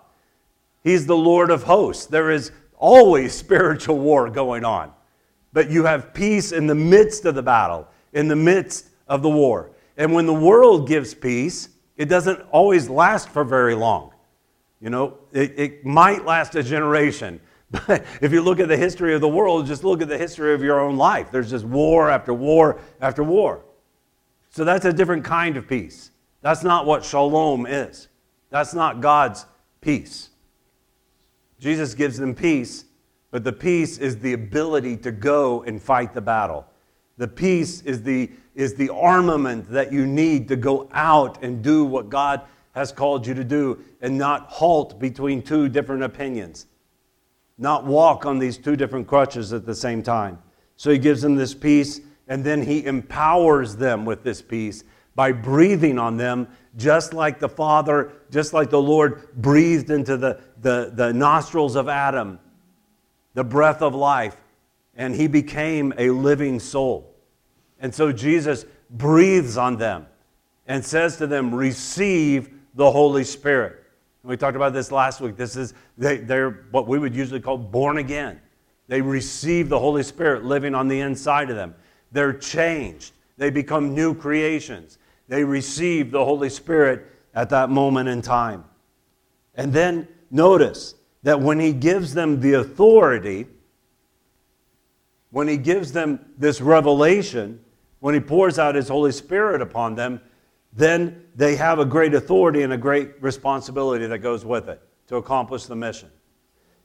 He's 0.82 1.04
the 1.04 1.14
Lord 1.14 1.50
of 1.50 1.64
hosts. 1.64 2.06
There 2.06 2.30
is 2.30 2.50
always 2.78 3.34
spiritual 3.38 3.98
war 3.98 4.30
going 4.30 4.64
on. 4.64 4.90
But 5.52 5.68
you 5.68 5.84
have 5.84 6.14
peace 6.14 6.50
in 6.50 6.66
the 6.66 6.74
midst 6.74 7.26
of 7.26 7.34
the 7.34 7.42
battle, 7.42 7.88
in 8.14 8.26
the 8.26 8.36
midst 8.36 8.88
of 9.06 9.20
the 9.20 9.28
war. 9.28 9.72
And 9.98 10.14
when 10.14 10.24
the 10.24 10.32
world 10.32 10.88
gives 10.88 11.12
peace, 11.12 11.68
it 11.98 12.06
doesn't 12.06 12.40
always 12.52 12.88
last 12.88 13.28
for 13.28 13.44
very 13.44 13.74
long. 13.74 14.13
You 14.84 14.90
know, 14.90 15.16
it, 15.32 15.58
it 15.58 15.86
might 15.86 16.26
last 16.26 16.54
a 16.56 16.62
generation, 16.62 17.40
but 17.70 18.04
if 18.20 18.32
you 18.32 18.42
look 18.42 18.60
at 18.60 18.68
the 18.68 18.76
history 18.76 19.14
of 19.14 19.22
the 19.22 19.28
world, 19.28 19.66
just 19.66 19.82
look 19.82 20.02
at 20.02 20.08
the 20.08 20.18
history 20.18 20.52
of 20.52 20.62
your 20.62 20.78
own 20.78 20.98
life. 20.98 21.30
There's 21.30 21.48
just 21.48 21.64
war 21.64 22.10
after 22.10 22.34
war 22.34 22.78
after 23.00 23.24
war. 23.24 23.64
So 24.50 24.62
that's 24.62 24.84
a 24.84 24.92
different 24.92 25.24
kind 25.24 25.56
of 25.56 25.66
peace. 25.66 26.10
That's 26.42 26.62
not 26.62 26.84
what 26.84 27.02
shalom 27.02 27.64
is. 27.64 28.08
That's 28.50 28.74
not 28.74 29.00
God's 29.00 29.46
peace. 29.80 30.28
Jesus 31.58 31.94
gives 31.94 32.18
them 32.18 32.34
peace, 32.34 32.84
but 33.30 33.42
the 33.42 33.54
peace 33.54 33.96
is 33.96 34.18
the 34.18 34.34
ability 34.34 34.98
to 34.98 35.10
go 35.10 35.62
and 35.62 35.82
fight 35.82 36.12
the 36.12 36.20
battle. 36.20 36.66
The 37.16 37.28
peace 37.28 37.80
is 37.82 38.02
the, 38.02 38.30
is 38.54 38.74
the 38.74 38.90
armament 38.90 39.70
that 39.70 39.94
you 39.94 40.06
need 40.06 40.46
to 40.48 40.56
go 40.56 40.90
out 40.92 41.42
and 41.42 41.62
do 41.62 41.86
what 41.86 42.10
God 42.10 42.42
has 42.74 42.92
called 42.92 43.26
you 43.26 43.34
to 43.34 43.44
do 43.44 43.82
and 44.04 44.16
not 44.16 44.48
halt 44.50 45.00
between 45.00 45.42
two 45.42 45.68
different 45.68 46.04
opinions 46.04 46.66
not 47.58 47.84
walk 47.84 48.26
on 48.26 48.38
these 48.38 48.58
two 48.58 48.76
different 48.76 49.06
crutches 49.06 49.52
at 49.52 49.64
the 49.64 49.74
same 49.74 50.02
time. 50.02 50.38
So 50.76 50.90
he 50.90 50.98
gives 50.98 51.22
them 51.22 51.36
this 51.36 51.54
peace, 51.54 52.00
and 52.26 52.42
then 52.44 52.62
he 52.62 52.84
empowers 52.84 53.76
them 53.76 54.04
with 54.04 54.24
this 54.24 54.42
peace 54.42 54.82
by 55.14 55.30
breathing 55.30 55.98
on 55.98 56.16
them, 56.16 56.48
just 56.76 57.14
like 57.14 57.38
the 57.38 57.48
Father, 57.48 58.12
just 58.30 58.52
like 58.52 58.70
the 58.70 58.82
Lord 58.82 59.28
breathed 59.36 59.90
into 59.90 60.16
the, 60.16 60.40
the, 60.60 60.90
the 60.94 61.12
nostrils 61.12 61.76
of 61.76 61.88
Adam 61.88 62.40
the 63.34 63.42
breath 63.42 63.82
of 63.82 63.96
life, 63.96 64.36
and 64.94 65.12
he 65.12 65.26
became 65.26 65.92
a 65.98 66.08
living 66.10 66.60
soul. 66.60 67.16
And 67.80 67.92
so 67.92 68.12
Jesus 68.12 68.64
breathes 68.88 69.56
on 69.56 69.76
them 69.76 70.06
and 70.68 70.84
says 70.84 71.16
to 71.16 71.26
them, 71.26 71.52
Receive 71.52 72.48
the 72.76 72.92
Holy 72.92 73.24
Spirit. 73.24 73.83
We 74.24 74.38
talked 74.38 74.56
about 74.56 74.72
this 74.72 74.90
last 74.90 75.20
week. 75.20 75.36
This 75.36 75.54
is 75.54 75.74
they, 75.98 76.16
they're 76.16 76.66
what 76.70 76.88
we 76.88 76.98
would 76.98 77.14
usually 77.14 77.40
call 77.40 77.58
born 77.58 77.98
again. 77.98 78.40
They 78.88 79.02
receive 79.02 79.68
the 79.68 79.78
Holy 79.78 80.02
Spirit 80.02 80.44
living 80.44 80.74
on 80.74 80.88
the 80.88 81.00
inside 81.00 81.50
of 81.50 81.56
them. 81.56 81.74
They're 82.10 82.32
changed. 82.32 83.12
They 83.36 83.50
become 83.50 83.94
new 83.94 84.14
creations. 84.14 84.98
They 85.28 85.44
receive 85.44 86.10
the 86.10 86.24
Holy 86.24 86.48
Spirit 86.48 87.06
at 87.34 87.50
that 87.50 87.68
moment 87.68 88.08
in 88.08 88.22
time. 88.22 88.64
And 89.54 89.72
then 89.72 90.08
notice 90.30 90.94
that 91.22 91.40
when 91.40 91.60
He 91.60 91.72
gives 91.72 92.14
them 92.14 92.40
the 92.40 92.54
authority, 92.54 93.46
when 95.30 95.48
He 95.48 95.56
gives 95.58 95.92
them 95.92 96.20
this 96.38 96.60
revelation, 96.60 97.60
when 98.00 98.14
He 98.14 98.20
pours 98.20 98.58
out 98.58 98.74
His 98.74 98.88
Holy 98.88 99.12
Spirit 99.12 99.60
upon 99.60 99.94
them, 99.94 100.20
then 100.74 101.24
they 101.34 101.56
have 101.56 101.78
a 101.78 101.84
great 101.84 102.14
authority 102.14 102.62
and 102.62 102.72
a 102.72 102.78
great 102.78 103.22
responsibility 103.22 104.06
that 104.06 104.18
goes 104.18 104.44
with 104.44 104.68
it 104.68 104.82
to 105.06 105.16
accomplish 105.16 105.66
the 105.66 105.76
mission. 105.76 106.10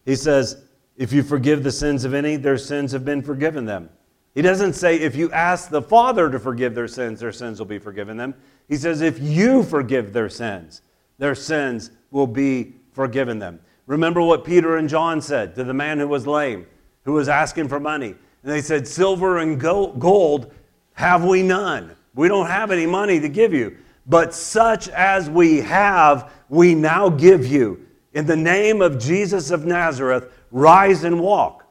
He 0.05 0.15
says, 0.15 0.63
If 0.95 1.11
you 1.11 1.23
forgive 1.23 1.63
the 1.63 1.71
sins 1.71 2.05
of 2.05 2.13
any, 2.13 2.35
their 2.35 2.57
sins 2.57 2.91
have 2.91 3.03
been 3.03 3.21
forgiven 3.21 3.65
them. 3.65 3.89
He 4.35 4.41
doesn't 4.41 4.73
say, 4.73 4.97
If 4.97 5.15
you 5.15 5.31
ask 5.31 5.69
the 5.69 5.81
Father 5.81 6.29
to 6.29 6.39
forgive 6.39 6.75
their 6.75 6.87
sins, 6.87 7.19
their 7.19 7.31
sins 7.31 7.59
will 7.59 7.65
be 7.65 7.79
forgiven 7.79 8.15
them. 8.15 8.35
He 8.67 8.77
says, 8.77 9.01
If 9.01 9.19
you 9.19 9.63
forgive 9.63 10.13
their 10.13 10.29
sins, 10.29 10.81
their 11.17 11.35
sins 11.35 11.91
will 12.11 12.27
be 12.27 12.75
forgiven 12.91 13.39
them. 13.39 13.59
Remember 13.87 14.21
what 14.21 14.45
Peter 14.45 14.77
and 14.77 14.87
John 14.87 15.19
said 15.19 15.55
to 15.55 15.63
the 15.63 15.73
man 15.73 15.97
who 15.97 16.07
was 16.07 16.27
lame, 16.27 16.67
who 17.03 17.13
was 17.13 17.27
asking 17.27 17.69
for 17.69 17.79
money. 17.79 18.15
And 18.43 18.51
they 18.51 18.61
said, 18.61 18.87
Silver 18.87 19.39
and 19.39 19.59
gold 19.59 20.53
have 20.93 21.25
we 21.25 21.41
none. 21.41 21.95
We 22.19 22.27
don't 22.27 22.47
have 22.47 22.69
any 22.69 22.85
money 22.85 23.21
to 23.21 23.29
give 23.29 23.53
you. 23.53 23.77
But 24.05 24.33
such 24.33 24.89
as 24.89 25.29
we 25.29 25.61
have, 25.61 26.33
we 26.49 26.75
now 26.75 27.07
give 27.07 27.47
you. 27.47 27.87
In 28.11 28.25
the 28.25 28.35
name 28.35 28.81
of 28.81 28.99
Jesus 28.99 29.51
of 29.51 29.65
Nazareth, 29.65 30.29
rise 30.51 31.05
and 31.05 31.21
walk. 31.21 31.65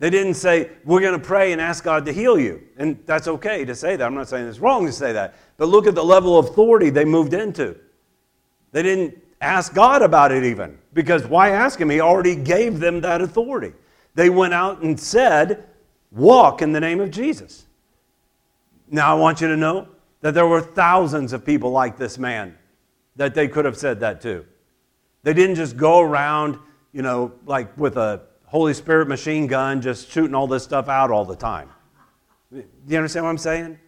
They 0.00 0.10
didn't 0.10 0.34
say, 0.34 0.68
We're 0.84 1.00
going 1.00 1.18
to 1.18 1.26
pray 1.26 1.52
and 1.52 1.62
ask 1.62 1.82
God 1.82 2.04
to 2.04 2.12
heal 2.12 2.38
you. 2.38 2.62
And 2.76 3.02
that's 3.06 3.26
okay 3.26 3.64
to 3.64 3.74
say 3.74 3.96
that. 3.96 4.04
I'm 4.04 4.14
not 4.14 4.28
saying 4.28 4.46
it's 4.46 4.58
wrong 4.58 4.84
to 4.84 4.92
say 4.92 5.14
that. 5.14 5.34
But 5.56 5.68
look 5.68 5.86
at 5.86 5.94
the 5.94 6.04
level 6.04 6.38
of 6.38 6.50
authority 6.50 6.90
they 6.90 7.06
moved 7.06 7.32
into. 7.32 7.76
They 8.72 8.82
didn't 8.82 9.16
ask 9.40 9.72
God 9.72 10.02
about 10.02 10.30
it 10.30 10.44
even, 10.44 10.76
because 10.92 11.26
why 11.26 11.52
ask 11.52 11.80
Him? 11.80 11.88
He 11.88 12.02
already 12.02 12.36
gave 12.36 12.80
them 12.80 13.00
that 13.00 13.22
authority. 13.22 13.72
They 14.14 14.28
went 14.28 14.52
out 14.52 14.82
and 14.82 15.00
said, 15.00 15.64
Walk 16.10 16.60
in 16.60 16.72
the 16.72 16.80
name 16.80 17.00
of 17.00 17.10
Jesus. 17.10 17.64
Now, 18.90 19.16
I 19.16 19.18
want 19.18 19.40
you 19.40 19.48
to 19.48 19.56
know 19.56 19.88
that 20.20 20.34
there 20.34 20.46
were 20.46 20.60
thousands 20.60 21.32
of 21.32 21.44
people 21.44 21.70
like 21.70 21.96
this 21.96 22.18
man 22.18 22.56
that 23.16 23.34
they 23.34 23.48
could 23.48 23.64
have 23.64 23.76
said 23.76 24.00
that 24.00 24.20
to. 24.22 24.44
They 25.22 25.32
didn't 25.32 25.56
just 25.56 25.76
go 25.76 26.00
around, 26.00 26.58
you 26.92 27.02
know, 27.02 27.32
like 27.46 27.76
with 27.78 27.96
a 27.96 28.22
Holy 28.46 28.74
Spirit 28.74 29.06
machine 29.06 29.46
gun, 29.46 29.80
just 29.80 30.10
shooting 30.10 30.34
all 30.34 30.46
this 30.46 30.64
stuff 30.64 30.88
out 30.88 31.10
all 31.10 31.24
the 31.24 31.36
time. 31.36 31.68
Do 32.52 32.64
you 32.88 32.96
understand 32.96 33.24
what 33.24 33.30
I'm 33.30 33.38
saying? 33.38 33.78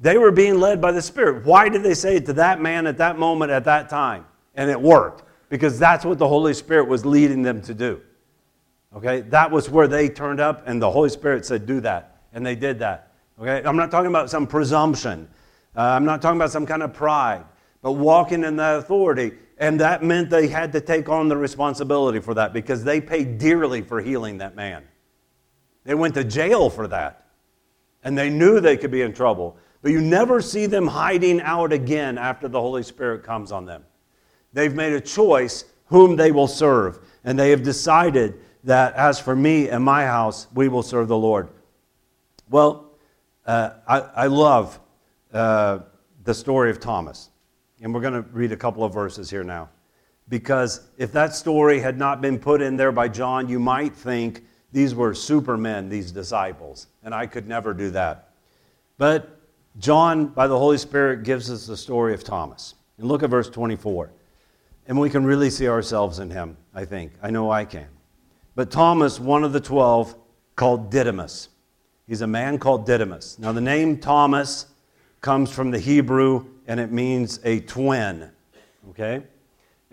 They 0.00 0.18
were 0.18 0.30
being 0.30 0.60
led 0.60 0.80
by 0.80 0.92
the 0.92 1.02
Spirit. 1.02 1.44
Why 1.44 1.68
did 1.68 1.82
they 1.82 1.94
say 1.94 2.16
it 2.16 2.26
to 2.26 2.32
that 2.34 2.60
man 2.60 2.86
at 2.86 2.98
that 2.98 3.18
moment, 3.18 3.50
at 3.50 3.64
that 3.64 3.88
time? 3.88 4.26
And 4.54 4.70
it 4.70 4.80
worked 4.80 5.24
because 5.48 5.78
that's 5.78 6.04
what 6.04 6.18
the 6.18 6.28
Holy 6.28 6.52
Spirit 6.52 6.88
was 6.88 7.06
leading 7.06 7.42
them 7.42 7.62
to 7.62 7.74
do. 7.74 8.00
Okay? 8.94 9.20
That 9.22 9.50
was 9.50 9.70
where 9.70 9.88
they 9.88 10.08
turned 10.08 10.40
up, 10.40 10.62
and 10.66 10.80
the 10.80 10.90
Holy 10.90 11.08
Spirit 11.08 11.46
said, 11.46 11.66
Do 11.66 11.80
that. 11.80 12.22
And 12.32 12.44
they 12.44 12.54
did 12.54 12.78
that. 12.80 13.09
Okay? 13.40 13.66
I'm 13.66 13.76
not 13.76 13.90
talking 13.90 14.08
about 14.08 14.30
some 14.30 14.46
presumption, 14.46 15.28
uh, 15.76 15.80
I'm 15.80 16.04
not 16.04 16.20
talking 16.20 16.38
about 16.38 16.50
some 16.50 16.66
kind 16.66 16.82
of 16.82 16.92
pride, 16.92 17.44
but 17.82 17.92
walking 17.92 18.44
in 18.44 18.56
that 18.56 18.76
authority. 18.76 19.32
And 19.58 19.78
that 19.80 20.02
meant 20.02 20.30
they 20.30 20.48
had 20.48 20.72
to 20.72 20.80
take 20.80 21.08
on 21.08 21.28
the 21.28 21.36
responsibility 21.36 22.18
for 22.18 22.32
that 22.34 22.52
because 22.52 22.82
they 22.82 23.00
paid 23.00 23.38
dearly 23.38 23.82
for 23.82 24.00
healing 24.00 24.38
that 24.38 24.56
man. 24.56 24.84
They 25.84 25.94
went 25.94 26.14
to 26.14 26.24
jail 26.24 26.70
for 26.70 26.88
that. 26.88 27.26
And 28.02 28.16
they 28.16 28.30
knew 28.30 28.60
they 28.60 28.78
could 28.78 28.90
be 28.90 29.02
in 29.02 29.12
trouble. 29.12 29.58
But 29.82 29.92
you 29.92 30.00
never 30.00 30.40
see 30.40 30.64
them 30.64 30.86
hiding 30.86 31.42
out 31.42 31.72
again 31.72 32.16
after 32.16 32.48
the 32.48 32.60
Holy 32.60 32.82
Spirit 32.82 33.22
comes 33.22 33.52
on 33.52 33.66
them. 33.66 33.84
They've 34.54 34.74
made 34.74 34.94
a 34.94 35.00
choice 35.00 35.64
whom 35.86 36.16
they 36.16 36.32
will 36.32 36.48
serve. 36.48 36.98
And 37.24 37.38
they 37.38 37.50
have 37.50 37.62
decided 37.62 38.40
that 38.64 38.94
as 38.94 39.20
for 39.20 39.36
me 39.36 39.68
and 39.68 39.84
my 39.84 40.06
house, 40.06 40.46
we 40.54 40.68
will 40.68 40.82
serve 40.82 41.08
the 41.08 41.16
Lord. 41.16 41.48
Well, 42.48 42.89
uh, 43.50 43.74
I, 43.88 43.98
I, 43.98 44.26
love 44.28 44.78
uh, 45.32 45.80
the 46.22 46.32
story 46.32 46.70
of 46.70 46.78
Thomas. 46.78 47.30
And 47.82 47.92
we're 47.92 48.00
going 48.00 48.14
to 48.14 48.22
read 48.30 48.52
a 48.52 48.56
couple 48.56 48.84
of 48.84 48.94
verses 48.94 49.28
here 49.28 49.42
now. 49.42 49.70
Because 50.28 50.86
if 50.98 51.10
that 51.12 51.34
story 51.34 51.80
had 51.80 51.98
not 51.98 52.20
been 52.20 52.38
put 52.38 52.62
in 52.62 52.76
there 52.76 52.92
by 52.92 53.08
John, 53.08 53.48
you 53.48 53.58
might 53.58 53.92
think 53.92 54.44
these 54.70 54.94
were 54.94 55.14
supermen, 55.14 55.88
these 55.88 56.12
disciples. 56.12 56.86
And 57.02 57.12
I 57.12 57.26
could 57.26 57.48
never 57.48 57.74
do 57.74 57.90
that. 57.90 58.34
But 58.98 59.40
John, 59.78 60.28
by 60.28 60.46
the 60.46 60.56
Holy 60.56 60.78
Spirit, 60.78 61.24
gives 61.24 61.50
us 61.50 61.66
the 61.66 61.76
story 61.76 62.14
of 62.14 62.22
Thomas. 62.22 62.74
And 62.98 63.08
look 63.08 63.24
at 63.24 63.30
verse 63.30 63.50
24. 63.50 64.12
And 64.86 65.00
we 65.00 65.10
can 65.10 65.24
really 65.24 65.50
see 65.50 65.66
ourselves 65.66 66.20
in 66.20 66.30
him, 66.30 66.56
I 66.72 66.84
think. 66.84 67.14
I 67.20 67.30
know 67.30 67.50
I 67.50 67.64
can. 67.64 67.88
But 68.54 68.70
Thomas, 68.70 69.18
one 69.18 69.42
of 69.42 69.52
the 69.52 69.60
twelve, 69.60 70.14
called 70.54 70.92
Didymus. 70.92 71.48
He's 72.10 72.22
a 72.22 72.26
man 72.26 72.58
called 72.58 72.86
Didymus. 72.86 73.38
Now, 73.38 73.52
the 73.52 73.60
name 73.60 73.96
Thomas 73.96 74.66
comes 75.20 75.48
from 75.52 75.70
the 75.70 75.78
Hebrew 75.78 76.44
and 76.66 76.80
it 76.80 76.90
means 76.90 77.38
a 77.44 77.60
twin. 77.60 78.28
Okay? 78.88 79.22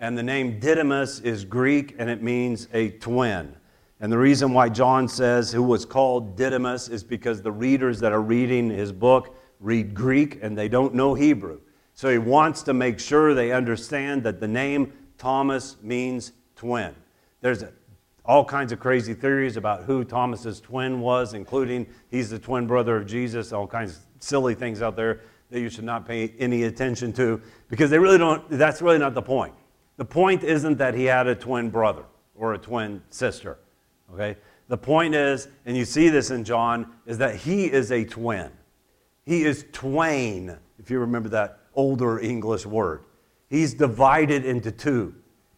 And 0.00 0.18
the 0.18 0.22
name 0.24 0.58
Didymus 0.58 1.20
is 1.20 1.44
Greek 1.44 1.94
and 1.96 2.10
it 2.10 2.20
means 2.20 2.66
a 2.72 2.90
twin. 2.90 3.54
And 4.00 4.10
the 4.10 4.18
reason 4.18 4.52
why 4.52 4.68
John 4.68 5.06
says 5.06 5.52
who 5.52 5.62
was 5.62 5.84
called 5.84 6.36
Didymus 6.36 6.88
is 6.88 7.04
because 7.04 7.40
the 7.40 7.52
readers 7.52 8.00
that 8.00 8.10
are 8.10 8.20
reading 8.20 8.68
his 8.68 8.90
book 8.90 9.36
read 9.60 9.94
Greek 9.94 10.40
and 10.42 10.58
they 10.58 10.68
don't 10.68 10.94
know 10.94 11.14
Hebrew. 11.14 11.60
So 11.94 12.10
he 12.10 12.18
wants 12.18 12.64
to 12.64 12.74
make 12.74 12.98
sure 12.98 13.32
they 13.32 13.52
understand 13.52 14.24
that 14.24 14.40
the 14.40 14.48
name 14.48 14.92
Thomas 15.18 15.76
means 15.82 16.32
twin. 16.56 16.96
There's 17.42 17.62
all 18.28 18.44
kinds 18.44 18.72
of 18.72 18.78
crazy 18.78 19.14
theories 19.14 19.56
about 19.56 19.84
who 19.84 20.04
Thomas's 20.04 20.60
twin 20.60 21.00
was, 21.00 21.32
including 21.32 21.86
he's 22.10 22.28
the 22.28 22.38
twin 22.38 22.66
brother 22.66 22.98
of 22.98 23.06
Jesus, 23.06 23.54
all 23.54 23.66
kinds 23.66 23.96
of 23.96 24.02
silly 24.20 24.54
things 24.54 24.82
out 24.82 24.96
there 24.96 25.22
that 25.50 25.60
you 25.60 25.70
should 25.70 25.84
not 25.84 26.06
pay 26.06 26.34
any 26.38 26.64
attention 26.64 27.10
to 27.14 27.40
because 27.68 27.88
they 27.88 27.98
really 27.98 28.18
don't 28.18 28.48
that's 28.50 28.82
really 28.82 28.98
not 28.98 29.14
the 29.14 29.22
point. 29.22 29.54
The 29.96 30.04
point 30.04 30.44
isn't 30.44 30.76
that 30.76 30.94
he 30.94 31.06
had 31.06 31.26
a 31.26 31.34
twin 31.34 31.70
brother 31.70 32.04
or 32.34 32.52
a 32.52 32.58
twin 32.58 33.02
sister. 33.08 33.58
Okay? 34.12 34.36
The 34.68 34.76
point 34.76 35.14
is, 35.14 35.48
and 35.64 35.74
you 35.74 35.86
see 35.86 36.10
this 36.10 36.30
in 36.30 36.44
John, 36.44 36.92
is 37.06 37.16
that 37.18 37.34
he 37.34 37.64
is 37.64 37.90
a 37.90 38.04
twin. 38.04 38.50
He 39.24 39.44
is 39.44 39.64
twain, 39.72 40.56
if 40.78 40.90
you 40.90 40.98
remember 40.98 41.30
that 41.30 41.60
older 41.74 42.20
English 42.20 42.66
word. 42.66 43.04
He's 43.48 43.72
divided 43.72 44.44
into 44.44 44.70
two. 44.70 45.14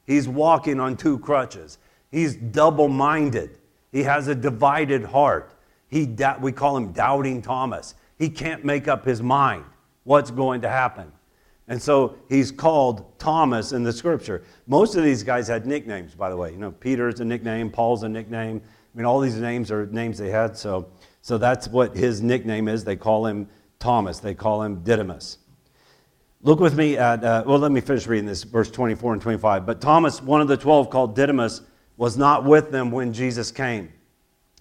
He's 0.07 0.29
walking 0.29 0.79
on 0.79 0.97
two 0.97 1.18
crutches. 1.18 1.79
He's 2.11 2.35
double 2.35 2.89
minded. 2.89 3.59
He 3.93 4.03
has 4.03 4.29
a 4.29 4.35
divided 4.35 5.05
heart. 5.05 5.55
He, 5.89 6.17
we 6.41 6.53
call 6.53 6.77
him 6.77 6.93
Doubting 6.93 7.43
Thomas. 7.43 7.95
He 8.19 8.29
can't 8.29 8.65
make 8.65 8.89
up 8.89 9.05
his 9.05 9.23
mind 9.23 9.65
what's 10.05 10.31
going 10.31 10.61
to 10.63 10.69
happen. 10.69 11.11
And 11.69 11.81
so 11.81 12.17
he's 12.29 12.51
called 12.51 13.19
Thomas 13.19 13.73
in 13.73 13.85
the 13.85 13.93
scripture. 13.93 14.43
Most 14.67 14.97
of 14.97 15.05
these 15.05 15.23
guys 15.23 15.47
had 15.47 15.67
nicknames, 15.67 16.15
by 16.15 16.29
the 16.29 16.37
way. 16.37 16.51
You 16.51 16.59
know, 16.59 16.73
Peter's 16.73 17.21
a 17.21 17.25
nickname, 17.25 17.71
Paul's 17.71 18.03
a 18.03 18.09
nickname. 18.09 18.61
I 18.65 18.99
mean, 18.99 19.07
all 19.07 19.21
these 19.21 19.37
names 19.37 19.71
are 19.71 19.87
names 19.87 20.19
they 20.19 20.31
had. 20.31 20.57
So, 20.57 20.89
so 21.23 21.39
that's 21.39 21.69
what 21.69 21.97
his 21.97 22.23
nickname 22.23 22.67
is. 22.67 22.83
They 22.83 22.97
call 22.97 23.27
him 23.27 23.49
Thomas, 23.79 24.19
they 24.19 24.35
call 24.35 24.63
him 24.63 24.83
Didymus. 24.83 25.39
Look 26.43 26.59
with 26.59 26.75
me 26.75 26.97
at, 26.97 27.23
uh, 27.23 27.45
well, 27.47 27.59
let 27.59 27.71
me 27.71 27.81
finish 27.81 28.07
reading 28.07 28.27
this, 28.27 28.43
verse 28.43 28.71
24 28.71 29.13
and 29.13 29.23
25. 29.23 29.65
But 29.65 29.81
Thomas, 29.81 30.21
one 30.23 30.41
of 30.41 30.49
the 30.49 30.57
twelve 30.57 30.91
called 30.91 31.15
Didymus, 31.15 31.61
was 32.01 32.16
not 32.16 32.44
with 32.44 32.70
them 32.70 32.90
when 32.90 33.12
Jesus 33.12 33.53
came. 33.53 33.92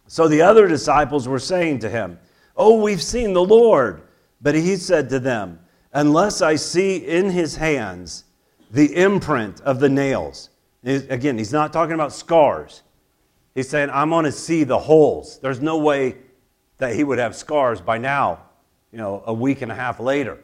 So 0.08 0.28
the 0.28 0.42
other 0.42 0.68
disciples 0.68 1.26
were 1.26 1.40
saying 1.40 1.80
to 1.80 1.90
him, 1.90 2.20
Oh, 2.58 2.82
we've 2.82 3.02
seen 3.02 3.32
the 3.32 3.42
Lord. 3.42 4.02
But 4.42 4.56
he 4.56 4.76
said 4.76 5.08
to 5.12 5.22
them, 5.22 5.58
Unless 5.94 6.42
I 6.42 6.58
see 6.58 6.98
in 6.98 7.30
his 7.30 7.56
hands 7.56 8.26
the 8.72 8.94
imprint 8.94 9.62
of 9.62 9.80
the 9.80 9.88
nails. 9.88 10.50
Again, 10.84 11.38
he's 11.38 11.54
not 11.54 11.72
talking 11.72 11.96
about 11.96 12.12
scars. 12.12 12.84
He's 13.56 13.70
saying, 13.70 13.90
I'm 13.90 14.10
going 14.10 14.26
to 14.26 14.34
see 14.34 14.66
the 14.66 14.78
holes. 14.78 15.40
There's 15.40 15.62
no 15.62 15.78
way 15.78 16.18
that 16.78 16.94
he 16.94 17.06
would 17.06 17.20
have 17.20 17.38
scars 17.38 17.80
by 17.80 18.00
now, 18.00 18.40
you 18.92 18.98
know, 18.98 19.24
a 19.26 19.34
week 19.34 19.62
and 19.62 19.72
a 19.72 19.76
half 19.76 20.02
later. 20.02 20.40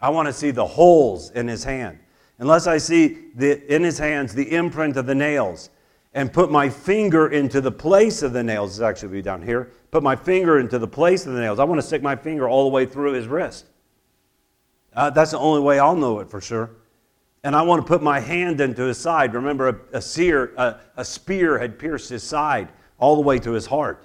I 0.00 0.08
want 0.08 0.26
to 0.26 0.32
see 0.32 0.52
the 0.52 0.66
holes 0.66 1.32
in 1.32 1.46
his 1.48 1.64
hand. 1.64 1.98
Unless 2.40 2.66
I 2.66 2.78
see 2.78 3.18
the, 3.36 3.72
in 3.72 3.82
his 3.82 3.98
hands 3.98 4.34
the 4.34 4.50
imprint 4.52 4.96
of 4.96 5.06
the 5.06 5.14
nails 5.14 5.70
and 6.14 6.32
put 6.32 6.50
my 6.50 6.68
finger 6.68 7.28
into 7.28 7.60
the 7.60 7.70
place 7.70 8.22
of 8.22 8.32
the 8.32 8.42
nails, 8.42 8.72
it's 8.72 8.82
actually 8.82 9.12
be 9.12 9.22
down 9.22 9.42
here, 9.42 9.70
put 9.90 10.02
my 10.02 10.16
finger 10.16 10.58
into 10.58 10.78
the 10.78 10.88
place 10.88 11.26
of 11.26 11.34
the 11.34 11.40
nails. 11.40 11.58
I 11.58 11.64
want 11.64 11.80
to 11.80 11.86
stick 11.86 12.02
my 12.02 12.16
finger 12.16 12.48
all 12.48 12.64
the 12.64 12.70
way 12.70 12.86
through 12.86 13.12
his 13.12 13.28
wrist. 13.28 13.66
Uh, 14.94 15.10
that's 15.10 15.30
the 15.30 15.38
only 15.38 15.60
way 15.60 15.78
I'll 15.78 15.94
know 15.94 16.18
it 16.20 16.30
for 16.30 16.40
sure. 16.40 16.70
And 17.44 17.54
I 17.54 17.62
want 17.62 17.82
to 17.82 17.86
put 17.86 18.02
my 18.02 18.20
hand 18.20 18.60
into 18.60 18.82
his 18.84 18.98
side. 18.98 19.34
Remember, 19.34 19.68
a, 19.68 19.98
a, 19.98 20.02
seer, 20.02 20.52
a, 20.56 20.80
a 20.96 21.04
spear 21.04 21.58
had 21.58 21.78
pierced 21.78 22.08
his 22.08 22.22
side 22.22 22.70
all 22.98 23.16
the 23.16 23.22
way 23.22 23.38
to 23.38 23.52
his 23.52 23.66
heart. 23.66 24.04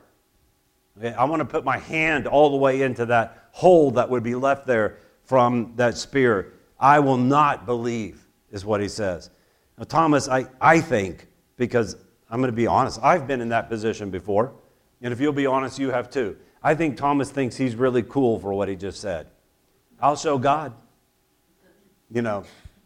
I 1.02 1.26
want 1.26 1.40
to 1.40 1.46
put 1.46 1.66
my 1.66 1.78
hand 1.78 2.28
all 2.28 2.50
the 2.50 2.58
way 2.58 2.82
into 2.82 3.06
that 3.08 3.50
hole 3.52 3.92
that 3.92 4.10
would 4.10 4.24
be 4.24 4.36
left 4.36 4.68
there 4.68 4.98
from 5.24 5.74
that 5.76 5.98
spear. 5.98 6.54
I 6.80 7.00
will 7.00 7.18
not 7.18 7.66
believe, 7.66 8.25
is 8.56 8.66
what 8.66 8.82
he 8.82 8.88
says. 8.88 9.30
Now, 9.78 9.84
Thomas, 9.84 10.30
I, 10.30 10.48
I 10.62 10.80
think, 10.80 11.28
because 11.58 11.98
I'm 12.30 12.40
going 12.40 12.52
to 12.52 12.56
be 12.56 12.66
honest, 12.66 13.00
I've 13.04 13.28
been 13.28 13.42
in 13.42 13.50
that 13.50 13.70
position 13.70 14.10
before. 14.10 14.54
And 15.02 15.12
if 15.12 15.20
you'll 15.20 15.34
be 15.34 15.46
honest, 15.46 15.78
you 15.78 15.92
have 15.92 16.10
too. 16.10 16.38
I 16.64 16.74
think 16.74 16.98
Thomas 16.98 17.30
thinks 17.30 17.58
he's 17.58 17.76
really 17.76 18.02
cool 18.02 18.40
for 18.40 18.54
what 18.54 18.70
he 18.70 18.76
just 18.76 19.02
said. 19.02 19.28
I'll 20.02 20.16
show 20.16 20.38
God. 20.38 20.74
You 22.10 22.22
know, 22.22 22.46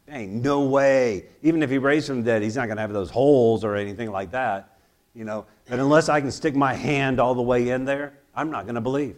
ain't 0.09 0.43
no 0.43 0.63
way. 0.63 1.27
Even 1.43 1.61
if 1.61 1.69
he 1.69 1.77
raised 1.77 2.07
from 2.07 2.23
the 2.23 2.25
dead, 2.25 2.41
he's 2.41 2.55
not 2.55 2.65
going 2.65 2.77
to 2.77 2.81
have 2.81 2.91
those 2.91 3.11
holes 3.11 3.63
or 3.63 3.75
anything 3.75 4.11
like 4.11 4.31
that. 4.31 4.79
You 5.13 5.23
know, 5.23 5.45
but 5.69 5.79
unless 5.79 6.09
I 6.09 6.19
can 6.19 6.31
stick 6.31 6.55
my 6.55 6.73
hand 6.73 7.19
all 7.19 7.35
the 7.35 7.41
way 7.41 7.69
in 7.69 7.85
there, 7.85 8.13
I'm 8.35 8.49
not 8.49 8.63
going 8.63 8.75
to 8.75 8.81
believe. 8.81 9.17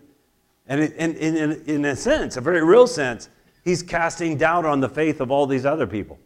And 0.67 0.81
in, 0.81 1.15
in, 1.15 1.37
in, 1.37 1.63
in 1.65 1.85
a 1.85 1.95
sense, 1.95 2.35
a 2.37 2.41
very 2.41 2.63
real 2.63 2.87
sense, 2.87 3.29
he's 3.63 3.81
casting 3.81 4.37
doubt 4.37 4.65
on 4.65 4.81
the 4.81 4.89
faith 4.89 5.21
of 5.21 5.31
all 5.31 5.47
these 5.47 5.65
other 5.65 5.87
people. 5.87 6.19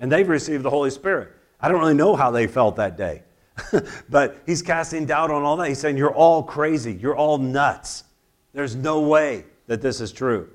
And 0.00 0.10
they've 0.10 0.28
received 0.28 0.64
the 0.64 0.70
Holy 0.70 0.90
Spirit. 0.90 1.28
I 1.60 1.68
don't 1.68 1.78
really 1.78 1.94
know 1.94 2.16
how 2.16 2.30
they 2.30 2.46
felt 2.46 2.76
that 2.76 2.96
day. 2.96 3.22
but 4.08 4.38
he's 4.46 4.62
casting 4.62 5.04
doubt 5.04 5.30
on 5.30 5.42
all 5.42 5.56
that. 5.58 5.68
He's 5.68 5.78
saying, 5.78 5.96
You're 5.96 6.14
all 6.14 6.42
crazy. 6.42 6.94
You're 6.94 7.16
all 7.16 7.38
nuts. 7.38 8.04
There's 8.52 8.74
no 8.74 9.00
way 9.00 9.44
that 9.66 9.82
this 9.82 10.00
is 10.00 10.10
true. 10.10 10.48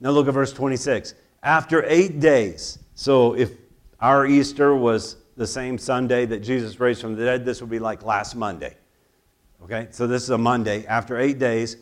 Now 0.00 0.10
look 0.10 0.28
at 0.28 0.34
verse 0.34 0.52
26. 0.52 1.14
After 1.42 1.84
eight 1.86 2.20
days, 2.20 2.78
so 2.94 3.34
if 3.34 3.52
our 4.00 4.26
Easter 4.26 4.74
was 4.74 5.16
the 5.36 5.46
same 5.46 5.78
Sunday 5.78 6.26
that 6.26 6.40
Jesus 6.40 6.78
raised 6.80 7.00
from 7.00 7.14
the 7.14 7.24
dead, 7.24 7.44
this 7.44 7.60
would 7.60 7.70
be 7.70 7.78
like 7.78 8.04
last 8.04 8.34
Monday. 8.34 8.76
Okay, 9.64 9.86
so 9.90 10.06
this 10.06 10.24
is 10.24 10.30
a 10.30 10.38
Monday. 10.38 10.84
After 10.86 11.18
eight 11.18 11.38
days, 11.38 11.76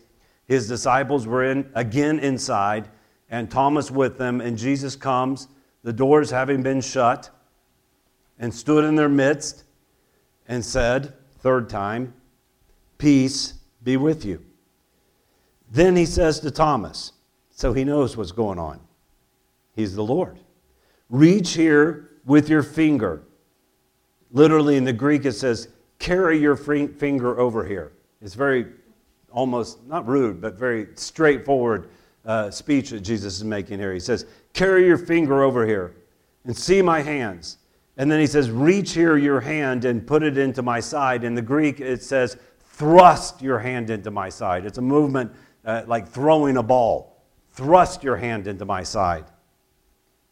his 0.47 0.69
disciples 0.69 1.27
were 1.27 1.45
in, 1.45 1.71
again 1.75 2.19
inside, 2.19 2.89
and 3.31 3.51
Thomas 3.51 3.91
with 3.91 4.19
them, 4.19 4.41
and 4.41 4.57
Jesus 4.59 4.97
comes, 4.97 5.49
the 5.83 5.93
doors 5.93 6.31
having 6.31 6.63
been 6.63 6.81
shut, 6.81 7.31
and 8.39 8.53
stood 8.55 8.85
in 8.85 8.97
their 8.97 9.09
midst 9.09 9.65
and 10.49 10.65
said, 10.65 11.15
third 11.39 11.69
time, 11.69 12.15
Peace 12.99 13.55
be 13.83 13.97
with 13.97 14.27
you. 14.27 14.45
Then 15.71 15.97
he 15.97 16.05
says 16.05 16.41
to 16.41 16.51
Thomas, 16.51 17.13
so 17.51 17.73
he 17.73 17.83
knows 17.83 18.17
what's 18.17 18.33
going 18.33 18.59
on. 18.59 18.81
He's 19.75 19.95
the 19.95 20.05
Lord. 20.05 20.39
Reach 21.09 21.55
here 21.55 22.11
with 22.27 22.49
your 22.49 22.63
finger. 22.63 23.23
Literally 24.33 24.77
in 24.77 24.85
the 24.85 24.93
Greek, 24.93 25.25
it 25.25 25.33
says, 25.33 25.69
carry 25.99 26.39
your 26.39 26.57
finger 26.57 27.39
over 27.39 27.65
here. 27.65 27.93
It's 28.21 28.35
very 28.35 28.67
almost 29.31 29.83
not 29.87 30.07
rude, 30.07 30.41
but 30.41 30.59
very 30.59 30.89
straightforward 30.97 31.89
uh, 32.27 32.51
speech 32.51 32.91
that 32.91 33.01
Jesus 33.01 33.37
is 33.37 33.45
making 33.45 33.79
here. 33.79 33.95
He 33.95 34.01
says, 34.01 34.27
carry 34.53 34.87
your 34.87 34.99
finger 34.99 35.43
over 35.43 35.67
here 35.67 35.95
and 36.45 36.57
see 36.57 36.83
my 36.83 37.01
hands. 37.01 37.59
And 37.97 38.11
then 38.11 38.21
he 38.21 38.27
says, 38.27 38.51
reach 38.51 38.93
here 38.93 39.17
your 39.17 39.41
hand 39.41 39.85
and 39.85 40.07
put 40.07 40.23
it 40.23 40.39
into 40.39 40.63
my 40.63 40.81
side. 40.81 41.25
In 41.25 41.35
the 41.35 41.43
Greek, 41.43 41.81
it 41.81 42.03
says, 42.03 42.37
thrust 42.61 43.43
your 43.43 43.59
hand 43.59 43.91
into 43.91 44.11
my 44.11 44.29
side. 44.29 44.65
It's 44.65 44.79
a 44.79 44.83
movement 44.83 45.33
uh, 45.65 45.83
like 45.87 46.09
throwing 46.09 46.57
a 46.57 46.63
ball. 46.63 47.23
Thrust 47.53 48.03
your 48.03 48.17
hand 48.17 48.47
into 48.47 48.65
my 48.65 48.83
side. 48.83 49.27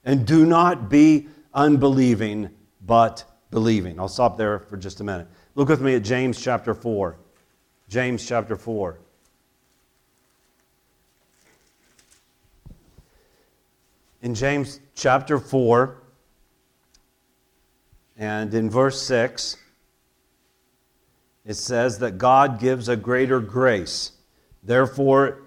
And 0.05 0.27
do 0.27 0.47
not 0.47 0.89
be 0.89 1.29
unbelieving, 1.53 2.49
but 2.87 3.25
believing. 3.51 4.01
I'll 4.01 4.09
stop 4.09 4.39
there 4.39 4.61
for 4.61 4.77
just 4.77 5.01
a 5.01 5.05
minute. 5.05 5.29
Look 5.55 5.69
with 5.69 5.83
me 5.83 5.95
at 5.95 6.03
James 6.03 6.41
chapter 6.41 6.75
4. 6.75 7.19
James 7.89 8.27
chapter 8.27 8.57
4. 8.57 9.01
In 14.21 14.35
James 14.35 14.81
chapter 14.95 15.39
4, 15.39 16.03
and 18.17 18.53
in 18.53 18.69
verse 18.69 19.01
6, 19.03 19.57
it 21.45 21.55
says 21.55 22.01
that 22.01 22.19
God 22.19 22.59
gives 22.59 22.89
a 22.89 22.97
greater 22.97 23.39
grace. 23.39 24.13
Therefore, 24.65 25.43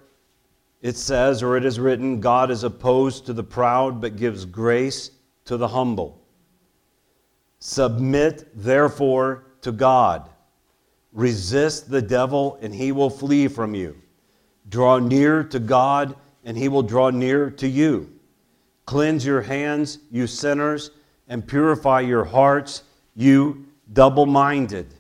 it 0.82 0.96
says, 0.96 1.44
or 1.44 1.58
it 1.58 1.66
is 1.66 1.80
written, 1.80 2.22
God 2.22 2.50
is 2.50 2.64
opposed 2.64 3.26
to 3.26 3.34
the 3.34 3.44
proud, 3.44 4.00
but 4.00 4.16
gives 4.16 4.46
grace 4.46 5.12
to 5.46 5.58
the 5.58 5.68
humble. 5.68 6.22
Submit, 7.60 8.48
therefore, 8.56 9.44
to 9.62 9.74
God. 9.74 10.30
Resist 11.12 11.92
the 11.92 12.02
devil, 12.02 12.58
and 12.62 12.74
he 12.74 12.94
will 12.94 13.10
flee 13.10 13.50
from 13.50 13.76
you. 13.76 14.02
Draw 14.70 15.00
near 15.00 15.44
to 15.44 15.60
God, 15.60 16.16
and 16.46 16.58
he 16.58 16.70
will 16.70 16.84
draw 16.84 17.10
near 17.10 17.52
to 17.52 17.68
you. 17.68 18.12
Cleanse 18.92 19.26
your 19.26 19.40
hands, 19.40 20.00
you 20.12 20.28
sinners, 20.28 20.92
and 21.30 21.48
purify 21.48 22.02
your 22.02 22.26
hearts, 22.26 22.84
you 23.16 23.66
double 23.94 24.26
minded. 24.26 24.94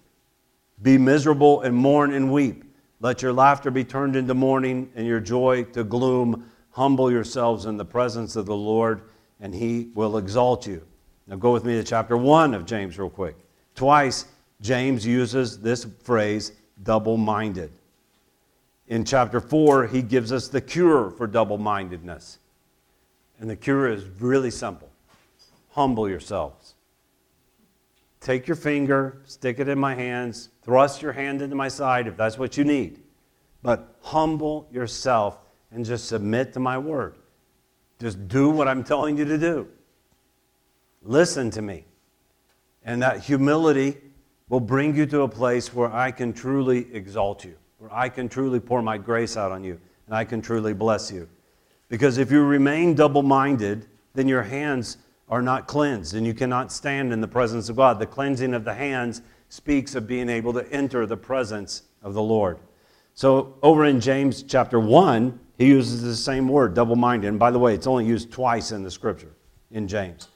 Be 0.81 0.97
miserable 0.97 1.59
and 1.63 1.75
mourn 1.75 2.13
and 2.13 2.31
weep. 2.31 2.63
Let 3.01 3.21
your 3.21 3.33
laughter 3.33 3.69
be 3.69 3.83
turned 3.83 4.15
into 4.15 4.33
mourning 4.33 4.89
and 4.95 5.05
your 5.05 5.19
joy 5.19 5.65
to 5.73 5.83
gloom. 5.83 6.49
Humble 6.69 7.11
yourselves 7.11 7.65
in 7.65 7.75
the 7.75 7.83
presence 7.83 8.37
of 8.37 8.45
the 8.45 8.55
Lord, 8.55 9.01
and 9.41 9.53
he 9.53 9.89
will 9.93 10.15
exalt 10.15 10.65
you. 10.65 10.87
Now 11.27 11.35
go 11.35 11.51
with 11.51 11.65
me 11.65 11.73
to 11.73 11.83
chapter 11.83 12.15
1 12.15 12.53
of 12.53 12.65
James, 12.65 12.97
real 12.97 13.09
quick. 13.09 13.35
Twice, 13.75 14.23
James 14.61 15.05
uses 15.05 15.59
this 15.59 15.85
phrase, 16.01 16.53
double 16.83 17.17
minded. 17.17 17.73
In 18.87 19.03
chapter 19.03 19.41
4, 19.41 19.87
he 19.87 20.01
gives 20.01 20.31
us 20.31 20.47
the 20.47 20.61
cure 20.61 21.11
for 21.11 21.27
double 21.27 21.57
mindedness. 21.57 22.37
And 23.41 23.49
the 23.49 23.55
cure 23.55 23.91
is 23.91 24.05
really 24.21 24.51
simple 24.51 24.87
humble 25.71 26.07
yourselves. 26.07 26.75
Take 28.19 28.45
your 28.45 28.57
finger, 28.57 29.21
stick 29.23 29.57
it 29.57 29.67
in 29.67 29.79
my 29.79 29.95
hands, 29.95 30.49
thrust 30.63 31.01
your 31.01 31.13
hand 31.13 31.41
into 31.41 31.55
my 31.55 31.69
side 31.69 32.07
if 32.07 32.17
that's 32.17 32.37
what 32.37 32.57
you 32.57 32.63
need. 32.63 33.01
But 33.63 33.95
humble 34.01 34.67
yourself 34.71 35.39
and 35.71 35.85
just 35.85 36.07
submit 36.07 36.53
to 36.53 36.59
my 36.59 36.77
word. 36.77 37.15
Just 37.99 38.27
do 38.27 38.49
what 38.49 38.67
I'm 38.67 38.83
telling 38.83 39.17
you 39.17 39.25
to 39.25 39.37
do. 39.37 39.67
Listen 41.01 41.49
to 41.51 41.61
me. 41.61 41.85
And 42.83 43.01
that 43.01 43.21
humility 43.21 43.97
will 44.49 44.59
bring 44.59 44.95
you 44.95 45.05
to 45.07 45.21
a 45.21 45.29
place 45.29 45.73
where 45.73 45.91
I 45.91 46.11
can 46.11 46.33
truly 46.33 46.93
exalt 46.93 47.45
you, 47.45 47.55
where 47.77 47.93
I 47.93 48.09
can 48.09 48.27
truly 48.27 48.59
pour 48.59 48.81
my 48.81 48.97
grace 48.97 49.37
out 49.37 49.51
on 49.51 49.63
you, 49.63 49.79
and 50.05 50.15
I 50.15 50.25
can 50.25 50.41
truly 50.41 50.73
bless 50.73 51.11
you. 51.11 51.29
Because 51.91 52.17
if 52.17 52.31
you 52.31 52.41
remain 52.41 52.95
double 52.95 53.21
minded, 53.21 53.85
then 54.13 54.25
your 54.25 54.43
hands 54.43 54.97
are 55.27 55.41
not 55.41 55.67
cleansed, 55.67 56.15
and 56.15 56.25
you 56.25 56.33
cannot 56.33 56.71
stand 56.71 57.11
in 57.11 57.19
the 57.19 57.27
presence 57.27 57.67
of 57.67 57.75
God. 57.75 57.99
The 57.99 58.05
cleansing 58.05 58.53
of 58.53 58.63
the 58.63 58.73
hands 58.73 59.21
speaks 59.49 59.93
of 59.93 60.07
being 60.07 60.29
able 60.29 60.53
to 60.53 60.65
enter 60.71 61.05
the 61.05 61.17
presence 61.17 61.83
of 62.01 62.13
the 62.13 62.21
Lord. 62.21 62.59
So, 63.13 63.57
over 63.61 63.83
in 63.83 63.99
James 63.99 64.41
chapter 64.41 64.79
1, 64.79 65.37
he 65.57 65.67
uses 65.67 66.01
the 66.01 66.15
same 66.15 66.47
word, 66.47 66.73
double 66.73 66.95
minded. 66.95 67.27
And 67.27 67.37
by 67.37 67.51
the 67.51 67.59
way, 67.59 67.73
it's 67.73 67.87
only 67.87 68.05
used 68.05 68.31
twice 68.31 68.71
in 68.71 68.83
the 68.83 68.91
scripture 68.91 69.33
in 69.71 69.85
James. 69.85 70.29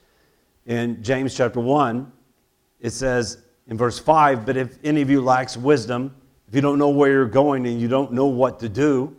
In 0.66 1.02
James 1.02 1.34
chapter 1.34 1.62
1, 1.62 2.12
it 2.82 2.90
says 2.90 3.38
in 3.68 3.78
verse 3.78 3.98
5 3.98 4.46
But 4.46 4.58
if 4.58 4.78
any 4.84 5.02
of 5.02 5.10
you 5.10 5.22
lacks 5.22 5.56
wisdom, 5.56 6.14
if 6.50 6.54
you 6.54 6.60
don't 6.60 6.78
know 6.78 6.90
where 6.90 7.12
you're 7.12 7.26
going 7.26 7.66
and 7.66 7.80
you 7.80 7.88
don't 7.88 8.12
know 8.12 8.26
what 8.26 8.60
to 8.60 8.68
do, 8.68 9.16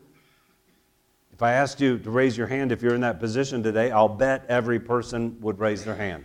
if 1.37 1.43
I 1.43 1.53
asked 1.53 1.83
you 1.83 1.99
to 1.99 2.11
raise 2.11 2.35
your 2.35 2.47
hand 2.47 2.73
if 2.73 2.81
you're 2.81 2.95
in 2.95 3.03
that 3.03 3.21
position 3.21 3.63
today, 3.63 3.91
I'll 3.91 4.09
bet 4.09 4.47
every 4.49 4.81
person 4.81 5.37
would 5.43 5.59
raise 5.59 5.85
their 5.85 5.95
hand. 5.95 6.25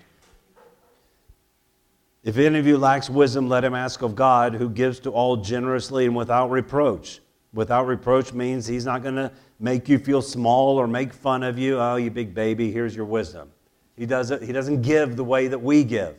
If 2.23 2.37
any 2.37 2.57
of 2.57 2.65
you 2.65 2.77
lacks 2.77 3.09
wisdom, 3.09 3.49
let 3.49 3.65
him 3.65 3.75
ask 3.75 4.03
of 4.03 4.15
God, 4.15 4.53
who 4.53 4.69
gives 4.69 5.01
to 5.01 5.09
all 5.09 5.35
generously 5.35 6.05
and 6.05 6.15
without 6.15 6.49
reproach. 6.49 7.19
Without 7.51 7.87
reproach 7.87 8.31
means 8.31 8.65
he's 8.65 8.85
not 8.85 9.03
going 9.03 9.15
to 9.15 9.29
make 9.59 9.89
you 9.89 9.99
feel 9.99 10.21
small 10.21 10.77
or 10.77 10.87
make 10.87 11.11
fun 11.11 11.43
of 11.43 11.59
you. 11.59 11.77
Oh, 11.77 11.97
you 11.97 12.09
big 12.09 12.33
baby, 12.33 12.71
here's 12.71 12.95
your 12.95 13.03
wisdom. 13.03 13.51
He, 13.97 14.05
does 14.05 14.31
it, 14.31 14.41
he 14.41 14.53
doesn't 14.53 14.81
give 14.81 15.17
the 15.17 15.25
way 15.25 15.49
that 15.49 15.59
we 15.59 15.83
give, 15.83 16.15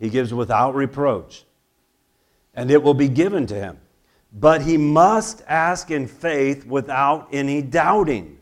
he 0.00 0.10
gives 0.10 0.34
without 0.34 0.74
reproach. 0.74 1.44
And 2.52 2.68
it 2.68 2.82
will 2.82 2.94
be 2.94 3.08
given 3.08 3.46
to 3.46 3.54
him. 3.54 3.78
But 4.38 4.62
he 4.62 4.76
must 4.76 5.42
ask 5.48 5.90
in 5.90 6.06
faith 6.06 6.66
without 6.66 7.28
any 7.32 7.62
doubting. 7.62 8.38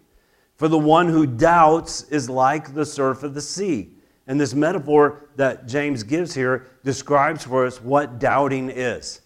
For 0.57 0.67
the 0.67 0.79
one 0.79 1.09
who 1.09 1.25
doubts 1.25 2.03
is 2.05 2.29
like 2.29 2.75
the 2.75 2.85
surf 2.85 3.23
of 3.23 3.35
the 3.35 3.41
sea. 3.41 3.91
And 4.27 4.41
this 4.41 4.55
metaphor 4.55 5.29
that 5.37 5.67
James 5.67 6.03
gives 6.03 6.35
here 6.35 6.67
describes 6.83 7.45
for 7.45 7.65
us 7.65 7.81
what 7.81 8.19
doubting 8.19 8.71
is. 8.71 9.21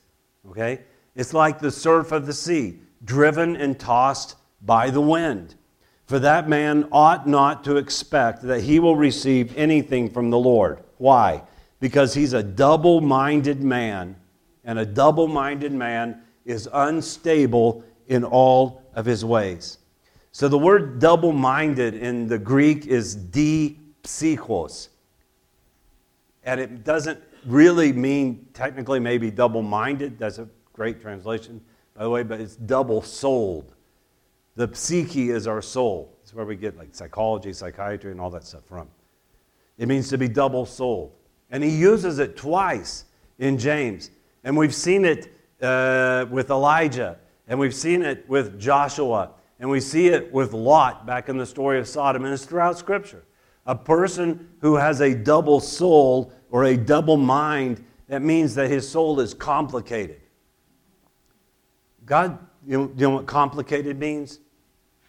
Okay? 0.50 0.82
It's 1.14 1.32
like 1.32 1.58
the 1.58 1.70
surf 1.70 2.12
of 2.12 2.26
the 2.26 2.32
sea, 2.34 2.80
driven 3.02 3.56
and 3.56 3.78
tossed 3.78 4.36
by 4.60 4.90
the 4.90 5.00
wind. 5.00 5.54
For 6.06 6.18
that 6.18 6.48
man 6.48 6.88
ought 6.92 7.26
not 7.26 7.64
to 7.64 7.76
expect 7.76 8.42
that 8.42 8.62
he 8.62 8.78
will 8.78 8.96
receive 8.96 9.56
anything 9.56 10.10
from 10.10 10.30
the 10.30 10.38
Lord. 10.38 10.82
Why? 10.98 11.42
Because 11.80 12.14
he's 12.14 12.32
a 12.32 12.42
double 12.42 13.00
minded 13.00 13.62
man, 13.62 14.16
and 14.64 14.78
a 14.78 14.86
double 14.86 15.28
minded 15.28 15.72
man 15.72 16.22
is 16.48 16.68
unstable 16.72 17.84
in 18.08 18.24
all 18.24 18.82
of 18.94 19.04
his 19.04 19.24
ways. 19.24 19.78
So 20.32 20.48
the 20.48 20.58
word 20.58 20.98
double 20.98 21.32
minded 21.32 21.94
in 21.94 22.26
the 22.26 22.38
Greek 22.38 22.86
is 22.86 23.16
dipsychos. 23.16 24.88
And 26.44 26.60
it 26.60 26.84
doesn't 26.84 27.22
really 27.44 27.92
mean 27.92 28.48
technically 28.54 28.98
maybe 28.98 29.30
double 29.30 29.62
minded. 29.62 30.18
That's 30.18 30.38
a 30.38 30.48
great 30.72 31.02
translation, 31.02 31.60
by 31.94 32.04
the 32.04 32.10
way, 32.10 32.22
but 32.22 32.40
it's 32.40 32.56
double 32.56 33.02
souled. 33.02 33.74
The 34.56 34.74
psyche 34.74 35.30
is 35.30 35.46
our 35.46 35.60
soul. 35.60 36.16
It's 36.22 36.32
where 36.32 36.46
we 36.46 36.56
get 36.56 36.78
like 36.78 36.94
psychology, 36.94 37.52
psychiatry, 37.52 38.10
and 38.10 38.20
all 38.20 38.30
that 38.30 38.44
stuff 38.44 38.64
from. 38.64 38.88
It 39.76 39.86
means 39.86 40.08
to 40.08 40.18
be 40.18 40.28
double 40.28 40.64
souled. 40.64 41.12
And 41.50 41.62
he 41.62 41.70
uses 41.70 42.18
it 42.18 42.36
twice 42.36 43.04
in 43.38 43.58
James. 43.58 44.10
And 44.44 44.56
we've 44.56 44.74
seen 44.74 45.04
it 45.04 45.32
uh, 45.60 46.26
with 46.30 46.50
Elijah, 46.50 47.18
and 47.46 47.58
we've 47.58 47.74
seen 47.74 48.02
it 48.02 48.28
with 48.28 48.58
Joshua, 48.60 49.30
and 49.58 49.68
we 49.68 49.80
see 49.80 50.08
it 50.08 50.32
with 50.32 50.52
Lot 50.52 51.06
back 51.06 51.28
in 51.28 51.36
the 51.36 51.46
story 51.46 51.78
of 51.78 51.88
Sodom, 51.88 52.24
and 52.24 52.32
it's 52.32 52.44
throughout 52.44 52.78
Scripture. 52.78 53.24
A 53.66 53.74
person 53.74 54.48
who 54.60 54.76
has 54.76 55.00
a 55.00 55.14
double 55.14 55.60
soul 55.60 56.32
or 56.50 56.64
a 56.64 56.76
double 56.76 57.16
mind, 57.16 57.84
that 58.08 58.22
means 58.22 58.54
that 58.54 58.70
his 58.70 58.88
soul 58.88 59.20
is 59.20 59.34
complicated. 59.34 60.20
God, 62.06 62.38
you 62.66 62.78
know, 62.78 62.92
you 62.96 63.02
know 63.02 63.10
what 63.10 63.26
complicated 63.26 63.98
means? 63.98 64.40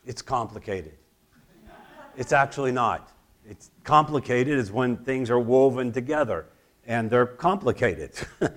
It's 0.06 0.22
complicated. 0.22 0.94
It's 2.18 2.34
actually 2.34 2.74
not. 2.74 3.12
It's 3.46 3.72
complicated 3.84 4.60
is 4.60 4.72
when 4.72 4.98
things 4.98 5.30
are 5.30 5.40
woven 5.40 5.92
together 5.92 6.48
and 6.86 7.10
they're 7.10 7.26
complicated. 7.26 8.12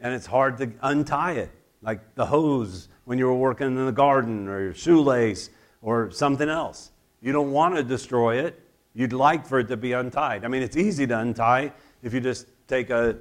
and 0.00 0.14
it's 0.14 0.26
hard 0.26 0.58
to 0.58 0.70
untie 0.82 1.32
it, 1.32 1.50
like 1.82 2.14
the 2.14 2.26
hose 2.26 2.88
when 3.04 3.18
you 3.18 3.26
were 3.26 3.34
working 3.34 3.66
in 3.66 3.86
the 3.86 3.92
garden 3.92 4.48
or 4.48 4.60
your 4.60 4.74
shoelace 4.74 5.50
or 5.82 6.10
something 6.10 6.48
else. 6.48 6.90
You 7.20 7.32
don't 7.32 7.52
want 7.52 7.76
to 7.76 7.82
destroy 7.82 8.38
it. 8.44 8.60
You'd 8.94 9.12
like 9.12 9.46
for 9.46 9.60
it 9.60 9.68
to 9.68 9.76
be 9.76 9.92
untied. 9.92 10.44
I 10.44 10.48
mean, 10.48 10.62
it's 10.62 10.76
easy 10.76 11.06
to 11.06 11.18
untie 11.18 11.72
if 12.02 12.14
you 12.14 12.20
just 12.20 12.46
take 12.66 12.90
a 12.90 13.18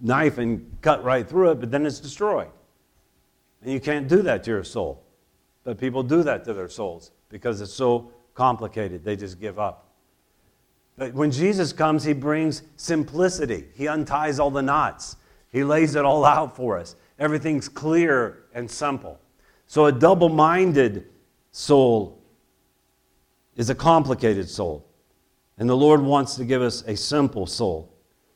knife 0.00 0.38
and 0.38 0.76
cut 0.82 1.02
right 1.04 1.26
through 1.26 1.52
it, 1.52 1.60
but 1.60 1.70
then 1.70 1.86
it's 1.86 2.00
destroyed. 2.00 2.50
And 3.62 3.72
you 3.72 3.80
can't 3.80 4.08
do 4.08 4.22
that 4.22 4.44
to 4.44 4.50
your 4.50 4.64
soul. 4.64 5.02
But 5.64 5.78
people 5.78 6.02
do 6.02 6.22
that 6.22 6.44
to 6.44 6.54
their 6.54 6.68
souls 6.68 7.12
because 7.28 7.60
it's 7.60 7.72
so 7.72 8.12
complicated, 8.34 9.04
they 9.04 9.16
just 9.16 9.40
give 9.40 9.58
up. 9.58 9.88
But 10.96 11.12
when 11.14 11.30
Jesus 11.30 11.72
comes, 11.72 12.04
he 12.04 12.12
brings 12.12 12.62
simplicity. 12.76 13.64
He 13.74 13.88
unties 13.88 14.38
all 14.38 14.50
the 14.50 14.62
knots, 14.62 15.16
he 15.56 15.64
lays 15.64 15.94
it 15.94 16.04
all 16.04 16.26
out 16.26 16.54
for 16.54 16.76
us. 16.76 16.96
Everything's 17.18 17.66
clear 17.66 18.44
and 18.52 18.70
simple. 18.70 19.18
So 19.66 19.86
a 19.86 19.92
double 19.92 20.28
minded 20.28 21.06
soul 21.50 22.22
is 23.54 23.70
a 23.70 23.74
complicated 23.74 24.50
soul. 24.50 24.86
And 25.56 25.66
the 25.66 25.74
Lord 25.74 26.02
wants 26.02 26.34
to 26.34 26.44
give 26.44 26.60
us 26.60 26.82
a 26.86 26.94
simple 26.94 27.46
soul, 27.46 27.90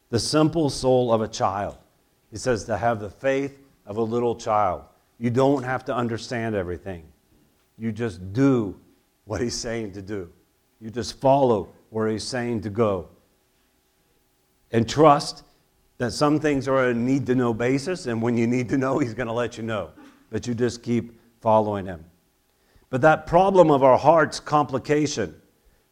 the 0.08 0.18
simple 0.18 0.70
soul 0.70 1.12
of 1.12 1.20
a 1.20 1.28
child. 1.28 1.76
He 2.30 2.38
says 2.38 2.64
to 2.64 2.78
have 2.78 3.00
the 3.00 3.10
faith 3.10 3.58
of 3.84 3.98
a 3.98 4.02
little 4.02 4.34
child. 4.34 4.84
You 5.18 5.28
don't 5.28 5.62
have 5.62 5.84
to 5.84 5.94
understand 5.94 6.54
everything. 6.54 7.04
You 7.76 7.92
just 7.92 8.32
do 8.32 8.80
what 9.26 9.42
He's 9.42 9.54
saying 9.54 9.92
to 9.92 10.00
do. 10.00 10.32
You 10.80 10.88
just 10.88 11.20
follow 11.20 11.68
where 11.90 12.08
He's 12.08 12.24
saying 12.24 12.62
to 12.62 12.70
go. 12.70 13.10
And 14.72 14.88
trust 14.88 15.44
that 16.00 16.12
some 16.12 16.40
things 16.40 16.66
are 16.66 16.88
a 16.88 16.94
need 16.94 17.26
to 17.26 17.34
know 17.34 17.52
basis, 17.52 18.06
and 18.06 18.22
when 18.22 18.34
you 18.34 18.46
need 18.46 18.70
to 18.70 18.78
know, 18.78 18.98
He's 18.98 19.12
going 19.12 19.26
to 19.26 19.34
let 19.34 19.58
you 19.58 19.62
know. 19.62 19.90
But 20.30 20.46
you 20.46 20.54
just 20.54 20.82
keep 20.82 21.20
following 21.42 21.84
Him. 21.84 22.06
But 22.88 23.02
that 23.02 23.26
problem 23.26 23.70
of 23.70 23.82
our 23.82 23.98
heart's 23.98 24.40
complication, 24.40 25.38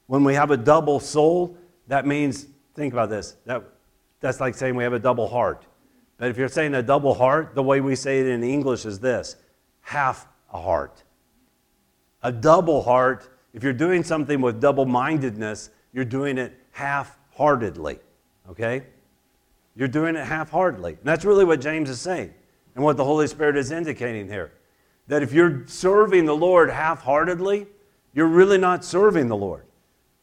when 0.06 0.24
we 0.24 0.32
have 0.32 0.50
a 0.50 0.56
double 0.56 0.98
soul, 0.98 1.58
that 1.88 2.06
means, 2.06 2.46
think 2.74 2.94
about 2.94 3.10
this, 3.10 3.36
that, 3.44 3.62
that's 4.20 4.40
like 4.40 4.54
saying 4.54 4.76
we 4.76 4.82
have 4.82 4.94
a 4.94 4.98
double 4.98 5.28
heart. 5.28 5.66
But 6.16 6.30
if 6.30 6.38
you're 6.38 6.48
saying 6.48 6.74
a 6.74 6.82
double 6.82 7.12
heart, 7.12 7.54
the 7.54 7.62
way 7.62 7.82
we 7.82 7.94
say 7.94 8.20
it 8.20 8.28
in 8.28 8.42
English 8.42 8.86
is 8.86 8.98
this 9.00 9.36
half 9.82 10.26
a 10.54 10.58
heart. 10.58 11.04
A 12.22 12.32
double 12.32 12.82
heart, 12.82 13.28
if 13.52 13.62
you're 13.62 13.74
doing 13.74 14.02
something 14.02 14.40
with 14.40 14.58
double 14.58 14.86
mindedness, 14.86 15.68
you're 15.92 16.06
doing 16.06 16.38
it 16.38 16.58
half 16.70 17.18
heartedly. 17.36 17.98
Okay? 18.48 18.84
You're 19.78 19.86
doing 19.86 20.16
it 20.16 20.24
half 20.26 20.50
heartedly. 20.50 20.94
And 20.94 21.04
that's 21.04 21.24
really 21.24 21.44
what 21.44 21.60
James 21.60 21.88
is 21.88 22.00
saying 22.00 22.34
and 22.74 22.82
what 22.82 22.96
the 22.96 23.04
Holy 23.04 23.28
Spirit 23.28 23.56
is 23.56 23.70
indicating 23.70 24.26
here 24.26 24.52
that 25.06 25.22
if 25.22 25.32
you're 25.32 25.62
serving 25.66 26.26
the 26.26 26.36
Lord 26.36 26.68
half 26.68 27.00
heartedly, 27.00 27.66
you're 28.12 28.26
really 28.26 28.58
not 28.58 28.84
serving 28.84 29.28
the 29.28 29.36
Lord. 29.36 29.64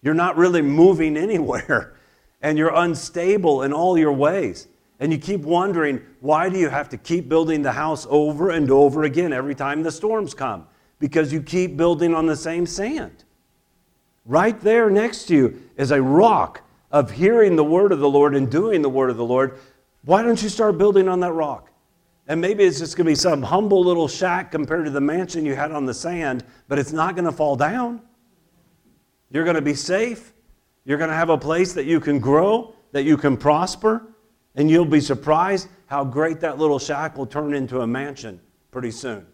You're 0.01 0.13
not 0.13 0.35
really 0.35 0.61
moving 0.61 1.15
anywhere, 1.17 1.95
and 2.41 2.57
you're 2.57 2.75
unstable 2.75 3.63
in 3.63 3.71
all 3.71 3.97
your 3.97 4.11
ways. 4.11 4.67
And 4.99 5.11
you 5.11 5.17
keep 5.17 5.41
wondering, 5.41 6.01
why 6.19 6.49
do 6.49 6.59
you 6.59 6.69
have 6.69 6.89
to 6.89 6.97
keep 6.97 7.27
building 7.29 7.61
the 7.61 7.71
house 7.71 8.05
over 8.09 8.49
and 8.49 8.69
over 8.69 9.03
again 9.03 9.31
every 9.31 9.55
time 9.55 9.83
the 9.83 9.91
storms 9.91 10.33
come? 10.33 10.67
Because 10.99 11.31
you 11.31 11.41
keep 11.41 11.77
building 11.77 12.13
on 12.13 12.25
the 12.25 12.35
same 12.35 12.65
sand. 12.65 13.23
Right 14.25 14.59
there 14.61 14.89
next 14.89 15.25
to 15.25 15.35
you 15.35 15.61
is 15.77 15.91
a 15.91 16.01
rock 16.01 16.61
of 16.91 17.11
hearing 17.11 17.55
the 17.55 17.63
word 17.63 17.91
of 17.91 17.99
the 17.99 18.09
Lord 18.09 18.35
and 18.35 18.49
doing 18.49 18.81
the 18.81 18.89
word 18.89 19.09
of 19.09 19.17
the 19.17 19.25
Lord. 19.25 19.59
Why 20.03 20.21
don't 20.21 20.41
you 20.41 20.49
start 20.49 20.77
building 20.77 21.07
on 21.07 21.19
that 21.21 21.33
rock? 21.33 21.71
And 22.27 22.41
maybe 22.41 22.63
it's 22.63 22.79
just 22.79 22.97
going 22.97 23.05
to 23.05 23.11
be 23.11 23.15
some 23.15 23.43
humble 23.43 23.83
little 23.83 24.07
shack 24.07 24.51
compared 24.51 24.85
to 24.85 24.91
the 24.91 25.01
mansion 25.01 25.45
you 25.45 25.55
had 25.55 25.71
on 25.71 25.85
the 25.85 25.93
sand, 25.93 26.43
but 26.67 26.79
it's 26.79 26.91
not 26.91 27.15
going 27.15 27.25
to 27.25 27.31
fall 27.31 27.55
down. 27.55 28.01
You're 29.29 29.43
going 29.43 29.55
to 29.55 29.61
be 29.61 29.75
safe. 29.75 30.33
You're 30.85 30.97
going 30.97 31.09
to 31.09 31.15
have 31.15 31.29
a 31.29 31.37
place 31.37 31.73
that 31.73 31.85
you 31.85 31.99
can 31.99 32.19
grow, 32.19 32.73
that 32.91 33.03
you 33.03 33.17
can 33.17 33.37
prosper, 33.37 34.07
and 34.55 34.69
you'll 34.69 34.85
be 34.85 35.01
surprised 35.01 35.67
how 35.87 36.03
great 36.03 36.39
that 36.39 36.57
little 36.57 36.79
shack 36.79 37.17
will 37.17 37.25
turn 37.25 37.53
into 37.53 37.81
a 37.81 37.87
mansion 37.87 38.39
pretty 38.71 38.91
soon 38.91 39.25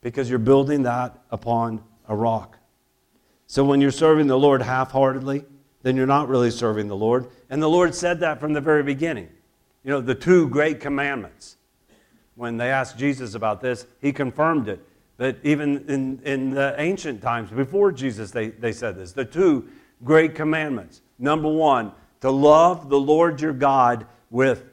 because 0.00 0.30
you're 0.30 0.38
building 0.38 0.82
that 0.84 1.18
upon 1.30 1.82
a 2.08 2.16
rock. 2.16 2.58
So 3.46 3.64
when 3.64 3.80
you're 3.80 3.90
serving 3.90 4.26
the 4.26 4.38
Lord 4.38 4.62
half 4.62 4.92
heartedly, 4.92 5.44
then 5.82 5.96
you're 5.96 6.06
not 6.06 6.28
really 6.28 6.50
serving 6.50 6.88
the 6.88 6.96
Lord. 6.96 7.28
And 7.48 7.62
the 7.62 7.68
Lord 7.68 7.94
said 7.94 8.20
that 8.20 8.40
from 8.40 8.52
the 8.52 8.60
very 8.60 8.82
beginning. 8.82 9.28
You 9.84 9.90
know, 9.90 10.00
the 10.00 10.14
two 10.14 10.48
great 10.48 10.80
commandments 10.80 11.56
when 12.34 12.56
they 12.56 12.70
asked 12.70 12.98
Jesus 12.98 13.34
about 13.34 13.60
this, 13.60 13.86
he 14.00 14.12
confirmed 14.12 14.68
it. 14.68 14.80
But 15.16 15.36
even 15.42 15.88
in, 15.88 16.20
in 16.24 16.50
the 16.50 16.74
ancient 16.78 17.20
times, 17.20 17.50
before 17.50 17.92
Jesus, 17.92 18.30
they, 18.30 18.48
they 18.48 18.72
said 18.72 18.96
this 18.96 19.12
the 19.12 19.24
two 19.24 19.68
great 20.04 20.34
commandments. 20.34 21.02
Number 21.18 21.48
one, 21.48 21.92
to 22.20 22.30
love 22.30 22.88
the 22.88 22.98
Lord 22.98 23.40
your 23.40 23.52
God 23.52 24.06
with 24.30 24.64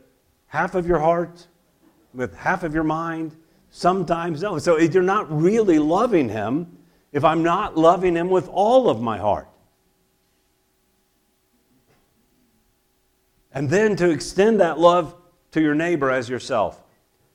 half 0.47 0.75
of 0.75 0.87
your 0.87 0.99
heart, 0.99 1.47
with 2.13 2.35
half 2.35 2.63
of 2.63 2.73
your 2.73 2.85
mind, 2.85 3.35
sometimes 3.69 4.41
no. 4.41 4.57
So 4.59 4.77
if 4.77 4.93
you're 4.93 5.03
not 5.03 5.29
really 5.29 5.79
loving 5.79 6.29
him 6.29 6.77
if 7.11 7.23
I'm 7.23 7.43
not 7.43 7.77
loving 7.77 8.15
him 8.15 8.29
with 8.29 8.47
all 8.49 8.89
of 8.89 9.01
my 9.01 9.17
heart. 9.17 9.47
And 13.57 13.67
then 13.67 13.95
to 13.95 14.11
extend 14.11 14.59
that 14.59 14.77
love 14.77 15.15
to 15.49 15.59
your 15.59 15.73
neighbor 15.73 16.11
as 16.11 16.29
yourself. 16.29 16.79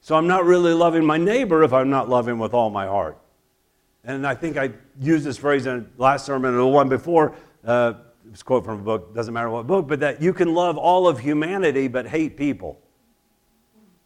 So 0.03 0.15
I'm 0.15 0.29
not 0.29 0.45
really 0.45 0.73
loving 0.73 1.05
my 1.05 1.19
neighbor 1.19 1.65
if 1.65 1.73
I'm 1.73 1.91
not 1.91 2.09
loving 2.09 2.39
with 2.39 2.55
all 2.55 2.71
my 2.71 2.87
heart. 2.87 3.19
And 4.05 4.25
I 4.25 4.37
think 4.37 4.57
I 4.57 4.71
used 5.01 5.25
this 5.25 5.37
phrase 5.37 5.67
in 5.67 5.91
the 5.97 6.01
last 6.01 6.25
sermon 6.25 6.53
and 6.53 6.61
the 6.61 6.65
one 6.65 6.89
before. 6.89 7.35
Uh, 7.65 7.95
it 8.25 8.31
was 8.31 8.41
a 8.41 8.45
quote 8.45 8.65
from 8.65 8.79
a 8.79 8.83
book, 8.85 9.13
doesn't 9.17 9.35
matter 9.35 9.51
what 9.51 9.67
book, 9.67 9.89
but 9.89 9.99
that 9.99 10.23
you 10.23 10.33
can 10.33 10.55
love 10.55 10.79
all 10.79 11.09
of 11.09 11.19
humanity 11.19 11.89
but 11.89 12.07
hate 12.07 12.37
people. 12.37 12.81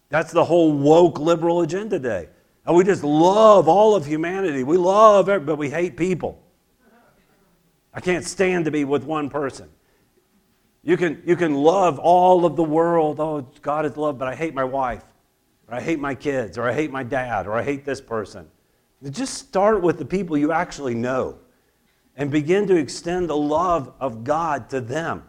That's 0.09 0.31
the 0.31 0.43
whole 0.43 0.71
woke 0.71 1.19
liberal 1.19 1.61
agenda 1.61 1.99
today. 1.99 2.29
And 2.65 2.75
we 2.75 2.83
just 2.83 3.03
love 3.03 3.67
all 3.67 3.95
of 3.95 4.07
humanity. 4.07 4.63
We 4.63 4.77
love, 4.77 5.27
but 5.27 5.57
we 5.57 5.69
hate 5.69 5.95
people. 5.95 6.41
I 7.93 7.99
can't 7.99 8.25
stand 8.25 8.65
to 8.65 8.71
be 8.71 8.85
with 8.85 9.03
one 9.03 9.29
person. 9.29 9.69
You 10.83 10.97
can, 10.97 11.21
you 11.25 11.35
can 11.35 11.53
love 11.55 11.99
all 11.99 12.45
of 12.45 12.55
the 12.55 12.63
world. 12.63 13.19
Oh, 13.19 13.41
God 13.61 13.85
is 13.85 13.97
love, 13.97 14.17
but 14.17 14.27
I 14.27 14.35
hate 14.35 14.53
my 14.53 14.63
wife 14.63 15.03
or 15.67 15.75
I 15.75 15.81
hate 15.81 15.99
my 15.99 16.15
kids, 16.15 16.57
or 16.57 16.67
I 16.67 16.73
hate 16.73 16.91
my 16.91 17.03
dad, 17.03 17.45
or 17.45 17.53
I 17.53 17.63
hate 17.63 17.83
this 17.83 17.99
person. 17.99 18.47
Just 19.09 19.33
start 19.33 19.81
with 19.81 19.99
the 19.99 20.05
people 20.05 20.37
you 20.37 20.51
actually 20.51 20.95
know 20.95 21.39
and 22.15 22.31
begin 22.31 22.65
to 22.67 22.75
extend 22.75 23.29
the 23.29 23.37
love 23.37 23.93
of 23.99 24.23
God 24.23 24.69
to 24.69 24.81
them. 24.81 25.23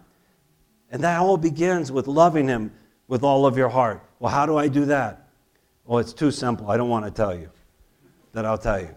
And 0.91 1.03
that 1.03 1.19
all 1.21 1.37
begins 1.37 1.93
with 1.93 2.07
loving 2.07 2.49
Him 2.49 2.73
with 3.09 3.23
all 3.23 3.47
of 3.47 3.57
your 3.59 3.69
heart. 3.69 4.03
Well, 4.21 4.33
how 4.33 4.47
do 4.47 4.57
I 4.57 4.69
do 4.69 4.87
that? 4.87 5.29
Well, 5.85 5.99
it's 5.99 6.15
too 6.15 6.31
simple. 6.31 6.71
I 6.71 6.77
don't 6.77 6.89
want 6.89 7.05
to 7.05 7.11
tell 7.11 7.35
you. 7.35 7.51
That 8.33 8.47
I'll 8.47 8.59
tell 8.59 8.81
you. 8.81 8.95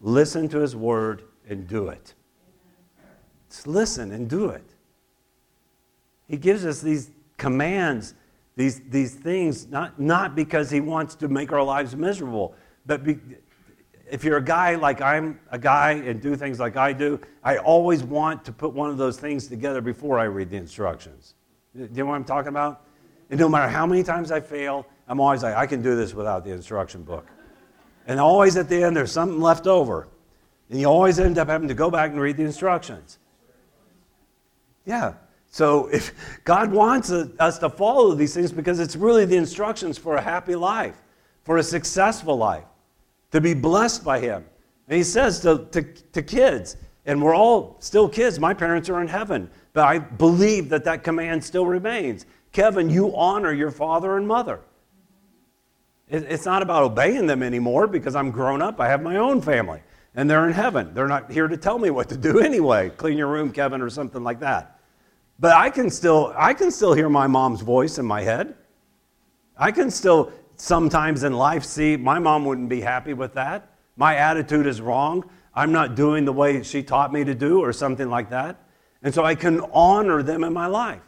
Listen 0.00 0.48
to 0.48 0.58
His 0.58 0.74
word 0.74 1.22
and 1.48 1.66
do 1.66 1.88
it. 1.88 2.14
Just 3.48 3.66
listen 3.66 4.12
and 4.12 4.28
do 4.28 4.48
it. 4.50 4.69
He 6.30 6.38
gives 6.38 6.64
us 6.64 6.80
these 6.80 7.10
commands 7.36 8.14
these, 8.60 8.82
these 8.90 9.14
things, 9.14 9.68
not, 9.68 9.98
not 9.98 10.34
because 10.34 10.70
he 10.70 10.80
wants 10.80 11.14
to 11.14 11.28
make 11.28 11.50
our 11.50 11.62
lives 11.62 11.96
miserable, 11.96 12.54
but 12.84 13.02
be, 13.02 13.18
if 14.10 14.22
you're 14.22 14.36
a 14.36 14.44
guy 14.44 14.74
like 14.74 15.00
I'm 15.00 15.40
a 15.50 15.58
guy 15.58 15.92
and 15.92 16.20
do 16.20 16.36
things 16.36 16.60
like 16.60 16.76
I 16.76 16.92
do, 16.92 17.18
I 17.42 17.56
always 17.56 18.02
want 18.02 18.44
to 18.44 18.52
put 18.52 18.74
one 18.74 18.90
of 18.90 18.98
those 18.98 19.18
things 19.18 19.46
together 19.46 19.80
before 19.80 20.18
I 20.18 20.24
read 20.24 20.50
the 20.50 20.58
instructions. 20.58 21.36
Do 21.74 21.84
you 21.84 21.88
know 21.90 22.06
what 22.06 22.16
I'm 22.16 22.24
talking 22.24 22.48
about? 22.48 22.84
And 23.30 23.40
no 23.40 23.48
matter 23.48 23.68
how 23.68 23.86
many 23.86 24.02
times 24.02 24.30
I 24.30 24.40
fail, 24.40 24.84
I'm 25.08 25.20
always 25.20 25.42
like, 25.42 25.54
I 25.54 25.66
can 25.66 25.80
do 25.80 25.96
this 25.96 26.12
without 26.12 26.44
the 26.44 26.50
instruction 26.50 27.02
book. 27.02 27.26
And 28.06 28.20
always 28.20 28.58
at 28.58 28.68
the 28.68 28.82
end, 28.82 28.94
there's 28.94 29.12
something 29.12 29.40
left 29.40 29.68
over. 29.68 30.06
And 30.68 30.78
you 30.78 30.86
always 30.86 31.18
end 31.18 31.38
up 31.38 31.48
having 31.48 31.68
to 31.68 31.74
go 31.74 31.90
back 31.90 32.10
and 32.10 32.20
read 32.20 32.36
the 32.36 32.44
instructions. 32.44 33.18
Yeah. 34.84 35.14
So 35.50 35.88
if 35.88 36.14
God 36.44 36.70
wants 36.70 37.10
us 37.10 37.58
to 37.58 37.68
follow 37.68 38.14
these 38.14 38.32
things 38.34 38.52
because 38.52 38.78
it's 38.78 38.96
really 38.96 39.24
the 39.24 39.36
instructions 39.36 39.98
for 39.98 40.16
a 40.16 40.20
happy 40.20 40.54
life, 40.54 41.02
for 41.42 41.58
a 41.58 41.62
successful 41.62 42.36
life, 42.36 42.64
to 43.32 43.40
be 43.40 43.52
blessed 43.52 44.04
by 44.04 44.20
Him. 44.20 44.44
And 44.88 44.96
He 44.96 45.02
says 45.02 45.40
to, 45.40 45.66
to, 45.72 45.82
to 45.82 46.22
kids, 46.22 46.76
And 47.04 47.20
we're 47.20 47.34
all 47.34 47.76
still 47.80 48.08
kids. 48.08 48.38
My 48.38 48.54
parents 48.54 48.88
are 48.88 49.00
in 49.02 49.08
heaven. 49.08 49.50
But 49.72 49.86
I 49.86 49.98
believe 49.98 50.68
that 50.70 50.84
that 50.84 51.04
command 51.04 51.42
still 51.42 51.66
remains. 51.66 52.26
Kevin, 52.52 52.88
you 52.88 53.14
honor 53.16 53.52
your 53.52 53.70
father 53.70 54.16
and 54.16 54.26
mother. 54.26 54.60
It's 56.08 56.44
not 56.44 56.62
about 56.62 56.82
obeying 56.82 57.26
them 57.26 57.40
anymore 57.40 57.86
because 57.86 58.16
I'm 58.16 58.32
grown 58.32 58.62
up. 58.62 58.80
I 58.80 58.88
have 58.88 59.00
my 59.00 59.16
own 59.16 59.40
family 59.40 59.80
and 60.16 60.28
they're 60.28 60.46
in 60.46 60.52
heaven. 60.52 60.92
They're 60.92 61.06
not 61.06 61.30
here 61.30 61.46
to 61.46 61.56
tell 61.56 61.78
me 61.78 61.90
what 61.90 62.08
to 62.08 62.16
do 62.16 62.40
anyway. 62.44 62.90
Clean 62.90 63.16
your 63.16 63.28
room, 63.28 63.52
Kevin, 63.52 63.80
or 63.80 63.90
something 63.90 64.24
like 64.24 64.40
that. 64.40 64.79
But 65.40 65.56
I 65.56 65.70
can 65.70 65.88
still, 65.88 66.34
I 66.36 66.52
can 66.52 66.70
still 66.70 66.92
hear 66.92 67.08
my 67.08 67.26
mom's 67.26 67.62
voice 67.62 67.98
in 67.98 68.04
my 68.04 68.20
head. 68.20 68.54
I 69.56 69.72
can 69.72 69.90
still 69.90 70.32
sometimes 70.56 71.24
in 71.24 71.32
life 71.32 71.64
see 71.64 71.96
my 71.96 72.18
mom 72.18 72.44
wouldn't 72.44 72.68
be 72.68 72.82
happy 72.82 73.14
with 73.14 73.32
that. 73.34 73.74
My 73.96 74.16
attitude 74.16 74.66
is 74.66 74.82
wrong. 74.82 75.24
I'm 75.54 75.72
not 75.72 75.94
doing 75.94 76.26
the 76.26 76.32
way 76.32 76.62
she 76.62 76.82
taught 76.82 77.10
me 77.12 77.24
to 77.24 77.34
do, 77.34 77.60
or 77.60 77.72
something 77.72 78.08
like 78.08 78.30
that. 78.30 78.62
And 79.02 79.14
so 79.14 79.24
I 79.24 79.34
can 79.34 79.60
honor 79.72 80.22
them 80.22 80.44
in 80.44 80.52
my 80.52 80.66
life. 80.66 81.00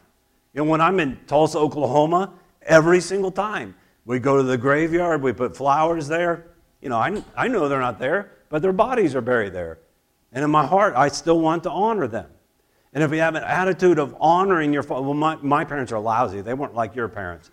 You 0.53 0.63
know, 0.63 0.69
when 0.69 0.81
I'm 0.81 0.99
in 0.99 1.17
Tulsa, 1.27 1.59
Oklahoma, 1.59 2.33
every 2.63 3.01
single 3.01 3.31
time 3.31 3.75
we 4.05 4.19
go 4.19 4.37
to 4.37 4.43
the 4.43 4.57
graveyard, 4.57 5.21
we 5.21 5.31
put 5.31 5.55
flowers 5.55 6.07
there. 6.07 6.47
You 6.81 6.89
know, 6.89 6.97
I, 6.97 7.23
I 7.35 7.47
know 7.47 7.69
they're 7.69 7.79
not 7.79 7.99
there, 7.99 8.31
but 8.49 8.61
their 8.61 8.73
bodies 8.73 9.15
are 9.15 9.21
buried 9.21 9.53
there. 9.53 9.79
And 10.31 10.43
in 10.43 10.49
my 10.49 10.65
heart, 10.65 10.95
I 10.95 11.07
still 11.07 11.39
want 11.39 11.63
to 11.63 11.71
honor 11.71 12.07
them. 12.07 12.27
And 12.93 13.03
if 13.03 13.11
you 13.11 13.19
have 13.19 13.35
an 13.35 13.43
attitude 13.43 13.97
of 13.97 14.15
honoring 14.19 14.71
your 14.71 14.83
father, 14.83 15.01
well, 15.01 15.13
my, 15.13 15.35
my 15.41 15.65
parents 15.65 15.91
are 15.91 15.99
lousy. 15.99 16.41
They 16.41 16.53
weren't 16.53 16.75
like 16.75 16.95
your 16.95 17.07
parents. 17.07 17.49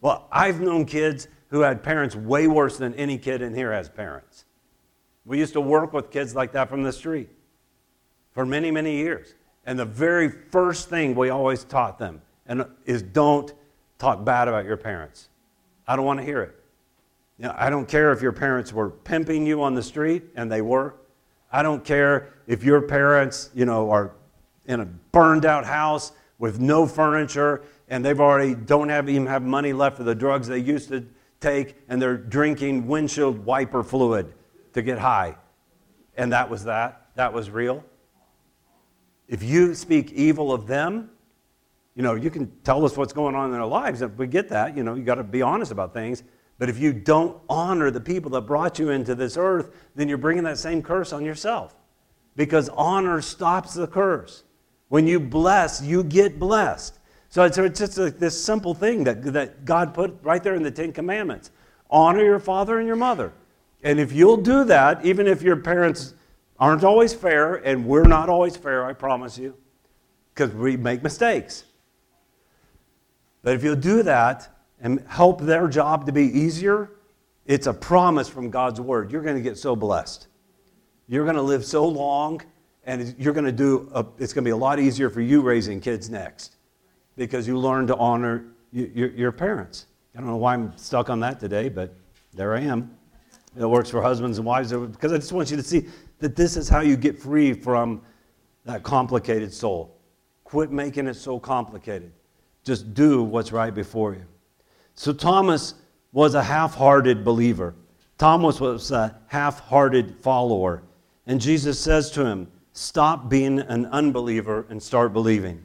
Well, 0.00 0.28
I've 0.30 0.60
known 0.60 0.84
kids 0.84 1.28
who 1.48 1.60
had 1.60 1.82
parents 1.82 2.14
way 2.14 2.46
worse 2.48 2.76
than 2.76 2.94
any 2.94 3.16
kid 3.16 3.40
in 3.40 3.54
here 3.54 3.72
has 3.72 3.88
parents. 3.88 4.44
We 5.24 5.38
used 5.38 5.54
to 5.54 5.60
work 5.60 5.92
with 5.94 6.10
kids 6.10 6.34
like 6.34 6.52
that 6.52 6.68
from 6.68 6.82
the 6.82 6.92
street 6.92 7.30
for 8.32 8.44
many, 8.44 8.70
many 8.70 8.96
years. 8.96 9.34
And 9.64 9.78
the 9.78 9.86
very 9.86 10.28
first 10.28 10.90
thing 10.90 11.14
we 11.14 11.30
always 11.30 11.64
taught 11.64 11.98
them 11.98 12.20
and 12.46 12.66
is 12.84 13.02
don't 13.02 13.54
talk 13.98 14.24
bad 14.24 14.48
about 14.48 14.66
your 14.66 14.76
parents. 14.76 15.30
I 15.86 15.96
don't 15.96 16.04
want 16.04 16.20
to 16.20 16.26
hear 16.26 16.42
it. 16.42 16.54
You 17.38 17.46
know, 17.46 17.54
I 17.56 17.70
don't 17.70 17.86
care 17.86 18.12
if 18.12 18.20
your 18.20 18.32
parents 18.32 18.72
were 18.72 18.90
pimping 18.90 19.46
you 19.46 19.62
on 19.62 19.74
the 19.74 19.82
street, 19.82 20.24
and 20.36 20.50
they 20.50 20.62
were. 20.62 20.94
I 21.50 21.62
don't 21.62 21.84
care 21.84 22.34
if 22.46 22.62
your 22.62 22.82
parents, 22.82 23.50
you 23.54 23.64
know, 23.64 23.90
are 23.90 24.12
in 24.66 24.80
a 24.80 24.84
burned 24.84 25.44
out 25.44 25.64
house 25.64 26.12
with 26.38 26.60
no 26.60 26.86
furniture, 26.86 27.62
and 27.88 28.04
they've 28.04 28.20
already 28.20 28.54
don't 28.54 28.88
have 28.88 29.08
even 29.08 29.26
have 29.26 29.42
money 29.42 29.72
left 29.72 29.96
for 29.96 30.04
the 30.04 30.14
drugs 30.14 30.48
they 30.48 30.58
used 30.58 30.88
to 30.88 31.06
take, 31.40 31.76
and 31.88 32.00
they're 32.00 32.16
drinking 32.16 32.86
windshield 32.86 33.44
wiper 33.44 33.82
fluid 33.82 34.32
to 34.72 34.82
get 34.82 34.98
high. 34.98 35.36
And 36.16 36.32
that 36.32 36.48
was 36.48 36.64
that. 36.64 37.08
That 37.14 37.32
was 37.32 37.50
real. 37.50 37.84
If 39.28 39.42
you 39.42 39.74
speak 39.74 40.12
evil 40.12 40.52
of 40.52 40.66
them, 40.66 41.10
you 41.94 42.02
know, 42.02 42.14
you 42.14 42.30
can 42.30 42.50
tell 42.62 42.84
us 42.84 42.96
what's 42.96 43.12
going 43.12 43.34
on 43.34 43.46
in 43.46 43.52
their 43.52 43.64
lives. 43.64 44.02
If 44.02 44.16
we 44.16 44.26
get 44.26 44.48
that, 44.48 44.76
you 44.76 44.82
know, 44.82 44.94
you 44.94 45.04
got 45.04 45.14
to 45.16 45.24
be 45.24 45.42
honest 45.42 45.70
about 45.70 45.94
things. 45.94 46.24
But 46.58 46.68
if 46.68 46.78
you 46.78 46.92
don't 46.92 47.40
honor 47.48 47.90
the 47.90 48.00
people 48.00 48.30
that 48.32 48.42
brought 48.42 48.78
you 48.78 48.90
into 48.90 49.14
this 49.14 49.36
earth, 49.36 49.74
then 49.94 50.08
you're 50.08 50.18
bringing 50.18 50.44
that 50.44 50.58
same 50.58 50.82
curse 50.82 51.12
on 51.12 51.24
yourself. 51.24 51.74
Because 52.36 52.68
honor 52.70 53.20
stops 53.20 53.74
the 53.74 53.86
curse. 53.86 54.44
When 54.88 55.06
you 55.06 55.18
bless, 55.18 55.82
you 55.82 56.04
get 56.04 56.38
blessed. 56.38 56.98
So 57.28 57.42
it's, 57.42 57.56
just 57.56 57.98
like 57.98 58.18
this 58.18 58.42
simple 58.42 58.74
thing 58.74 59.04
that, 59.04 59.22
that 59.32 59.64
God 59.64 59.92
put 59.92 60.18
right 60.22 60.42
there 60.42 60.54
in 60.54 60.62
the 60.62 60.70
Ten 60.70 60.92
Commandments 60.92 61.50
honor 61.90 62.24
your 62.24 62.38
father 62.38 62.78
and 62.78 62.86
your 62.86 62.96
mother. 62.96 63.32
And 63.82 64.00
if 64.00 64.12
you'll 64.12 64.38
do 64.38 64.64
that, 64.64 65.04
even 65.04 65.26
if 65.26 65.42
your 65.42 65.56
parents 65.56 66.14
aren't 66.58 66.84
always 66.84 67.12
fair, 67.12 67.56
and 67.56 67.86
we're 67.86 68.04
not 68.04 68.28
always 68.28 68.56
fair, 68.56 68.86
I 68.86 68.92
promise 68.92 69.36
you, 69.36 69.56
because 70.34 70.54
we 70.54 70.76
make 70.76 71.02
mistakes. 71.02 71.64
But 73.42 73.54
if 73.54 73.62
you'll 73.62 73.76
do 73.76 74.02
that 74.04 74.48
and 74.80 75.04
help 75.08 75.40
their 75.40 75.68
job 75.68 76.06
to 76.06 76.12
be 76.12 76.24
easier, 76.24 76.90
it's 77.46 77.66
a 77.66 77.74
promise 77.74 78.28
from 78.28 78.50
God's 78.50 78.80
word. 78.80 79.10
You're 79.10 79.22
going 79.22 79.36
to 79.36 79.42
get 79.42 79.58
so 79.58 79.76
blessed. 79.76 80.28
You're 81.06 81.24
going 81.24 81.36
to 81.36 81.42
live 81.42 81.64
so 81.64 81.86
long, 81.86 82.40
and 82.86 83.14
you're 83.18 83.32
going 83.32 83.46
to 83.46 83.52
do, 83.52 83.90
a, 83.94 84.04
it's 84.18 84.32
going 84.32 84.44
to 84.44 84.48
be 84.48 84.52
a 84.52 84.56
lot 84.56 84.78
easier 84.78 85.10
for 85.10 85.20
you 85.20 85.40
raising 85.40 85.80
kids 85.80 86.10
next 86.10 86.56
because 87.16 87.46
you 87.46 87.58
learn 87.58 87.86
to 87.86 87.96
honor 87.96 88.46
your, 88.72 89.10
your 89.10 89.32
parents. 89.32 89.86
I 90.14 90.18
don't 90.18 90.28
know 90.28 90.36
why 90.36 90.54
I'm 90.54 90.76
stuck 90.76 91.10
on 91.10 91.20
that 91.20 91.40
today, 91.40 91.68
but 91.68 91.94
there 92.34 92.54
I 92.54 92.60
am. 92.60 92.96
It 93.56 93.64
works 93.64 93.88
for 93.88 94.02
husbands 94.02 94.38
and 94.38 94.46
wives 94.46 94.72
because 94.72 95.12
I 95.12 95.16
just 95.16 95.32
want 95.32 95.50
you 95.50 95.56
to 95.56 95.62
see 95.62 95.86
that 96.18 96.36
this 96.36 96.56
is 96.56 96.68
how 96.68 96.80
you 96.80 96.96
get 96.96 97.18
free 97.18 97.52
from 97.52 98.02
that 98.64 98.82
complicated 98.82 99.52
soul. 99.52 99.96
Quit 100.42 100.70
making 100.70 101.06
it 101.06 101.14
so 101.14 101.38
complicated. 101.38 102.12
Just 102.64 102.94
do 102.94 103.22
what's 103.22 103.52
right 103.52 103.74
before 103.74 104.14
you. 104.14 104.24
So 104.94 105.12
Thomas 105.12 105.74
was 106.12 106.34
a 106.34 106.42
half 106.42 106.74
hearted 106.74 107.24
believer. 107.24 107.74
Thomas 108.18 108.60
was 108.60 108.90
a 108.90 109.20
half 109.26 109.60
hearted 109.60 110.16
follower. 110.20 110.82
And 111.26 111.40
Jesus 111.40 111.78
says 111.78 112.10
to 112.12 112.24
him, 112.24 112.48
Stop 112.74 113.28
being 113.28 113.60
an 113.60 113.86
unbeliever 113.86 114.66
and 114.68 114.82
start 114.82 115.12
believing. 115.12 115.64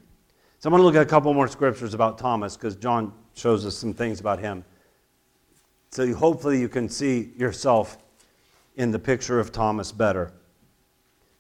So 0.60 0.70
I'm 0.70 0.72
going 0.72 0.82
to 0.82 0.86
look 0.86 0.95
at 0.95 1.01
a 1.01 1.10
couple 1.10 1.34
more 1.34 1.47
scriptures 1.47 1.95
about 1.95 2.20
Thomas 2.20 2.55
because 2.55 2.76
John 2.76 3.12
shows 3.34 3.66
us 3.66 3.76
some 3.76 3.95
things 3.95 4.20
about 4.20 4.39
him. 4.39 4.64
So 5.89 6.14
hopefully 6.14 6.60
you 6.60 6.70
can 6.70 6.88
see 6.88 7.32
yourself 7.36 7.97
in 8.76 8.91
the 8.91 8.99
picture 8.99 9.39
of 9.39 9.51
Thomas 9.51 9.91
better. 9.91 10.32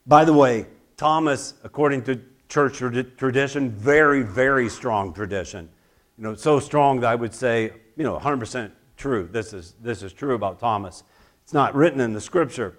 By 0.07 0.25
the 0.25 0.33
way, 0.33 0.65
Thomas, 0.97 1.53
according 1.63 2.01
to 2.05 2.19
church 2.49 2.77
tradition, 2.77 3.69
very, 3.69 4.23
very 4.23 4.69
strong 4.69 5.13
tradition. 5.13 5.69
You 6.17 6.23
know, 6.23 6.33
so 6.33 6.59
strong 6.59 6.99
that 7.01 7.11
I 7.11 7.15
would 7.15 7.33
say, 7.33 7.73
you 7.95 8.03
know, 8.03 8.17
100% 8.17 8.71
true. 8.97 9.29
This 9.31 9.53
is, 9.53 9.75
this 9.79 10.01
is 10.01 10.13
true 10.13 10.33
about 10.33 10.59
Thomas. 10.59 11.03
It's 11.43 11.53
not 11.53 11.75
written 11.75 11.99
in 11.99 12.13
the 12.13 12.21
scripture, 12.21 12.75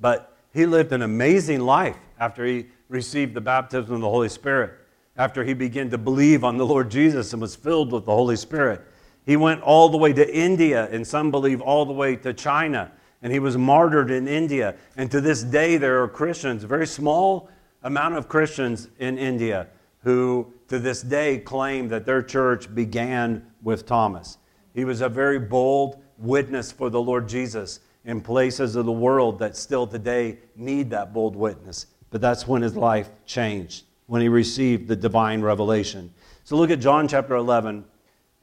but 0.00 0.31
he 0.52 0.66
lived 0.66 0.92
an 0.92 1.02
amazing 1.02 1.60
life 1.60 1.96
after 2.18 2.44
he 2.44 2.66
received 2.88 3.34
the 3.34 3.40
baptism 3.40 3.94
of 3.94 4.00
the 4.00 4.08
Holy 4.08 4.28
Spirit, 4.28 4.74
after 5.16 5.44
he 5.44 5.54
began 5.54 5.90
to 5.90 5.98
believe 5.98 6.44
on 6.44 6.58
the 6.58 6.66
Lord 6.66 6.90
Jesus 6.90 7.32
and 7.32 7.40
was 7.40 7.56
filled 7.56 7.90
with 7.92 8.04
the 8.04 8.12
Holy 8.12 8.36
Spirit. 8.36 8.82
He 9.24 9.36
went 9.36 9.62
all 9.62 9.88
the 9.88 9.96
way 9.96 10.12
to 10.12 10.34
India, 10.34 10.88
and 10.90 11.06
some 11.06 11.30
believe 11.30 11.60
all 11.60 11.86
the 11.86 11.92
way 11.92 12.16
to 12.16 12.34
China, 12.34 12.92
and 13.22 13.32
he 13.32 13.38
was 13.38 13.56
martyred 13.56 14.10
in 14.10 14.28
India. 14.28 14.74
And 14.96 15.10
to 15.10 15.20
this 15.20 15.42
day, 15.42 15.76
there 15.76 16.02
are 16.02 16.08
Christians, 16.08 16.64
a 16.64 16.66
very 16.66 16.86
small 16.86 17.48
amount 17.82 18.16
of 18.16 18.28
Christians 18.28 18.88
in 18.98 19.18
India, 19.18 19.68
who 20.02 20.52
to 20.68 20.78
this 20.78 21.02
day 21.02 21.38
claim 21.38 21.88
that 21.88 22.04
their 22.04 22.22
church 22.22 22.74
began 22.74 23.46
with 23.62 23.86
Thomas. 23.86 24.38
He 24.74 24.84
was 24.84 25.00
a 25.00 25.08
very 25.08 25.38
bold 25.38 26.02
witness 26.18 26.72
for 26.72 26.90
the 26.90 27.00
Lord 27.00 27.28
Jesus 27.28 27.80
in 28.04 28.20
places 28.20 28.76
of 28.76 28.84
the 28.84 28.92
world 28.92 29.38
that 29.38 29.56
still 29.56 29.86
today 29.86 30.38
need 30.56 30.90
that 30.90 31.12
bold 31.12 31.36
witness. 31.36 31.86
But 32.10 32.20
that's 32.20 32.46
when 32.46 32.62
his 32.62 32.76
life 32.76 33.10
changed, 33.26 33.84
when 34.06 34.20
he 34.20 34.28
received 34.28 34.88
the 34.88 34.96
divine 34.96 35.40
revelation. 35.40 36.12
So 36.44 36.56
look 36.56 36.70
at 36.70 36.80
John 36.80 37.08
chapter 37.08 37.36
11 37.36 37.84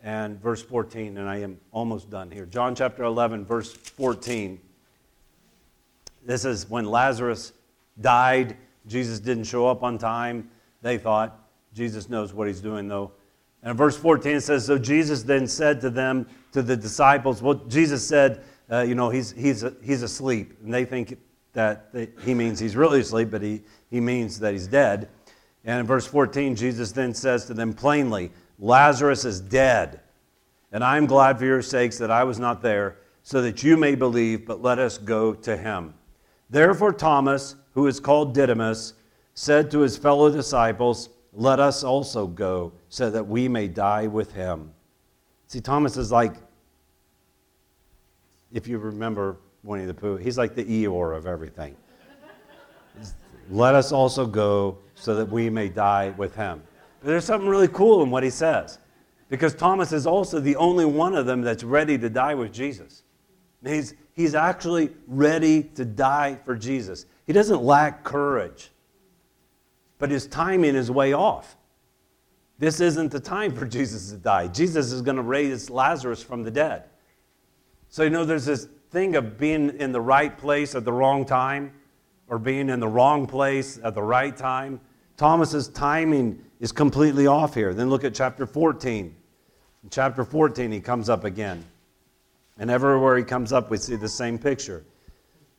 and 0.01 0.41
verse 0.41 0.61
14, 0.61 1.17
and 1.17 1.27
I 1.27 1.37
am 1.37 1.59
almost 1.71 2.09
done 2.09 2.31
here. 2.31 2.45
John 2.45 2.73
chapter 2.73 3.03
11, 3.03 3.45
verse 3.45 3.73
14. 3.73 4.59
This 6.25 6.45
is 6.45 6.69
when 6.69 6.85
Lazarus 6.85 7.53
died. 7.99 8.55
Jesus 8.87 9.19
didn't 9.19 9.43
show 9.43 9.67
up 9.67 9.83
on 9.83 9.97
time, 9.97 10.49
they 10.81 10.97
thought. 10.97 11.37
Jesus 11.73 12.09
knows 12.09 12.33
what 12.33 12.47
he's 12.47 12.61
doing, 12.61 12.87
though. 12.87 13.11
And 13.61 13.77
verse 13.77 13.97
14 13.97 14.39
says, 14.39 14.65
So 14.65 14.77
Jesus 14.77 15.23
then 15.23 15.47
said 15.47 15.81
to 15.81 15.89
them, 15.89 16.25
to 16.51 16.61
the 16.61 16.75
disciples, 16.75 17.41
well, 17.41 17.55
Jesus 17.55 18.07
said, 18.07 18.41
uh, 18.71 18.81
you 18.81 18.95
know, 18.95 19.09
he's, 19.09 19.31
he's, 19.31 19.65
he's 19.83 20.03
asleep. 20.03 20.53
And 20.63 20.73
they 20.73 20.85
think 20.85 21.17
that 21.53 21.89
he 22.23 22.33
means 22.33 22.59
he's 22.59 22.75
really 22.75 23.01
asleep, 23.01 23.31
but 23.31 23.41
he, 23.41 23.61
he 23.89 23.99
means 23.99 24.39
that 24.39 24.53
he's 24.53 24.67
dead. 24.67 25.09
And 25.65 25.79
in 25.79 25.85
verse 25.85 26.05
14, 26.05 26.55
Jesus 26.55 26.91
then 26.91 27.13
says 27.13 27.45
to 27.45 27.53
them 27.53 27.73
plainly, 27.73 28.31
Lazarus 28.59 29.25
is 29.25 29.41
dead. 29.41 30.01
And 30.71 30.83
I 30.83 30.97
am 30.97 31.05
glad 31.05 31.39
for 31.39 31.45
your 31.45 31.61
sakes 31.61 31.97
that 31.97 32.11
I 32.11 32.23
was 32.23 32.39
not 32.39 32.61
there, 32.61 32.97
so 33.23 33.41
that 33.41 33.63
you 33.63 33.75
may 33.75 33.95
believe, 33.95 34.45
but 34.45 34.61
let 34.61 34.79
us 34.79 34.97
go 34.97 35.33
to 35.33 35.57
him. 35.57 35.93
Therefore, 36.49 36.93
Thomas, 36.93 37.55
who 37.73 37.87
is 37.87 37.99
called 37.99 38.33
Didymus, 38.33 38.93
said 39.33 39.71
to 39.71 39.79
his 39.79 39.97
fellow 39.97 40.31
disciples, 40.31 41.09
Let 41.33 41.59
us 41.59 41.83
also 41.83 42.27
go, 42.27 42.73
so 42.89 43.09
that 43.09 43.27
we 43.27 43.47
may 43.47 43.67
die 43.67 44.07
with 44.07 44.31
him. 44.33 44.71
See, 45.47 45.61
Thomas 45.61 45.97
is 45.97 46.11
like, 46.11 46.35
if 48.51 48.67
you 48.67 48.77
remember 48.77 49.37
Winnie 49.63 49.85
the 49.85 49.93
Pooh, 49.93 50.17
he's 50.17 50.37
like 50.37 50.55
the 50.55 50.63
Eeyore 50.63 51.15
of 51.15 51.27
everything. 51.27 51.75
Let 53.51 53.73
us 53.73 53.91
also 53.91 54.25
go, 54.25 54.77
so 54.93 55.15
that 55.15 55.29
we 55.29 55.49
may 55.49 55.69
die 55.69 56.13
with 56.17 56.35
him. 56.35 56.61
But 57.01 57.07
there's 57.07 57.25
something 57.25 57.49
really 57.49 57.67
cool 57.67 58.03
in 58.03 58.11
what 58.11 58.23
he 58.23 58.29
says. 58.29 58.77
Because 59.29 59.53
Thomas 59.53 59.91
is 59.91 60.05
also 60.05 60.39
the 60.39 60.55
only 60.55 60.85
one 60.85 61.15
of 61.15 61.25
them 61.25 61.41
that's 61.41 61.63
ready 61.63 61.97
to 61.97 62.09
die 62.09 62.35
with 62.35 62.51
Jesus. 62.51 63.03
He's, 63.65 63.93
he's 64.13 64.35
actually 64.35 64.89
ready 65.07 65.63
to 65.63 65.85
die 65.85 66.39
for 66.45 66.55
Jesus. 66.55 67.05
He 67.27 67.33
doesn't 67.33 67.61
lack 67.61 68.03
courage, 68.03 68.71
but 69.97 70.09
his 70.09 70.27
timing 70.27 70.75
is 70.75 70.89
way 70.89 71.13
off. 71.13 71.57
This 72.57 72.81
isn't 72.81 73.11
the 73.11 73.19
time 73.19 73.55
for 73.55 73.65
Jesus 73.65 74.11
to 74.11 74.17
die. 74.17 74.47
Jesus 74.47 74.91
is 74.91 75.01
going 75.01 75.17
to 75.17 75.23
raise 75.23 75.69
Lazarus 75.69 76.21
from 76.21 76.43
the 76.43 76.51
dead. 76.51 76.83
So, 77.89 78.03
you 78.03 78.11
know, 78.11 78.23
there's 78.23 78.45
this 78.45 78.67
thing 78.91 79.15
of 79.15 79.37
being 79.39 79.75
in 79.77 79.91
the 79.91 80.01
right 80.01 80.35
place 80.37 80.75
at 80.75 80.85
the 80.85 80.93
wrong 80.93 81.25
time 81.25 81.73
or 82.27 82.37
being 82.37 82.69
in 82.69 82.79
the 82.79 82.87
wrong 82.87 83.25
place 83.25 83.79
at 83.83 83.95
the 83.95 84.03
right 84.03 84.35
time. 84.35 84.79
Thomas's 85.17 85.67
timing 85.69 86.43
is 86.59 86.71
completely 86.71 87.25
off 87.25 87.55
here. 87.55 87.73
Then 87.73 87.89
look 87.89 88.03
at 88.03 88.13
chapter 88.13 88.45
14. 88.45 89.15
In 89.83 89.89
chapter 89.89 90.23
14, 90.23 90.71
he 90.71 90.79
comes 90.79 91.09
up 91.09 91.23
again. 91.23 91.65
And 92.59 92.69
everywhere 92.69 93.17
he 93.17 93.23
comes 93.23 93.51
up, 93.51 93.71
we 93.71 93.77
see 93.77 93.95
the 93.95 94.07
same 94.07 94.37
picture. 94.37 94.83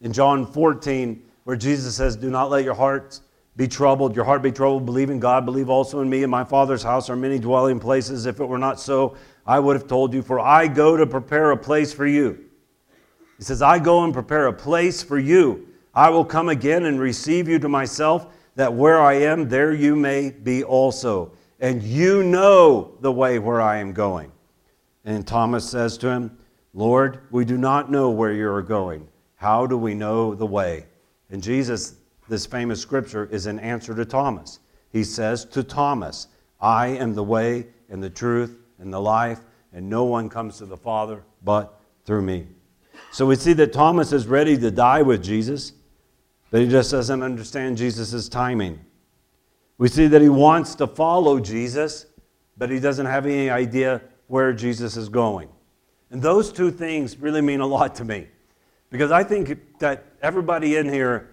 In 0.00 0.12
John 0.12 0.46
14, 0.46 1.22
where 1.44 1.56
Jesus 1.56 1.96
says, 1.96 2.14
Do 2.14 2.30
not 2.30 2.48
let 2.48 2.62
your 2.62 2.74
hearts 2.74 3.22
be 3.56 3.66
troubled, 3.66 4.14
your 4.14 4.24
heart 4.24 4.42
be 4.42 4.52
troubled, 4.52 4.86
believe 4.86 5.10
in 5.10 5.18
God, 5.18 5.44
believe 5.44 5.68
also 5.68 6.00
in 6.00 6.08
me. 6.08 6.22
In 6.22 6.30
my 6.30 6.44
Father's 6.44 6.82
house 6.82 7.10
are 7.10 7.16
many 7.16 7.38
dwelling 7.38 7.80
places. 7.80 8.26
If 8.26 8.38
it 8.38 8.44
were 8.44 8.58
not 8.58 8.78
so, 8.78 9.16
I 9.50 9.58
would 9.58 9.74
have 9.74 9.88
told 9.88 10.14
you, 10.14 10.22
for 10.22 10.38
I 10.38 10.68
go 10.68 10.96
to 10.96 11.04
prepare 11.04 11.50
a 11.50 11.56
place 11.56 11.92
for 11.92 12.06
you. 12.06 12.38
He 13.36 13.42
says, 13.42 13.62
I 13.62 13.80
go 13.80 14.04
and 14.04 14.12
prepare 14.12 14.46
a 14.46 14.52
place 14.52 15.02
for 15.02 15.18
you. 15.18 15.66
I 15.92 16.08
will 16.08 16.24
come 16.24 16.48
again 16.48 16.84
and 16.84 17.00
receive 17.00 17.48
you 17.48 17.58
to 17.58 17.68
myself, 17.68 18.28
that 18.54 18.72
where 18.72 19.00
I 19.00 19.14
am, 19.14 19.48
there 19.48 19.72
you 19.72 19.96
may 19.96 20.30
be 20.30 20.62
also. 20.62 21.32
And 21.58 21.82
you 21.82 22.22
know 22.22 22.92
the 23.00 23.10
way 23.10 23.40
where 23.40 23.60
I 23.60 23.78
am 23.78 23.92
going. 23.92 24.30
And 25.04 25.26
Thomas 25.26 25.68
says 25.68 25.98
to 25.98 26.08
him, 26.08 26.38
Lord, 26.72 27.22
we 27.32 27.44
do 27.44 27.58
not 27.58 27.90
know 27.90 28.08
where 28.10 28.32
you 28.32 28.48
are 28.48 28.62
going. 28.62 29.08
How 29.34 29.66
do 29.66 29.76
we 29.76 29.94
know 29.94 30.32
the 30.32 30.46
way? 30.46 30.86
And 31.28 31.42
Jesus, 31.42 31.96
this 32.28 32.46
famous 32.46 32.80
scripture, 32.80 33.26
is 33.32 33.46
an 33.46 33.58
answer 33.58 33.96
to 33.96 34.04
Thomas. 34.04 34.60
He 34.92 35.02
says 35.02 35.44
to 35.46 35.64
Thomas, 35.64 36.28
I 36.60 36.86
am 36.86 37.14
the 37.14 37.24
way 37.24 37.66
and 37.88 38.00
the 38.00 38.10
truth 38.10 38.59
and 38.80 38.92
the 38.92 39.00
life, 39.00 39.40
and 39.72 39.88
no 39.88 40.04
one 40.04 40.28
comes 40.28 40.58
to 40.58 40.66
the 40.66 40.76
Father 40.76 41.22
but 41.44 41.80
through 42.04 42.22
me. 42.22 42.46
So 43.12 43.26
we 43.26 43.36
see 43.36 43.52
that 43.54 43.72
Thomas 43.72 44.12
is 44.12 44.26
ready 44.26 44.56
to 44.58 44.70
die 44.70 45.02
with 45.02 45.22
Jesus, 45.22 45.72
but 46.50 46.60
he 46.60 46.68
just 46.68 46.90
doesn't 46.90 47.22
understand 47.22 47.76
Jesus' 47.76 48.28
timing. 48.28 48.80
We 49.78 49.88
see 49.88 50.06
that 50.08 50.20
he 50.20 50.28
wants 50.28 50.74
to 50.76 50.86
follow 50.86 51.40
Jesus, 51.40 52.06
but 52.56 52.70
he 52.70 52.80
doesn't 52.80 53.06
have 53.06 53.26
any 53.26 53.48
idea 53.48 54.02
where 54.26 54.52
Jesus 54.52 54.96
is 54.96 55.08
going. 55.08 55.48
And 56.10 56.20
those 56.20 56.52
two 56.52 56.70
things 56.70 57.16
really 57.16 57.40
mean 57.40 57.60
a 57.60 57.66
lot 57.66 57.94
to 57.96 58.04
me 58.04 58.26
because 58.90 59.12
I 59.12 59.22
think 59.22 59.78
that 59.78 60.04
everybody 60.20 60.76
in 60.76 60.88
here 60.88 61.30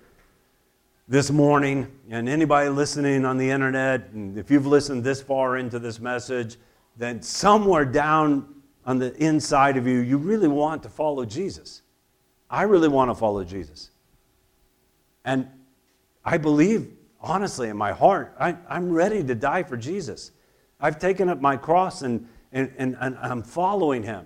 this 1.08 1.32
morning 1.32 1.92
and 2.10 2.30
anybody 2.30 2.70
listening 2.70 3.26
on 3.26 3.38
the 3.38 3.50
internet, 3.50 4.10
and 4.12 4.38
if 4.38 4.52
you've 4.52 4.68
listened 4.68 5.04
this 5.04 5.22
far 5.22 5.58
into 5.58 5.80
this 5.80 6.00
message, 6.00 6.58
then 6.98 7.22
somewhere 7.22 7.86
down 7.86 8.56
on 8.86 9.00
the 9.00 9.16
inside 9.24 9.78
of 9.78 9.86
you, 9.86 10.00
you 10.00 10.18
really 10.18 10.48
want 10.48 10.84
to 10.84 10.90
follow 10.90 11.26
Jesus. 11.26 11.82
I 12.50 12.64
really 12.64 12.88
want 12.88 13.12
to 13.12 13.16
follow 13.16 13.44
Jesus. 13.44 13.92
And 15.26 15.48
I 16.24 16.38
believe, 16.38 16.94
honestly, 17.20 17.70
in 17.70 17.78
my 17.78 17.92
heart, 17.92 18.36
I, 18.40 18.56
am 18.70 18.92
ready 18.92 19.24
to 19.24 19.36
die 19.36 19.64
for 19.64 19.76
Jesus. 19.76 20.32
I've 20.80 21.00
taken 21.00 21.28
up 21.28 21.42
my 21.42 21.58
cross 21.58 22.02
and, 22.02 22.28
and, 22.52 22.72
and, 22.78 22.98
and 23.00 23.18
I'm 23.18 23.44
following 23.44 24.04
him. 24.04 24.26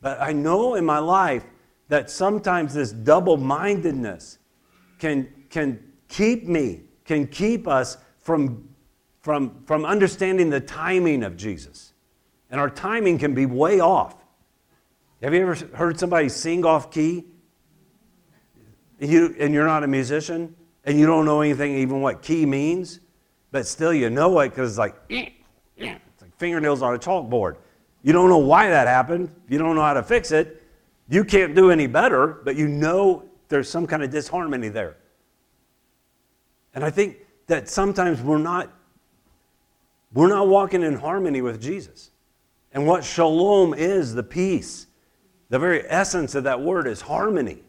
But 0.00 0.20
I 0.20 0.32
know 0.32 0.76
in 0.76 0.84
my 0.84 0.98
life 0.98 1.44
that 1.88 2.10
sometimes 2.10 2.74
this 2.74 2.92
double 2.92 3.36
mindedness 3.36 4.38
can, 4.98 5.28
can 5.50 5.82
keep 6.08 6.46
me, 6.46 6.82
can 7.04 7.26
keep 7.26 7.66
us 7.66 7.96
from, 8.18 8.68
from, 9.20 9.64
from 9.66 9.84
understanding 9.84 10.50
the 10.50 10.60
timing 10.60 11.24
of 11.24 11.36
Jesus. 11.36 11.89
And 12.50 12.60
our 12.60 12.70
timing 12.70 13.18
can 13.18 13.34
be 13.34 13.46
way 13.46 13.80
off. 13.80 14.16
Have 15.22 15.34
you 15.34 15.42
ever 15.42 15.54
heard 15.76 15.98
somebody 15.98 16.28
sing 16.28 16.64
off 16.64 16.90
key? 16.90 17.26
You, 18.98 19.34
and 19.38 19.54
you're 19.54 19.66
not 19.66 19.84
a 19.84 19.86
musician, 19.86 20.54
and 20.84 20.98
you 20.98 21.06
don't 21.06 21.24
know 21.24 21.40
anything, 21.40 21.76
even 21.76 22.00
what 22.00 22.22
key 22.22 22.44
means, 22.44 23.00
but 23.50 23.66
still 23.66 23.94
you 23.94 24.10
know 24.10 24.40
it 24.40 24.50
because 24.50 24.72
it's 24.72 24.78
like, 24.78 24.94
it's 25.08 26.22
like 26.22 26.36
fingernails 26.36 26.82
on 26.82 26.94
a 26.94 26.98
chalkboard. 26.98 27.56
You 28.02 28.12
don't 28.12 28.28
know 28.28 28.38
why 28.38 28.68
that 28.68 28.86
happened. 28.86 29.30
You 29.48 29.58
don't 29.58 29.74
know 29.74 29.82
how 29.82 29.94
to 29.94 30.02
fix 30.02 30.32
it. 30.32 30.62
You 31.08 31.24
can't 31.24 31.54
do 31.54 31.70
any 31.70 31.86
better, 31.86 32.40
but 32.44 32.56
you 32.56 32.68
know 32.68 33.24
there's 33.48 33.68
some 33.68 33.86
kind 33.86 34.02
of 34.02 34.10
disharmony 34.10 34.68
there. 34.68 34.96
And 36.74 36.84
I 36.84 36.90
think 36.90 37.18
that 37.46 37.68
sometimes 37.68 38.20
we're 38.22 38.38
not 38.38 38.72
we're 40.12 40.28
not 40.28 40.48
walking 40.48 40.82
in 40.82 40.94
harmony 40.94 41.40
with 41.40 41.60
Jesus. 41.60 42.10
And 42.72 42.86
what 42.86 43.04
shalom 43.04 43.74
is, 43.74 44.14
the 44.14 44.22
peace, 44.22 44.86
the 45.48 45.58
very 45.58 45.82
essence 45.88 46.34
of 46.34 46.44
that 46.44 46.60
word 46.60 46.86
is 46.86 47.00
harmony. 47.00 47.62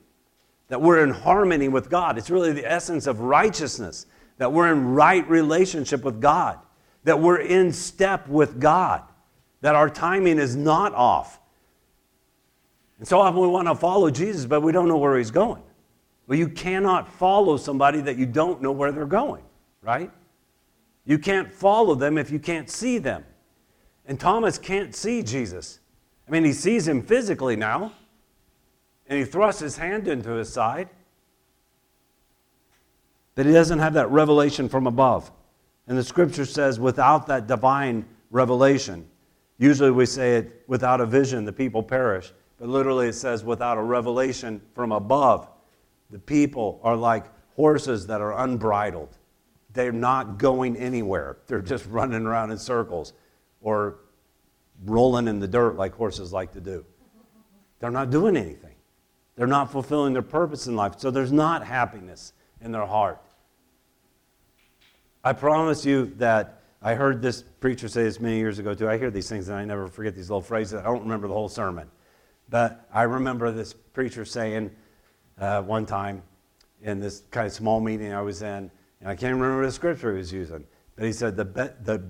That 0.68 0.82
we're 0.82 1.04
in 1.04 1.10
harmony 1.10 1.68
with 1.68 1.90
God. 1.90 2.18
It's 2.18 2.30
really 2.30 2.54
the 2.54 2.70
essence 2.70 3.08
of 3.08 3.20
righteousness, 3.20 4.06
that 4.38 4.54
we're 4.54 4.72
in 4.72 4.94
right 4.94 5.28
relationship 5.30 6.04
with 6.04 6.22
God, 6.22 6.60
that 7.04 7.20
we're 7.20 7.42
in 7.42 7.74
step 7.74 8.28
with 8.28 8.60
God, 8.60 9.02
that 9.62 9.76
our 9.76 9.90
timing 9.90 10.40
is 10.40 10.56
not 10.56 10.94
off. 10.94 11.40
And 13.00 13.08
so 13.08 13.20
often 13.20 13.42
we 13.42 13.48
want 13.48 13.68
to 13.68 13.76
follow 13.76 14.12
Jesus, 14.12 14.46
but 14.46 14.62
we 14.62 14.72
don't 14.72 14.88
know 14.88 14.98
where 14.98 15.18
he's 15.18 15.32
going. 15.32 15.64
Well, 16.28 16.38
you 16.38 16.48
cannot 16.48 17.12
follow 17.12 17.58
somebody 17.58 18.00
that 18.02 18.16
you 18.16 18.26
don't 18.26 18.62
know 18.62 18.72
where 18.72 18.92
they're 18.92 19.06
going, 19.06 19.44
right? 19.82 20.12
You 21.04 21.18
can't 21.18 21.52
follow 21.52 21.96
them 21.96 22.18
if 22.18 22.32
you 22.32 22.40
can't 22.40 22.70
see 22.70 23.00
them. 23.00 23.26
And 24.12 24.20
Thomas 24.20 24.58
can't 24.58 24.94
see 24.94 25.24
Jesus. 25.24 25.80
I 26.28 26.32
mean, 26.32 26.44
he 26.44 26.52
sees 26.52 26.86
him 26.86 27.02
physically 27.02 27.56
now, 27.56 27.94
and 29.08 29.18
he 29.18 29.24
thrusts 29.24 29.62
his 29.62 29.78
hand 29.78 30.10
into 30.10 30.32
his 30.32 30.52
side, 30.52 30.90
but 33.36 33.46
he 33.46 33.54
doesn't 33.54 33.80
have 33.80 33.94
that 33.94 34.12
revelation 34.12 34.68
from 34.68 34.86
above. 34.86 35.32
And 35.88 35.98
the 35.98 36.04
scripture 36.04 36.44
says, 36.44 36.78
without 36.78 37.28
that 37.28 37.48
divine 37.48 38.04
revelation, 38.32 39.08
usually 39.58 39.92
we 39.92 40.06
say 40.06 40.36
it 40.36 40.66
without 40.68 41.00
a 41.00 41.06
vision, 41.06 41.46
the 41.46 41.54
people 41.54 41.82
perish. 41.82 42.34
But 42.60 42.68
literally 42.68 43.08
it 43.08 43.14
says, 43.14 43.46
without 43.46 43.78
a 43.78 43.82
revelation 43.82 44.62
from 44.76 44.92
above, 44.92 45.48
the 46.10 46.20
people 46.20 46.82
are 46.84 46.98
like 46.98 47.28
horses 47.56 48.08
that 48.08 48.20
are 48.20 48.44
unbridled. 48.44 49.18
They're 49.72 49.94
not 49.94 50.38
going 50.38 50.76
anywhere, 50.76 51.38
they're 51.48 51.62
just 51.62 51.86
running 51.86 52.26
around 52.26 52.52
in 52.52 52.58
circles 52.58 53.14
or 53.62 54.00
rolling 54.86 55.28
in 55.28 55.40
the 55.40 55.48
dirt 55.48 55.76
like 55.76 55.94
horses 55.94 56.34
like 56.34 56.54
to 56.54 56.62
do. 56.62 56.86
They're 57.80 57.92
not 57.92 58.10
doing 58.10 58.38
anything. 58.38 58.76
They're 59.36 59.48
not 59.48 59.72
fulfilling 59.72 60.14
their 60.14 60.22
purpose 60.22 60.68
in 60.68 60.76
life. 60.76 60.96
So 60.98 61.12
there's 61.12 61.32
not 61.32 61.66
happiness 61.66 62.34
in 62.62 62.72
their 62.72 62.86
heart. 62.86 63.22
I 65.24 65.34
promise 65.34 65.86
you 65.86 66.14
that 66.18 66.62
I 66.82 66.96
heard 66.96 67.22
this 67.22 67.44
preacher 67.44 67.88
say 67.88 68.04
this 68.04 68.20
many 68.20 68.38
years 68.38 68.60
ago 68.60 68.74
too. 68.74 68.90
I 68.90 68.98
hear 68.98 69.12
these 69.12 69.30
things 69.30 69.48
and 69.48 69.58
I 69.58 69.66
never 69.66 69.88
forget 69.88 70.16
these 70.16 70.30
little 70.30 70.42
phrases. 70.42 70.80
I 70.80 70.84
don't 70.84 71.02
remember 71.04 71.28
the 71.28 71.34
whole 71.34 71.50
sermon. 71.50 71.90
But 72.50 72.88
I 72.94 73.04
remember 73.04 73.52
this 73.52 73.74
preacher 73.74 74.26
saying 74.26 74.72
uh, 75.40 75.62
one 75.62 75.86
time 75.86 76.24
in 76.82 77.00
this 77.00 77.24
kind 77.32 77.48
of 77.48 77.54
small 77.54 77.80
meeting 77.80 78.12
I 78.14 78.22
was 78.22 78.42
in, 78.42 78.70
and 79.00 79.10
I 79.10 79.16
can't 79.16 79.36
remember 79.36 79.66
the 79.66 79.72
scripture 79.72 80.12
he 80.12 80.18
was 80.18 80.34
using, 80.34 80.66
but 80.96 81.06
he 81.06 81.14
said, 81.14 81.38
the, 81.38 81.46
be- 81.46 81.70
the 81.84 82.04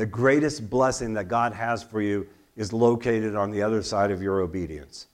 the 0.00 0.06
greatest 0.06 0.70
blessing 0.70 1.12
that 1.12 1.28
God 1.28 1.52
has 1.52 1.82
for 1.82 2.00
you 2.00 2.26
is 2.56 2.72
located 2.72 3.36
on 3.36 3.50
the 3.50 3.60
other 3.60 3.82
side 3.82 4.10
of 4.10 4.22
your 4.22 4.40
obedience. 4.40 5.08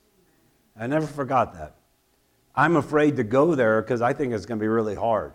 I 0.78 0.86
never 0.86 1.08
forgot 1.08 1.54
that. 1.54 1.74
I'm 2.54 2.76
afraid 2.76 3.16
to 3.16 3.24
go 3.24 3.56
there 3.56 3.82
because 3.82 4.00
I 4.00 4.12
think 4.12 4.32
it's 4.32 4.46
going 4.46 4.60
to 4.60 4.62
be 4.62 4.68
really 4.68 4.94
hard. 4.94 5.32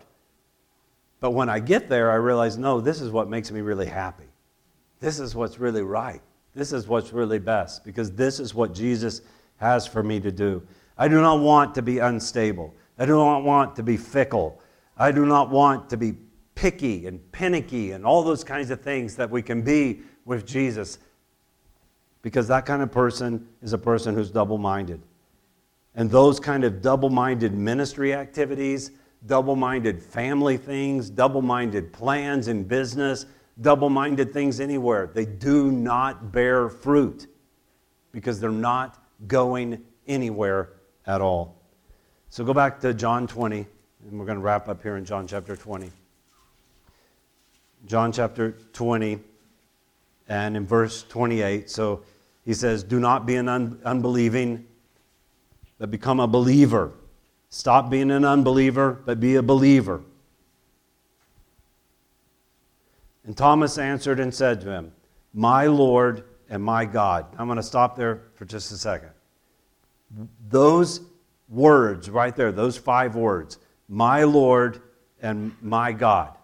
But 1.20 1.32
when 1.32 1.50
I 1.50 1.58
get 1.58 1.90
there, 1.90 2.10
I 2.10 2.14
realize 2.14 2.56
no, 2.56 2.80
this 2.80 3.02
is 3.02 3.10
what 3.10 3.28
makes 3.28 3.50
me 3.50 3.60
really 3.60 3.84
happy. 3.84 4.30
This 5.00 5.20
is 5.20 5.34
what's 5.34 5.58
really 5.58 5.82
right. 5.82 6.22
This 6.54 6.72
is 6.72 6.88
what's 6.88 7.12
really 7.12 7.38
best 7.38 7.84
because 7.84 8.10
this 8.10 8.40
is 8.40 8.54
what 8.54 8.72
Jesus 8.72 9.20
has 9.58 9.86
for 9.86 10.02
me 10.02 10.18
to 10.20 10.32
do. 10.32 10.62
I 10.96 11.08
do 11.08 11.20
not 11.20 11.40
want 11.40 11.74
to 11.74 11.82
be 11.82 11.98
unstable. 11.98 12.74
I 12.98 13.04
do 13.04 13.16
not 13.16 13.44
want 13.44 13.76
to 13.76 13.82
be 13.82 13.98
fickle. 13.98 14.62
I 14.96 15.12
do 15.12 15.26
not 15.26 15.50
want 15.50 15.90
to 15.90 15.98
be 15.98 16.14
picky 16.62 17.08
and 17.08 17.32
panicky 17.32 17.90
and 17.90 18.06
all 18.06 18.22
those 18.22 18.44
kinds 18.44 18.70
of 18.70 18.80
things 18.80 19.16
that 19.16 19.28
we 19.28 19.42
can 19.42 19.62
be 19.62 20.00
with 20.24 20.46
Jesus. 20.46 21.00
Because 22.22 22.46
that 22.46 22.64
kind 22.66 22.82
of 22.82 22.92
person 22.92 23.48
is 23.62 23.72
a 23.72 23.78
person 23.78 24.14
who's 24.14 24.30
double 24.30 24.58
minded. 24.58 25.02
And 25.96 26.08
those 26.08 26.38
kind 26.38 26.62
of 26.62 26.80
double 26.80 27.10
minded 27.10 27.52
ministry 27.52 28.14
activities, 28.14 28.92
double 29.26 29.56
minded 29.56 30.00
family 30.00 30.56
things, 30.56 31.10
double 31.10 31.42
minded 31.42 31.92
plans 31.92 32.46
in 32.46 32.62
business, 32.62 33.26
double 33.60 33.90
minded 33.90 34.32
things 34.32 34.60
anywhere, 34.60 35.10
they 35.12 35.24
do 35.24 35.72
not 35.72 36.30
bear 36.30 36.68
fruit 36.68 37.26
because 38.12 38.38
they're 38.38 38.50
not 38.52 39.02
going 39.26 39.82
anywhere 40.06 40.74
at 41.08 41.20
all. 41.20 41.60
So 42.28 42.44
go 42.44 42.54
back 42.54 42.78
to 42.82 42.94
John 42.94 43.26
20. 43.26 43.66
and 44.08 44.16
we're 44.16 44.26
going 44.26 44.38
to 44.38 44.44
wrap 44.44 44.68
up 44.68 44.80
here 44.80 44.96
in 44.96 45.04
John 45.04 45.26
chapter 45.26 45.56
20. 45.56 45.90
John 47.86 48.12
chapter 48.12 48.52
20 48.72 49.18
and 50.28 50.56
in 50.56 50.66
verse 50.66 51.02
28. 51.04 51.68
So 51.68 52.02
he 52.44 52.54
says, 52.54 52.84
Do 52.84 53.00
not 53.00 53.26
be 53.26 53.36
an 53.36 53.48
un- 53.48 53.80
unbelieving, 53.84 54.66
but 55.78 55.90
become 55.90 56.20
a 56.20 56.26
believer. 56.26 56.92
Stop 57.50 57.90
being 57.90 58.10
an 58.10 58.24
unbeliever, 58.24 59.02
but 59.04 59.20
be 59.20 59.36
a 59.36 59.42
believer. 59.42 60.02
And 63.24 63.36
Thomas 63.36 63.78
answered 63.78 64.18
and 64.20 64.34
said 64.34 64.60
to 64.62 64.70
him, 64.70 64.92
My 65.32 65.66
Lord 65.66 66.24
and 66.48 66.62
my 66.62 66.84
God. 66.84 67.26
I'm 67.38 67.46
going 67.46 67.56
to 67.56 67.62
stop 67.62 67.96
there 67.96 68.22
for 68.34 68.44
just 68.44 68.72
a 68.72 68.76
second. 68.76 69.10
Those 70.48 71.00
words 71.48 72.10
right 72.10 72.34
there, 72.34 72.52
those 72.52 72.76
five 72.76 73.14
words, 73.14 73.58
my 73.88 74.24
Lord 74.24 74.82
and 75.20 75.54
my 75.62 75.92
God, 75.92 76.36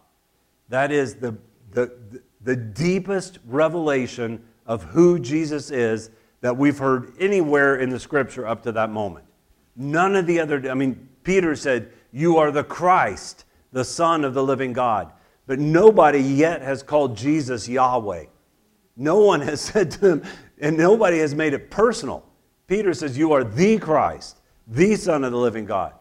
that 0.69 0.93
is 0.93 1.14
the, 1.16 1.37
the, 1.73 2.21
the 2.43 2.57
deepest 2.57 3.39
revelation 3.47 4.43
of 4.66 4.83
who 4.85 5.19
Jesus 5.19 5.71
is 5.71 6.11
that 6.41 6.57
we've 6.57 6.79
heard 6.79 7.12
anywhere 7.19 7.77
in 7.77 7.91
the 7.91 7.99
scripture 7.99 8.47
up 8.47 8.62
to 8.62 8.73
that 8.73 8.91
moment. 8.91 9.25
None 9.77 10.14
of 10.14 10.27
the 10.27 10.41
other, 10.41 10.71
I 10.71 10.75
mean, 10.75 11.09
Peter 11.25 11.57
said, 11.57 11.93
You 12.12 12.37
are 12.37 12.51
the 12.51 12.64
Christ, 12.64 13.45
the 13.73 13.85
Son 13.85 14.25
of 14.25 14.35
the 14.35 14.43
living 14.43 14.73
God. 14.73 15.12
But 15.47 15.59
nobody 15.59 16.21
yet 16.21 16.61
has 16.62 16.83
called 16.83 17.16
Jesus 17.16 17.69
Yahweh. 17.69 18.27
No 18.97 19.21
one 19.21 19.41
has 19.41 19.61
said 19.62 19.91
to 19.93 20.12
him, 20.12 20.23
and 20.61 20.77
nobody 20.77 21.19
has 21.19 21.35
made 21.35 21.55
it 21.55 21.71
personal. 21.71 22.25
Peter 22.66 22.93
says, 22.93 23.16
You 23.16 23.33
are 23.33 23.45
the 23.45 23.79
Christ, 23.79 24.39
the 24.66 24.95
Son 24.97 25.25
of 25.25 25.33
the 25.33 25.39
living 25.39 25.64
God. 25.64 25.95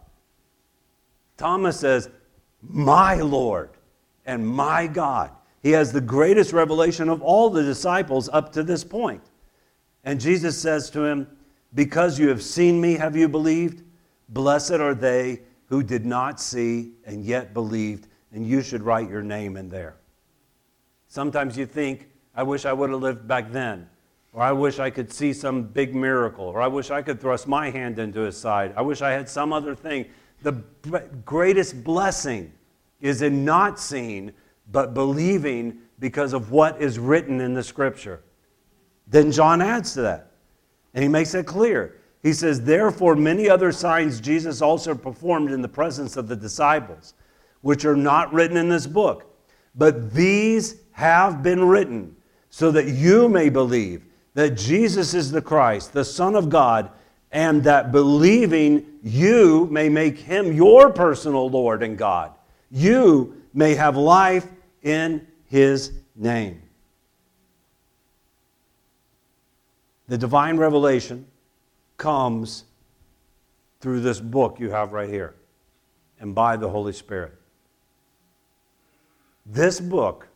Thomas 1.38 1.80
says, 1.80 2.10
My 2.62 3.16
Lord 3.16 3.77
and 4.28 4.46
my 4.46 4.86
God. 4.86 5.32
He 5.64 5.72
has 5.72 5.92
the 5.92 6.02
greatest 6.02 6.54
revelation 6.54 7.10
of 7.10 7.24
all 7.24 7.50
the 7.50 7.64
disciples 7.64 8.30
up 8.32 8.52
to 8.54 8.62
this 8.62 8.84
point. 8.84 9.24
And 10.04 10.20
Jesus 10.20 10.58
says 10.62 10.92
to 10.92 11.04
him, 11.04 11.28
Because 11.74 12.20
you 12.20 12.30
have 12.30 12.44
seen 12.44 12.80
me, 12.80 12.94
have 12.94 13.16
you 13.16 13.28
believed? 13.28 13.84
Blessed 14.30 14.74
are 14.74 14.94
they 14.94 15.42
who 15.68 15.82
did 15.82 16.06
not 16.06 16.40
see 16.40 16.94
and 17.06 17.24
yet 17.24 17.54
believed, 17.54 18.08
and 18.32 18.46
you 18.46 18.62
should 18.62 18.84
write 18.84 19.10
your 19.10 19.24
name 19.24 19.58
in 19.58 19.70
there. 19.70 19.96
Sometimes 21.08 21.58
you 21.58 21.66
think, 21.66 22.10
I 22.36 22.44
wish 22.44 22.66
I 22.66 22.74
would 22.74 22.90
have 22.90 23.02
lived 23.02 23.28
back 23.28 23.52
then, 23.52 23.90
or 24.34 24.44
I 24.44 24.52
wish 24.52 24.80
I 24.80 24.90
could 24.90 25.12
see 25.12 25.34
some 25.34 25.64
big 25.64 25.96
miracle, 25.96 26.46
or 26.46 26.62
I 26.62 26.68
wish 26.68 26.92
I 26.92 27.02
could 27.02 27.20
thrust 27.20 27.48
my 27.48 27.70
hand 27.70 27.98
into 27.98 28.22
his 28.22 28.38
side. 28.38 28.74
I 28.78 28.82
wish 28.82 29.02
I 29.02 29.12
had 29.12 29.28
some 29.28 29.52
other 29.52 29.74
thing. 29.74 30.06
The 30.44 30.52
greatest 31.26 31.84
blessing 31.84 32.54
is 33.02 33.22
in 33.22 33.46
not 33.46 33.80
seeing, 33.80 34.32
but 34.72 34.94
believing 34.94 35.80
because 36.00 36.34
of 36.34 36.52
what 36.52 36.82
is 36.82 37.00
written 37.00 37.42
in 37.42 37.54
the 37.54 37.64
scripture. 37.64 38.22
Then 39.08 39.32
John 39.32 39.62
adds 39.62 39.94
to 39.94 40.02
that, 40.02 40.32
and 40.94 41.04
he 41.04 41.10
makes 41.10 41.34
it 41.34 41.46
clear. 41.46 41.96
He 42.22 42.34
says, 42.34 42.62
Therefore, 42.62 43.16
many 43.16 43.50
other 43.50 43.72
signs 43.72 44.20
Jesus 44.20 44.62
also 44.62 44.94
performed 44.94 45.52
in 45.52 45.62
the 45.62 45.68
presence 45.68 46.18
of 46.18 46.28
the 46.28 46.36
disciples, 46.36 47.14
which 47.62 47.86
are 47.86 47.96
not 47.96 48.34
written 48.34 48.58
in 48.58 48.70
this 48.70 48.88
book. 48.88 49.34
But 49.76 50.14
these 50.14 50.82
have 50.92 51.44
been 51.44 51.64
written 51.64 52.16
so 52.50 52.72
that 52.72 52.88
you 52.88 53.30
may 53.30 53.50
believe 53.50 54.04
that 54.34 54.52
Jesus 54.52 55.14
is 55.14 55.32
the 55.32 55.42
Christ, 55.42 55.94
the 55.94 56.06
Son 56.06 56.36
of 56.36 56.50
God, 56.50 56.92
and 57.32 57.64
that 57.64 57.92
believing 57.92 58.86
you 59.04 59.68
may 59.72 59.90
make 59.90 60.18
him 60.18 60.54
your 60.54 60.92
personal 60.92 61.50
Lord 61.50 61.84
and 61.84 61.98
God. 61.98 62.34
You 62.72 63.42
may 63.54 63.76
have 63.76 63.96
life 63.96 64.48
in 64.82 65.26
his 65.46 65.92
name. 66.16 66.62
The 70.08 70.18
divine 70.18 70.58
revelation 70.58 71.26
comes 71.98 72.66
through 73.80 74.02
this 74.02 74.20
book 74.20 74.60
you 74.60 74.70
have 74.72 74.94
right 74.94 75.10
here 75.10 75.36
and 76.20 76.34
by 76.34 76.58
the 76.58 76.70
Holy 76.70 76.94
Spirit. 76.94 77.34
This 79.46 79.80
book, 79.80 80.28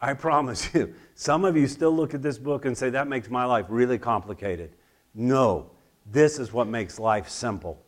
I 0.00 0.14
promise 0.14 0.72
you, 0.74 0.94
some 1.14 1.44
of 1.44 1.56
you 1.56 1.66
still 1.66 1.94
look 1.94 2.14
at 2.14 2.22
this 2.22 2.38
book 2.38 2.64
and 2.64 2.76
say, 2.76 2.90
that 2.90 3.08
makes 3.08 3.30
my 3.30 3.44
life 3.44 3.66
really 3.68 3.98
complicated. 3.98 4.72
No, 5.14 5.70
this 6.10 6.38
is 6.38 6.52
what 6.52 6.66
makes 6.68 6.98
life 6.98 7.28
simple. 7.28 7.82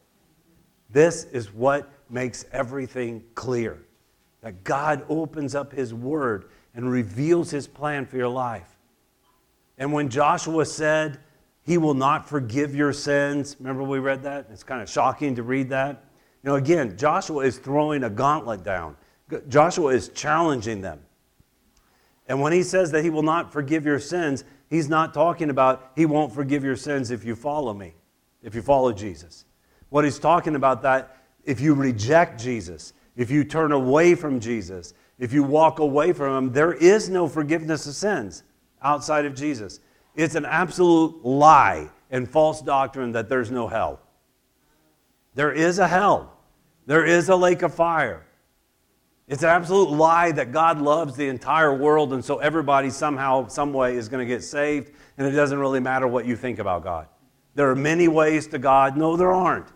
This 0.91 1.25
is 1.25 1.53
what 1.53 1.91
makes 2.11 2.45
everything 2.53 3.25
clear. 3.35 3.79
That 4.41 4.65
God 4.65 5.05
opens 5.09 5.55
up 5.55 5.73
His 5.73 5.93
Word 5.93 6.51
and 6.75 6.91
reveals 6.91 7.51
His 7.51 7.67
plan 7.67 8.07
for 8.07 8.17
your 8.17 8.29
life. 8.29 8.77
And 9.79 9.93
when 9.93 10.09
Joshua 10.09 10.65
said, 10.67 11.19
He 11.63 11.79
will 11.79 11.95
not 11.95 12.29
forgive 12.29 12.75
your 12.75 12.93
sins, 12.93 13.57
remember 13.59 13.83
we 13.83 13.99
read 13.99 14.23
that? 14.23 14.47
It's 14.51 14.63
kind 14.63 14.83
of 14.83 14.89
shocking 14.89 15.35
to 15.37 15.43
read 15.43 15.71
that. 15.71 16.05
You 16.43 16.51
know, 16.51 16.57
again, 16.57 16.97
Joshua 16.97 17.45
is 17.45 17.59
throwing 17.59 18.05
a 18.05 18.11
gauntlet 18.11 18.63
down, 18.63 18.97
Joshua 19.49 19.89
is 19.89 20.09
challenging 20.11 20.81
them. 20.81 21.01
And 22.29 22.43
when 22.43 22.53
he 22.53 22.63
says 22.63 22.91
that 22.93 23.03
he 23.03 23.11
will 23.11 23.23
not 23.23 23.53
forgive 23.53 23.87
your 23.87 23.99
sins, 23.99 24.45
he's 24.69 24.89
not 24.89 25.15
talking 25.15 25.51
about 25.51 25.93
he 25.97 26.05
won't 26.07 26.33
forgive 26.33 26.63
your 26.63 26.77
sins 26.77 27.11
if 27.11 27.25
you 27.25 27.35
follow 27.35 27.73
me, 27.73 27.95
if 28.43 28.55
you 28.55 28.63
follow 28.63 28.93
Jesus. 28.93 29.47
What 29.89 30.05
he's 30.05 30.19
talking 30.19 30.55
about 30.55 30.83
that 30.83 31.17
if 31.49 31.63
you 31.63 31.73
reject 31.73 32.39
Jesus, 32.39 32.93
if 33.17 33.31
you 33.31 33.43
turn 33.43 33.73
away 33.73 34.15
from 34.15 34.39
Jesus, 34.39 34.93
if 35.19 35.33
you 35.33 35.43
walk 35.43 35.79
away 35.79 36.13
from 36.13 36.37
him, 36.37 36.53
there 36.53 36.75
is 36.75 37.09
no 37.09 37.27
forgiveness 37.27 37.87
of 37.87 37.95
sins 37.95 38.43
outside 38.83 39.25
of 39.25 39.35
Jesus. 39.35 39.81
It's 40.15 40.35
an 40.35 40.45
absolute 40.45 41.25
lie 41.25 41.89
and 42.11 42.29
false 42.29 42.61
doctrine 42.61 43.13
that 43.13 43.31
there's 43.31 43.51
no 43.51 43.67
hell. 43.67 43.99
There 45.35 45.51
is 45.51 45.79
a 45.79 45.89
hell. 45.89 46.37
There 46.85 47.07
is 47.07 47.31
a 47.31 47.37
lake 47.37 47.63
of 47.63 47.73
fire. 47.73 48.27
It's 49.27 49.43
an 49.43 49.49
absolute 49.49 49.89
lie 49.89 50.33
that 50.33 50.53
God 50.53 50.83
loves 50.83 51.17
the 51.17 51.29
entire 51.29 51.75
world 51.75 52.13
and 52.13 52.23
so 52.23 52.39
everybody 52.41 52.91
somehow, 52.91 53.49
some 53.49 53.73
way 53.73 53.97
is 53.97 54.11
going 54.11 54.27
to 54.27 54.29
get 54.31 54.45
saved 54.45 54.93
and 55.17 55.27
it 55.27 55.31
doesn't 55.31 55.59
really 55.59 55.81
matter 55.81 56.07
what 56.07 56.27
you 56.27 56.37
think 56.37 56.59
about 56.59 56.85
God. 56.85 57.07
There 57.55 57.71
are 57.71 57.75
many 57.75 58.07
ways 58.07 58.47
to 58.49 58.59
God. 58.59 58.99
No, 58.99 59.17
there 59.17 59.33
aren't. 59.33 59.69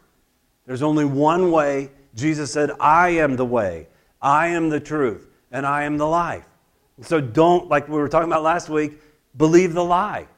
There's 0.66 0.82
only 0.82 1.04
one 1.04 1.50
way. 1.50 1.90
Jesus 2.14 2.52
said, 2.52 2.70
I 2.78 3.10
am 3.10 3.36
the 3.36 3.44
way, 3.44 3.88
I 4.20 4.48
am 4.48 4.68
the 4.68 4.80
truth, 4.80 5.28
and 5.50 5.66
I 5.66 5.84
am 5.84 5.96
the 5.96 6.06
life. 6.06 6.46
So 7.00 7.20
don't, 7.20 7.68
like 7.68 7.88
we 7.88 7.96
were 7.96 8.08
talking 8.08 8.30
about 8.30 8.42
last 8.42 8.68
week, 8.68 8.92
believe 9.36 9.72
the 9.72 9.84
lie. 9.84 10.28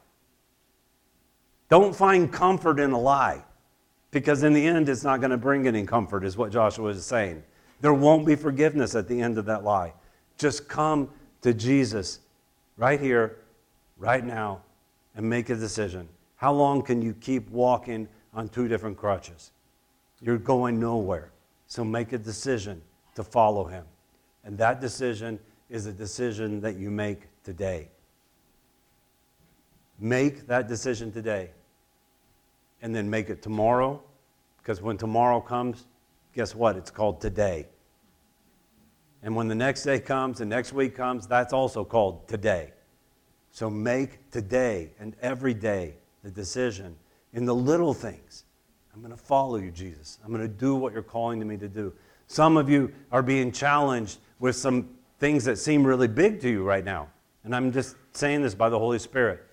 Don't 1.69 1.95
find 1.95 2.33
comfort 2.33 2.79
in 2.79 2.93
a 2.93 2.99
lie, 2.99 3.43
because 4.13 4.45
in 4.45 4.53
the 4.53 4.65
end, 4.65 4.89
it's 4.89 5.03
not 5.03 5.21
going 5.21 5.33
to 5.33 5.37
bring 5.37 5.67
any 5.67 5.85
comfort, 5.85 6.25
is 6.25 6.37
what 6.37 6.53
Joshua 6.53 6.91
is 6.91 7.05
saying. 7.05 7.43
There 7.81 7.95
won't 7.95 8.25
be 8.25 8.37
forgiveness 8.37 8.95
at 8.95 9.09
the 9.09 9.21
end 9.21 9.37
of 9.37 9.47
that 9.47 9.65
lie. 9.65 9.93
Just 10.39 10.69
come 10.69 11.11
to 11.43 11.53
Jesus 11.53 12.21
right 12.77 13.01
here, 13.01 13.39
right 13.99 14.25
now, 14.25 14.63
and 15.17 15.29
make 15.29 15.51
a 15.51 15.57
decision. 15.57 16.09
How 16.37 16.53
long 16.53 16.83
can 16.83 17.03
you 17.03 17.15
keep 17.15 17.51
walking 17.51 18.09
on 18.33 18.49
two 18.49 18.69
different 18.69 18.97
crutches? 18.97 19.51
You're 20.25 20.39
going 20.39 20.81
nowhere. 20.81 21.33
So 21.67 21.85
make 21.85 22.15
a 22.15 22.19
decision 22.19 22.81
to 23.15 23.23
follow 23.23 23.65
him. 23.65 23.85
And 24.43 24.57
that 24.57 24.81
decision 24.81 25.39
is 25.69 25.85
a 25.85 25.93
decision 25.93 26.63
that 26.63 26.77
you 26.77 26.91
make 26.91 27.29
today. 27.43 27.91
Make 29.99 30.47
that 30.47 30.67
decision 30.67 31.13
today. 31.13 31.51
And 32.81 32.95
then 32.95 33.11
make 33.11 33.29
it 33.29 33.43
tomorrow. 33.43 34.03
Because 34.57 34.81
when 34.81 34.97
tomorrow 34.97 35.43
comes, 35.43 35.87
guess 36.35 36.55
what? 36.55 36.77
It's 36.77 36.91
called 36.91 37.21
today. 37.21 37.67
And 39.23 39.37
when 39.37 39.47
the 39.47 39.55
next 39.55 39.83
day 39.83 40.01
comes 40.01 40.41
and 40.41 40.49
next 40.49 40.73
week 40.73 40.97
comes, 40.97 41.27
that's 41.27 41.53
also 41.53 41.85
called 41.85 42.27
today. 42.29 42.73
So 43.51 43.69
make 43.69 44.31
today 44.31 44.93
and 44.99 45.17
every 45.21 45.53
day 45.53 45.97
the 46.23 46.31
decision 46.31 46.97
in 47.35 47.45
the 47.45 47.55
little 47.55 47.93
things 47.93 48.45
I'm 48.95 49.01
going 49.01 49.11
to 49.11 49.17
follow 49.17 49.57
you, 49.57 49.73
Jesus. 49.73 50.21
I'm 50.25 50.31
going 50.31 50.43
to 50.43 50.49
do 50.49 50.77
what 50.77 50.93
you're 50.93 51.03
calling 51.03 51.41
to 51.41 51.45
me 51.45 51.57
to 51.57 51.69
do. 51.69 51.93
Some 52.29 52.57
of 52.57 52.71
you 52.71 52.93
are 53.11 53.25
being 53.25 53.51
challenged 53.51 54.19
with 54.39 54.55
some 54.55 54.89
things 55.19 55.45
that 55.47 55.59
seem 55.59 55.85
really 55.85 56.07
big 56.07 56.41
to 56.43 56.49
you 56.49 56.63
right 56.63 56.85
now. 56.85 57.09
And 57.43 57.57
I'm 57.57 57.73
just 57.73 57.97
saying 58.13 58.43
this 58.43 58.55
by 58.55 58.69
the 58.69 58.79
Holy 58.79 59.01
Spirit. 59.01 59.45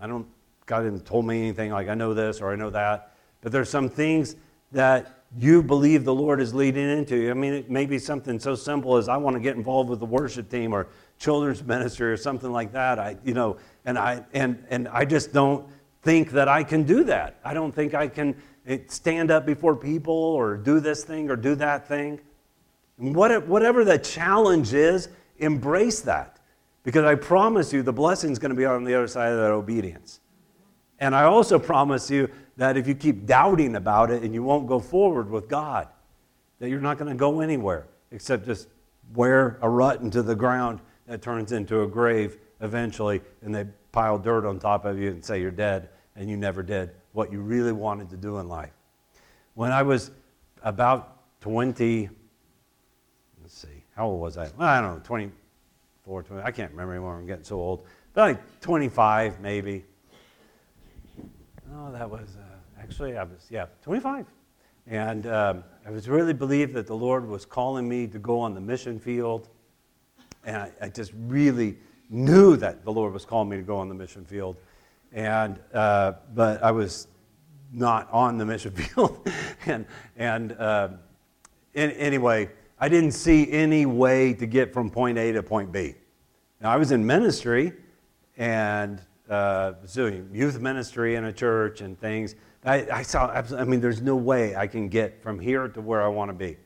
I 0.00 0.08
don't, 0.08 0.26
God 0.66 0.84
hasn't 0.84 1.06
told 1.06 1.26
me 1.26 1.38
anything 1.38 1.70
like 1.70 1.88
I 1.88 1.94
know 1.94 2.12
this 2.12 2.40
or 2.40 2.52
I 2.52 2.56
know 2.56 2.70
that. 2.70 3.14
But 3.40 3.52
there's 3.52 3.70
some 3.70 3.88
things 3.88 4.34
that 4.72 5.22
you 5.38 5.62
believe 5.62 6.04
the 6.04 6.14
Lord 6.14 6.40
is 6.40 6.52
leading 6.52 6.90
into. 6.90 7.30
I 7.30 7.34
mean, 7.34 7.52
it 7.52 7.70
may 7.70 7.86
be 7.86 8.00
something 8.00 8.40
so 8.40 8.56
simple 8.56 8.96
as 8.96 9.08
I 9.08 9.16
want 9.16 9.34
to 9.34 9.40
get 9.40 9.54
involved 9.54 9.90
with 9.90 10.00
the 10.00 10.06
worship 10.06 10.50
team 10.50 10.72
or 10.72 10.88
children's 11.20 11.62
ministry 11.64 12.10
or 12.10 12.16
something 12.16 12.50
like 12.50 12.72
that. 12.72 12.98
I, 12.98 13.16
you 13.24 13.32
know, 13.32 13.58
and 13.84 13.96
I 13.96 14.24
and 14.34 14.62
and 14.70 14.88
I 14.88 15.04
just 15.04 15.32
don't 15.32 15.66
think 16.02 16.32
that 16.32 16.48
I 16.48 16.64
can 16.64 16.82
do 16.82 17.04
that. 17.04 17.38
I 17.44 17.54
don't 17.54 17.72
think 17.72 17.94
I 17.94 18.08
can 18.08 18.34
Eh, 18.66 18.78
stand 18.86 19.30
up 19.30 19.44
before 19.44 19.74
people 19.74 20.14
or 20.14 20.56
do 20.56 20.78
this 20.78 21.04
thing 21.04 21.30
or 21.30 21.36
do 21.36 21.54
that 21.56 21.88
thing. 21.88 22.20
Whatever 22.96 23.84
the 23.84 23.98
challenge 23.98 24.72
is, 24.72 25.08
embrace 25.38 26.00
that. 26.02 26.38
Because 26.84 27.04
I 27.04 27.14
promise 27.16 27.72
you, 27.72 27.82
the 27.82 27.92
blessing 27.92 28.30
is 28.30 28.38
going 28.38 28.50
to 28.50 28.56
be 28.56 28.64
on 28.64 28.84
the 28.84 28.94
other 28.94 29.08
side 29.08 29.32
of 29.32 29.38
that 29.38 29.50
obedience. 29.50 30.20
And 31.00 31.14
I 31.14 31.24
also 31.24 31.58
promise 31.58 32.10
you 32.10 32.28
that 32.56 32.76
if 32.76 32.86
you 32.86 32.94
keep 32.94 33.26
doubting 33.26 33.76
about 33.76 34.10
it 34.10 34.22
and 34.22 34.32
you 34.34 34.42
won't 34.42 34.68
go 34.68 34.78
forward 34.78 35.30
with 35.30 35.48
God, 35.48 35.88
that 36.60 36.68
you're 36.68 36.80
not 36.80 36.98
going 36.98 37.10
to 37.10 37.16
go 37.16 37.40
anywhere 37.40 37.88
except 38.12 38.46
just 38.46 38.68
wear 39.14 39.58
a 39.62 39.68
rut 39.68 40.00
into 40.00 40.22
the 40.22 40.34
ground 40.34 40.80
that 41.06 41.22
turns 41.22 41.50
into 41.50 41.82
a 41.82 41.88
grave 41.88 42.38
eventually, 42.60 43.20
and 43.42 43.52
they 43.52 43.66
pile 43.90 44.18
dirt 44.18 44.46
on 44.46 44.60
top 44.60 44.84
of 44.84 44.98
you 44.98 45.10
and 45.10 45.24
say 45.24 45.40
you're 45.40 45.50
dead 45.50 45.88
and 46.14 46.30
you 46.30 46.36
never 46.36 46.62
did 46.62 46.90
what 47.12 47.32
you 47.32 47.40
really 47.40 47.72
wanted 47.72 48.10
to 48.10 48.16
do 48.16 48.38
in 48.38 48.48
life. 48.48 48.72
When 49.54 49.70
I 49.70 49.82
was 49.82 50.10
about 50.62 51.40
20, 51.40 52.08
let's 53.42 53.58
see, 53.58 53.84
how 53.94 54.06
old 54.06 54.20
was 54.20 54.38
I? 54.38 54.50
Well, 54.56 54.68
I 54.68 54.80
don't 54.80 54.94
know, 54.94 55.00
24, 55.04 56.22
20, 56.22 56.42
I 56.42 56.50
can't 56.50 56.70
remember 56.70 56.94
anymore. 56.94 57.16
I'm 57.16 57.26
getting 57.26 57.44
so 57.44 57.56
old. 57.56 57.86
But 58.14 58.20
like 58.22 58.60
25, 58.60 59.40
maybe. 59.40 59.84
Oh, 61.74 61.92
that 61.92 62.08
was 62.08 62.36
uh, 62.36 62.80
actually, 62.80 63.16
I 63.16 63.24
was, 63.24 63.46
yeah, 63.50 63.66
25. 63.82 64.26
And 64.86 65.26
um, 65.26 65.64
I 65.86 65.90
was 65.90 66.08
really 66.08 66.32
believed 66.32 66.74
that 66.74 66.86
the 66.86 66.96
Lord 66.96 67.26
was 67.26 67.44
calling 67.44 67.88
me 67.88 68.06
to 68.08 68.18
go 68.18 68.40
on 68.40 68.54
the 68.54 68.60
mission 68.60 68.98
field. 68.98 69.48
And 70.44 70.56
I, 70.56 70.72
I 70.80 70.88
just 70.88 71.12
really 71.26 71.78
knew 72.10 72.56
that 72.56 72.84
the 72.84 72.92
Lord 72.92 73.12
was 73.12 73.24
calling 73.24 73.48
me 73.48 73.56
to 73.56 73.62
go 73.62 73.76
on 73.76 73.88
the 73.88 73.94
mission 73.94 74.24
field. 74.24 74.56
And, 75.12 75.58
uh, 75.74 76.14
but 76.34 76.62
I 76.62 76.70
was 76.70 77.08
not 77.72 78.10
on 78.12 78.38
the 78.38 78.44
mission 78.44 78.72
field. 78.72 79.28
and 79.66 79.86
and 80.16 80.52
uh, 80.52 80.88
in, 81.74 81.90
anyway, 81.92 82.50
I 82.78 82.88
didn't 82.88 83.12
see 83.12 83.50
any 83.50 83.86
way 83.86 84.34
to 84.34 84.46
get 84.46 84.72
from 84.72 84.90
point 84.90 85.18
A 85.18 85.32
to 85.32 85.42
point 85.42 85.72
B. 85.72 85.94
Now, 86.60 86.70
I 86.70 86.76
was 86.76 86.92
in 86.92 87.04
ministry 87.04 87.72
and 88.36 89.00
uh, 89.28 89.72
doing 89.92 90.28
youth 90.32 90.60
ministry 90.60 91.16
in 91.16 91.24
a 91.24 91.32
church 91.32 91.80
and 91.80 91.98
things. 91.98 92.34
I, 92.64 92.86
I 92.92 93.02
saw, 93.02 93.28
I 93.28 93.64
mean, 93.64 93.80
there's 93.80 94.02
no 94.02 94.14
way 94.14 94.54
I 94.54 94.66
can 94.66 94.88
get 94.88 95.22
from 95.22 95.40
here 95.40 95.68
to 95.68 95.80
where 95.80 96.02
I 96.02 96.08
want 96.08 96.28
to 96.28 96.34
be. 96.34 96.56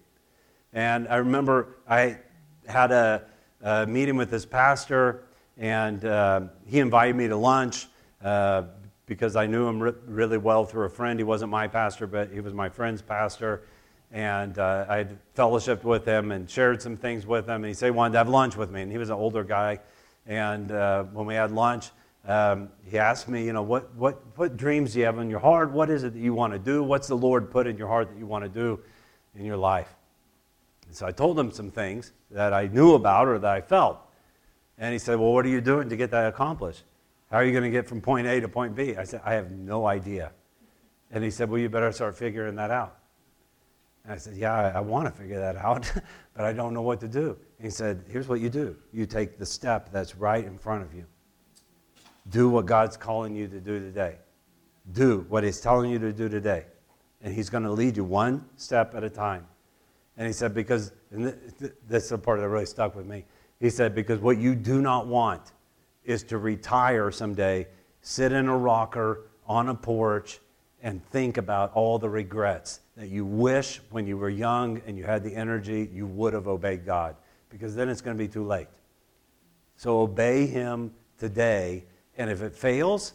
And 0.72 1.08
I 1.08 1.16
remember 1.16 1.78
I 1.88 2.18
had 2.66 2.92
a, 2.92 3.24
a 3.62 3.86
meeting 3.86 4.16
with 4.16 4.30
this 4.30 4.44
pastor, 4.44 5.24
and 5.56 6.04
uh, 6.04 6.40
he 6.66 6.80
invited 6.80 7.16
me 7.16 7.28
to 7.28 7.36
lunch 7.36 7.86
uh, 8.22 8.64
because 9.06 9.36
I 9.36 9.46
knew 9.46 9.66
him 9.66 9.80
re- 9.82 9.92
really 10.06 10.38
well 10.38 10.64
through 10.64 10.84
a 10.84 10.90
friend. 10.90 11.18
He 11.18 11.24
wasn't 11.24 11.50
my 11.50 11.68
pastor, 11.68 12.06
but 12.06 12.30
he 12.30 12.40
was 12.40 12.52
my 12.52 12.68
friend's 12.68 13.02
pastor. 13.02 13.62
And 14.12 14.58
uh, 14.58 14.86
I 14.88 14.96
had 14.98 15.18
fellowshiped 15.34 15.84
with 15.84 16.04
him 16.04 16.32
and 16.32 16.48
shared 16.48 16.80
some 16.82 16.96
things 16.96 17.26
with 17.26 17.48
him. 17.48 17.56
And 17.56 17.66
he 17.66 17.74
said 17.74 17.86
he 17.86 17.90
wanted 17.90 18.12
to 18.12 18.18
have 18.18 18.28
lunch 18.28 18.56
with 18.56 18.70
me. 18.70 18.82
And 18.82 18.90
he 18.90 18.98
was 18.98 19.10
an 19.10 19.16
older 19.16 19.44
guy. 19.44 19.80
And 20.26 20.72
uh, 20.72 21.04
when 21.04 21.26
we 21.26 21.34
had 21.34 21.52
lunch, 21.52 21.90
um, 22.26 22.70
he 22.84 22.98
asked 22.98 23.28
me, 23.28 23.44
you 23.44 23.52
know, 23.52 23.62
what, 23.62 23.94
what, 23.94 24.20
what 24.36 24.56
dreams 24.56 24.92
do 24.92 24.98
you 24.98 25.04
have 25.04 25.18
in 25.18 25.30
your 25.30 25.38
heart? 25.38 25.70
What 25.70 25.90
is 25.90 26.02
it 26.02 26.14
that 26.14 26.18
you 26.18 26.34
want 26.34 26.52
to 26.52 26.58
do? 26.58 26.82
What's 26.82 27.06
the 27.06 27.16
Lord 27.16 27.50
put 27.50 27.66
in 27.66 27.76
your 27.76 27.88
heart 27.88 28.08
that 28.08 28.18
you 28.18 28.26
want 28.26 28.44
to 28.44 28.48
do 28.48 28.80
in 29.36 29.44
your 29.44 29.56
life? 29.56 29.94
And 30.86 30.96
so 30.96 31.06
I 31.06 31.12
told 31.12 31.38
him 31.38 31.52
some 31.52 31.70
things 31.70 32.12
that 32.32 32.52
I 32.52 32.66
knew 32.66 32.94
about 32.94 33.28
or 33.28 33.38
that 33.38 33.50
I 33.50 33.60
felt. 33.60 33.98
And 34.78 34.92
he 34.92 34.98
said, 34.98 35.18
Well, 35.18 35.32
what 35.32 35.46
are 35.46 35.48
you 35.48 35.60
doing 35.60 35.88
to 35.88 35.96
get 35.96 36.10
that 36.10 36.26
accomplished? 36.26 36.82
How 37.30 37.38
are 37.38 37.44
you 37.44 37.52
going 37.52 37.64
to 37.64 37.70
get 37.70 37.88
from 37.88 38.00
point 38.00 38.26
A 38.26 38.40
to 38.40 38.48
point 38.48 38.74
B? 38.74 38.96
I 38.96 39.04
said, 39.04 39.20
I 39.24 39.34
have 39.34 39.50
no 39.50 39.86
idea. 39.86 40.32
And 41.10 41.24
he 41.24 41.30
said, 41.30 41.50
Well, 41.50 41.60
you 41.60 41.68
better 41.68 41.92
start 41.92 42.16
figuring 42.16 42.54
that 42.56 42.70
out. 42.70 42.98
And 44.04 44.12
I 44.12 44.16
said, 44.16 44.36
Yeah, 44.36 44.54
I, 44.54 44.78
I 44.78 44.80
want 44.80 45.06
to 45.06 45.10
figure 45.10 45.38
that 45.38 45.56
out, 45.56 45.90
but 46.34 46.44
I 46.44 46.52
don't 46.52 46.72
know 46.72 46.82
what 46.82 47.00
to 47.00 47.08
do. 47.08 47.36
And 47.58 47.64
he 47.64 47.70
said, 47.70 48.04
Here's 48.08 48.28
what 48.28 48.40
you 48.40 48.48
do 48.48 48.76
you 48.92 49.06
take 49.06 49.38
the 49.38 49.46
step 49.46 49.90
that's 49.92 50.16
right 50.16 50.44
in 50.44 50.56
front 50.56 50.82
of 50.82 50.94
you. 50.94 51.04
Do 52.30 52.48
what 52.48 52.66
God's 52.66 52.96
calling 52.96 53.34
you 53.34 53.48
to 53.48 53.60
do 53.60 53.78
today. 53.80 54.16
Do 54.92 55.26
what 55.28 55.44
He's 55.44 55.60
telling 55.60 55.90
you 55.90 55.98
to 55.98 56.12
do 56.12 56.28
today. 56.28 56.66
And 57.22 57.34
He's 57.34 57.50
going 57.50 57.64
to 57.64 57.72
lead 57.72 57.96
you 57.96 58.04
one 58.04 58.44
step 58.56 58.94
at 58.94 59.02
a 59.02 59.10
time. 59.10 59.46
And 60.16 60.26
he 60.26 60.32
said, 60.32 60.54
because, 60.54 60.92
and 61.10 61.24
this 61.86 62.04
is 62.04 62.08
the 62.10 62.18
part 62.18 62.40
that 62.40 62.48
really 62.48 62.66
stuck 62.66 62.96
with 62.96 63.06
me. 63.06 63.24
He 63.60 63.70
said, 63.70 63.94
because 63.94 64.20
what 64.20 64.38
you 64.38 64.54
do 64.54 64.80
not 64.80 65.06
want 65.06 65.52
is 66.06 66.22
to 66.24 66.38
retire 66.38 67.10
someday, 67.10 67.66
sit 68.00 68.32
in 68.32 68.48
a 68.48 68.56
rocker 68.56 69.26
on 69.46 69.68
a 69.68 69.74
porch, 69.74 70.40
and 70.82 71.04
think 71.06 71.36
about 71.36 71.72
all 71.74 71.98
the 71.98 72.08
regrets 72.08 72.80
that 72.96 73.08
you 73.08 73.24
wish 73.24 73.80
when 73.90 74.06
you 74.06 74.16
were 74.16 74.30
young 74.30 74.80
and 74.86 74.96
you 74.96 75.04
had 75.04 75.22
the 75.22 75.34
energy, 75.34 75.90
you 75.92 76.06
would 76.06 76.32
have 76.32 76.48
obeyed 76.48 76.86
God. 76.86 77.16
Because 77.50 77.74
then 77.74 77.88
it's 77.88 78.00
going 78.00 78.16
to 78.16 78.22
be 78.22 78.28
too 78.28 78.44
late. 78.44 78.68
So 79.76 80.00
obey 80.00 80.46
Him 80.46 80.92
today 81.18 81.84
and 82.16 82.30
if 82.30 82.42
it 82.42 82.54
fails, 82.54 83.12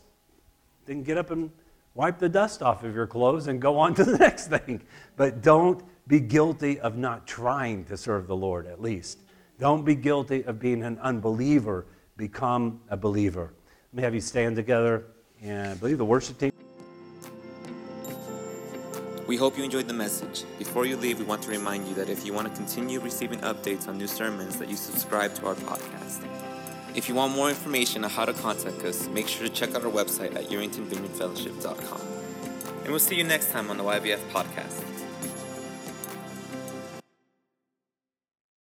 then 0.86 1.04
get 1.04 1.18
up 1.18 1.32
and 1.32 1.52
wipe 1.96 2.20
the 2.20 2.30
dust 2.30 2.62
off 2.62 2.84
of 2.84 2.94
your 2.94 3.08
clothes 3.08 3.48
and 3.48 3.62
go 3.62 3.78
on 3.78 3.94
to 3.96 4.04
the 4.04 4.18
next 4.20 4.48
thing. 4.48 4.82
But 5.16 5.42
don't 5.42 5.84
be 6.08 6.20
guilty 6.20 6.80
of 6.80 6.98
not 6.98 7.28
trying 7.28 7.86
to 7.86 7.98
serve 7.98 8.28
the 8.28 8.36
Lord, 8.36 8.68
at 8.68 8.82
least. 8.82 9.20
Don't 9.60 9.86
be 9.86 9.96
guilty 9.96 10.44
of 10.44 10.60
being 10.60 10.84
an 10.84 11.00
unbeliever. 11.00 11.86
Become 12.18 12.82
a 12.90 12.98
believer. 12.98 13.54
Let 13.92 13.98
me 13.98 14.04
have 14.04 14.14
you 14.14 14.22
stand 14.22 14.56
together 14.56 15.06
and 15.42 15.72
I 15.72 15.76
believe 15.76 15.98
the 15.98 16.06
worship 16.06 16.38
team. 16.38 16.52
We 19.28 19.38
hope 19.38 19.58
you 19.58 19.64
enjoyed 19.64 19.88
the 19.88 19.94
message. 19.94 20.44
Before 20.60 20.86
you 20.86 20.98
leave, 20.98 21.20
we 21.20 21.26
want 21.26 21.42
to 21.44 21.50
remind 21.50 21.88
you 21.88 21.94
that 21.96 22.10
if 22.10 22.26
you 22.26 22.34
want 22.34 22.50
to 22.50 22.54
continue 22.54 23.00
receiving 23.00 23.40
updates 23.40 23.88
on 23.88 23.98
new 23.98 24.08
sermons, 24.08 24.58
that 24.58 24.68
you 24.68 24.76
subscribe 24.76 25.34
to 25.36 25.48
our 25.48 25.56
podcast. 25.56 26.26
If 26.96 27.08
you 27.08 27.16
want 27.16 27.34
more 27.34 27.48
information 27.48 28.04
on 28.04 28.10
how 28.10 28.26
to 28.26 28.34
contact 28.34 28.84
us, 28.84 29.08
make 29.08 29.30
sure 29.30 29.48
to 29.48 29.54
check 29.54 29.74
out 29.74 29.86
our 29.86 29.92
website 29.92 30.36
at 30.36 30.50
YeringtonVineyardFellowship.com. 30.50 32.02
And 32.82 32.90
we'll 32.90 33.00
see 33.00 33.16
you 33.16 33.24
next 33.24 33.52
time 33.52 33.70
on 33.70 33.78
the 33.78 33.84
YVF 33.84 34.20
podcast. 34.32 35.01